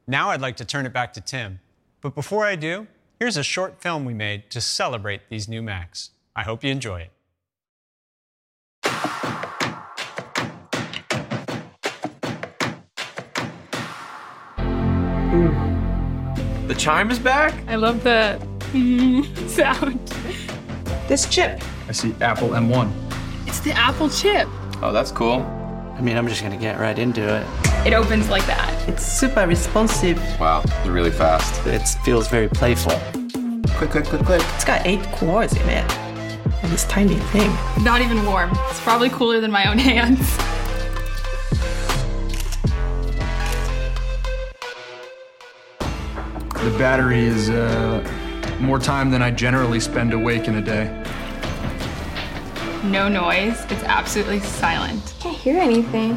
Now, 0.07 0.31
I'd 0.31 0.41
like 0.41 0.57
to 0.57 0.65
turn 0.65 0.87
it 0.87 0.93
back 0.93 1.13
to 1.15 1.21
Tim, 1.21 1.61
but 2.01 2.15
before 2.15 2.45
I 2.45 2.57
do, 2.57 2.87
here's 3.21 3.37
a 3.37 3.43
short 3.43 3.83
film 3.83 4.07
we 4.07 4.15
made 4.15 4.51
to 4.51 4.63
celebrate 4.63 5.21
these 5.29 5.47
new 5.47 5.61
Macs. 5.61 6.11
I 6.35 6.43
hope 6.43 6.65
you 6.65 6.71
enjoy 6.71 7.03
it. 7.03 7.11
The 16.67 16.75
chime 16.79 17.11
is 17.11 17.19
back? 17.19 17.53
I 17.69 17.75
love 17.75 18.03
the 18.03 18.41
mm, 18.73 19.49
sound. 19.51 19.99
This 21.07 21.29
chip. 21.29 21.61
I 21.89 21.93
see 21.93 22.15
Apple 22.23 22.49
M1. 22.51 22.91
It's 23.47 23.61
the 23.61 23.73
Apple 23.73 24.09
chip. 24.09 24.49
Oh, 24.81 24.93
that's 24.93 25.13
cool. 25.13 25.60
I 26.01 26.03
mean, 26.03 26.17
I'm 26.17 26.27
just 26.29 26.43
gonna 26.43 26.57
get 26.57 26.81
right 26.81 26.99
into 26.99 27.21
it. 27.21 27.47
It 27.87 27.93
opens 27.93 28.31
like 28.31 28.47
that. 28.47 28.89
It's 28.89 29.05
super 29.05 29.47
responsive. 29.47 30.17
Wow, 30.41 30.63
it's 30.65 30.87
really 30.87 31.11
fast. 31.11 31.67
It 31.67 31.87
feels 32.03 32.27
very 32.27 32.49
playful. 32.49 32.99
Quick, 33.77 33.91
quick, 33.91 34.07
quick, 34.07 34.25
quick. 34.25 34.43
It's 34.55 34.65
got 34.65 34.87
eight 34.87 35.03
cores 35.13 35.53
in 35.53 35.69
it. 35.69 35.93
And 36.63 36.73
this 36.73 36.87
tiny 36.87 37.17
thing. 37.17 37.55
Not 37.85 38.01
even 38.01 38.25
warm. 38.25 38.49
It's 38.71 38.81
probably 38.81 39.11
cooler 39.11 39.43
than 39.43 39.51
my 39.51 39.71
own 39.71 39.77
hands. 39.77 40.21
The 46.65 46.79
battery 46.79 47.25
is 47.25 47.51
uh, 47.51 48.03
more 48.59 48.79
time 48.79 49.11
than 49.11 49.21
I 49.21 49.31
generally 49.31 49.81
spend 49.81 50.15
awake 50.15 50.49
in 50.49 50.55
a 50.55 50.63
day. 50.63 50.87
No 52.85 53.07
noise. 53.11 53.63
It's 53.69 53.83
absolutely 53.83 54.41
silent. 54.41 55.20
Can't 55.41 55.57
hear 55.57 55.63
anything. 55.63 56.17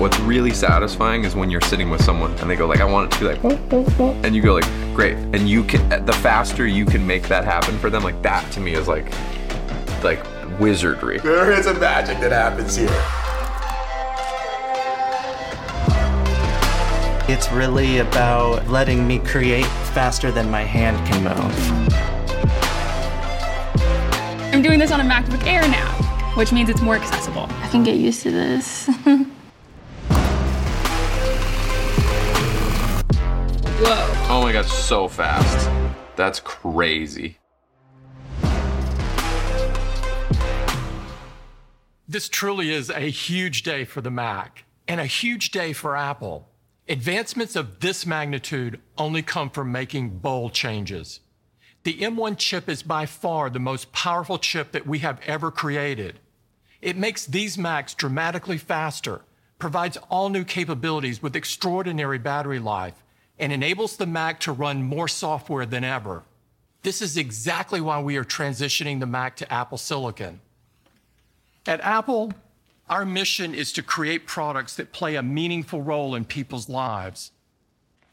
What's 0.00 0.18
really 0.20 0.52
satisfying 0.52 1.22
is 1.22 1.36
when 1.36 1.48
you're 1.48 1.60
sitting 1.60 1.90
with 1.90 2.02
someone 2.02 2.32
and 2.38 2.50
they 2.50 2.56
go 2.56 2.66
like, 2.66 2.80
I 2.80 2.84
want 2.84 3.12
it 3.12 3.16
to 3.16 3.20
be 3.20 3.26
like, 3.36 4.24
and 4.24 4.34
you 4.34 4.42
go 4.42 4.54
like, 4.54 4.64
great. 4.96 5.16
And 5.16 5.48
you 5.48 5.62
can, 5.62 6.04
the 6.04 6.12
faster 6.12 6.66
you 6.66 6.84
can 6.84 7.06
make 7.06 7.28
that 7.28 7.44
happen 7.44 7.78
for 7.78 7.88
them, 7.88 8.02
like 8.02 8.20
that 8.22 8.50
to 8.54 8.60
me 8.60 8.74
is 8.74 8.88
like, 8.88 9.12
like 10.02 10.24
wizardry. 10.58 11.18
There 11.18 11.52
is 11.52 11.66
a 11.66 11.74
magic 11.74 12.18
that 12.18 12.32
happens 12.32 12.74
here. 12.74 12.88
It's 17.32 17.52
really 17.52 17.98
about 17.98 18.66
letting 18.66 19.06
me 19.06 19.20
create 19.20 19.66
faster 19.94 20.32
than 20.32 20.50
my 20.50 20.62
hand 20.62 20.96
can 21.06 21.22
move. 21.22 22.15
I'm 24.66 24.70
doing 24.70 24.80
this 24.80 24.90
on 24.90 25.00
a 25.00 25.04
MacBook 25.04 25.46
Air 25.46 25.62
now, 25.68 25.92
which 26.34 26.50
means 26.50 26.68
it's 26.68 26.82
more 26.82 26.96
accessible. 26.96 27.46
I 27.48 27.68
can 27.68 27.84
get 27.84 27.98
used 27.98 28.22
to 28.24 28.32
this. 28.32 28.88
Whoa. 33.78 34.26
Oh 34.28 34.40
my 34.42 34.50
god, 34.52 34.64
so 34.64 35.06
fast. 35.06 35.70
That's 36.16 36.40
crazy. 36.40 37.38
This 42.08 42.28
truly 42.28 42.72
is 42.72 42.90
a 42.90 43.08
huge 43.08 43.62
day 43.62 43.84
for 43.84 44.00
the 44.00 44.10
Mac 44.10 44.64
and 44.88 45.00
a 45.00 45.06
huge 45.06 45.52
day 45.52 45.72
for 45.74 45.96
Apple. 45.96 46.48
Advancements 46.88 47.54
of 47.54 47.78
this 47.78 48.04
magnitude 48.04 48.80
only 48.98 49.22
come 49.22 49.48
from 49.48 49.70
making 49.70 50.18
bold 50.18 50.54
changes. 50.54 51.20
The 51.86 51.98
M1 51.98 52.36
chip 52.36 52.68
is 52.68 52.82
by 52.82 53.06
far 53.06 53.48
the 53.48 53.60
most 53.60 53.92
powerful 53.92 54.40
chip 54.40 54.72
that 54.72 54.88
we 54.88 54.98
have 54.98 55.20
ever 55.24 55.52
created. 55.52 56.18
It 56.82 56.96
makes 56.96 57.24
these 57.24 57.56
Macs 57.56 57.94
dramatically 57.94 58.58
faster, 58.58 59.20
provides 59.60 59.96
all 60.10 60.28
new 60.28 60.42
capabilities 60.42 61.22
with 61.22 61.36
extraordinary 61.36 62.18
battery 62.18 62.58
life, 62.58 63.04
and 63.38 63.52
enables 63.52 63.96
the 63.96 64.04
Mac 64.04 64.40
to 64.40 64.50
run 64.50 64.82
more 64.82 65.06
software 65.06 65.64
than 65.64 65.84
ever. 65.84 66.24
This 66.82 67.00
is 67.00 67.16
exactly 67.16 67.80
why 67.80 68.00
we 68.00 68.16
are 68.16 68.24
transitioning 68.24 68.98
the 68.98 69.06
Mac 69.06 69.36
to 69.36 69.52
Apple 69.52 69.78
Silicon. 69.78 70.40
At 71.66 71.80
Apple, 71.82 72.32
our 72.88 73.04
mission 73.04 73.54
is 73.54 73.70
to 73.74 73.82
create 73.84 74.26
products 74.26 74.74
that 74.74 74.90
play 74.90 75.14
a 75.14 75.22
meaningful 75.22 75.82
role 75.82 76.16
in 76.16 76.24
people's 76.24 76.68
lives. 76.68 77.30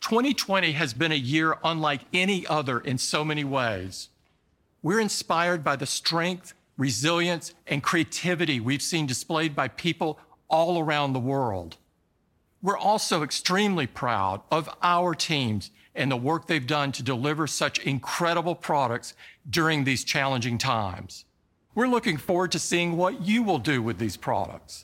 2020 0.03 0.73
has 0.73 0.93
been 0.93 1.13
a 1.13 1.15
year 1.15 1.57
unlike 1.63 2.01
any 2.13 2.45
other 2.47 2.77
in 2.77 2.97
so 2.97 3.23
many 3.23 3.45
ways. 3.45 4.09
We're 4.81 4.99
inspired 4.99 5.63
by 5.63 5.77
the 5.77 5.85
strength, 5.85 6.53
resilience, 6.77 7.53
and 7.67 7.81
creativity 7.81 8.59
we've 8.59 8.81
seen 8.81 9.05
displayed 9.05 9.55
by 9.55 9.69
people 9.69 10.19
all 10.49 10.77
around 10.77 11.13
the 11.13 11.21
world. 11.21 11.77
We're 12.61 12.77
also 12.77 13.23
extremely 13.23 13.87
proud 13.87 14.41
of 14.51 14.69
our 14.83 15.15
teams 15.15 15.71
and 15.95 16.11
the 16.11 16.17
work 16.17 16.47
they've 16.47 16.67
done 16.67 16.91
to 16.91 17.01
deliver 17.01 17.47
such 17.47 17.79
incredible 17.79 18.55
products 18.55 19.13
during 19.49 19.85
these 19.85 20.03
challenging 20.03 20.57
times. 20.57 21.23
We're 21.75 21.87
looking 21.87 22.17
forward 22.17 22.51
to 22.51 22.59
seeing 22.59 22.97
what 22.97 23.21
you 23.21 23.41
will 23.41 23.57
do 23.57 23.81
with 23.81 23.99
these 23.99 24.17
products. 24.17 24.83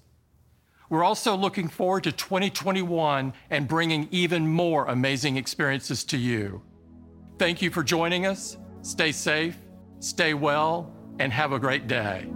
We're 0.89 1.03
also 1.03 1.35
looking 1.35 1.67
forward 1.67 2.03
to 2.05 2.11
2021 2.11 3.33
and 3.51 3.67
bringing 3.67 4.07
even 4.11 4.47
more 4.47 4.85
amazing 4.85 5.37
experiences 5.37 6.03
to 6.05 6.17
you. 6.17 6.63
Thank 7.37 7.61
you 7.61 7.69
for 7.69 7.83
joining 7.83 8.25
us. 8.25 8.57
Stay 8.81 9.11
safe, 9.11 9.57
stay 9.99 10.33
well, 10.33 10.91
and 11.19 11.31
have 11.31 11.51
a 11.51 11.59
great 11.59 11.87
day. 11.87 12.27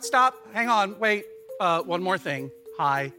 Stop. 0.00 0.34
Hang 0.52 0.68
on. 0.68 0.98
Wait. 0.98 1.26
uh, 1.60 1.82
one 1.82 2.02
more 2.02 2.18
thing. 2.18 2.50
Hi, 2.78 3.12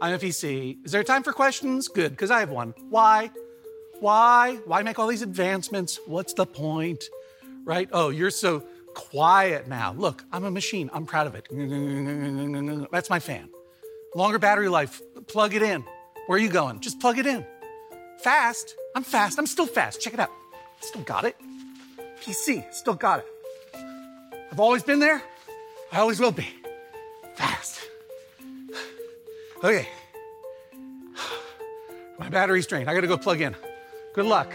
I'm 0.00 0.14
a 0.14 0.18
PC. 0.18 0.78
Is 0.84 0.92
there 0.92 1.04
time 1.04 1.22
for 1.22 1.32
questions? 1.32 1.88
Good, 1.88 2.10
because 2.10 2.30
I 2.30 2.40
have 2.40 2.50
one. 2.50 2.74
Why? 2.90 3.30
Why? 4.00 4.56
Why 4.66 4.82
make 4.82 4.98
all 4.98 5.06
these 5.06 5.22
advancements? 5.22 6.00
What's 6.06 6.32
the 6.34 6.46
point? 6.46 7.04
Right? 7.64 7.88
Oh, 7.92 8.08
you're 8.10 8.30
so 8.30 8.64
quiet 8.94 9.68
now. 9.68 9.92
Look, 9.92 10.24
I'm 10.32 10.44
a 10.44 10.50
machine. 10.50 10.90
I'm 10.92 11.06
proud 11.06 11.26
of 11.26 11.34
it. 11.34 11.48
That's 12.90 13.10
my 13.10 13.20
fan. 13.20 13.48
Longer 14.14 14.38
battery 14.38 14.68
life. 14.68 15.00
Plug 15.28 15.54
it 15.54 15.62
in. 15.62 15.84
Where 16.26 16.36
are 16.36 16.40
you 16.42 16.48
going? 16.48 16.80
Just 16.80 17.00
plug 17.00 17.18
it 17.18 17.26
in. 17.26 17.44
Fast. 18.18 18.74
I'm 18.96 19.02
fast. 19.02 19.38
I'm 19.38 19.46
still 19.46 19.66
fast. 19.66 20.00
Check 20.00 20.14
it 20.14 20.20
out. 20.20 20.30
Still 20.80 21.02
got 21.02 21.24
it. 21.24 21.36
PC. 22.22 22.72
Still 22.72 22.94
got 22.94 23.20
it. 23.20 23.26
I've 24.50 24.60
always 24.60 24.82
been 24.82 24.98
there. 25.00 25.22
I 25.94 26.00
always 26.00 26.18
will 26.18 26.32
be. 26.32 26.48
Fast. 27.36 27.80
Okay. 29.62 29.88
My 32.18 32.28
battery's 32.28 32.66
drained. 32.66 32.90
I 32.90 32.94
gotta 32.94 33.06
go 33.06 33.16
plug 33.16 33.40
in. 33.40 33.54
Good 34.12 34.26
luck. 34.26 34.52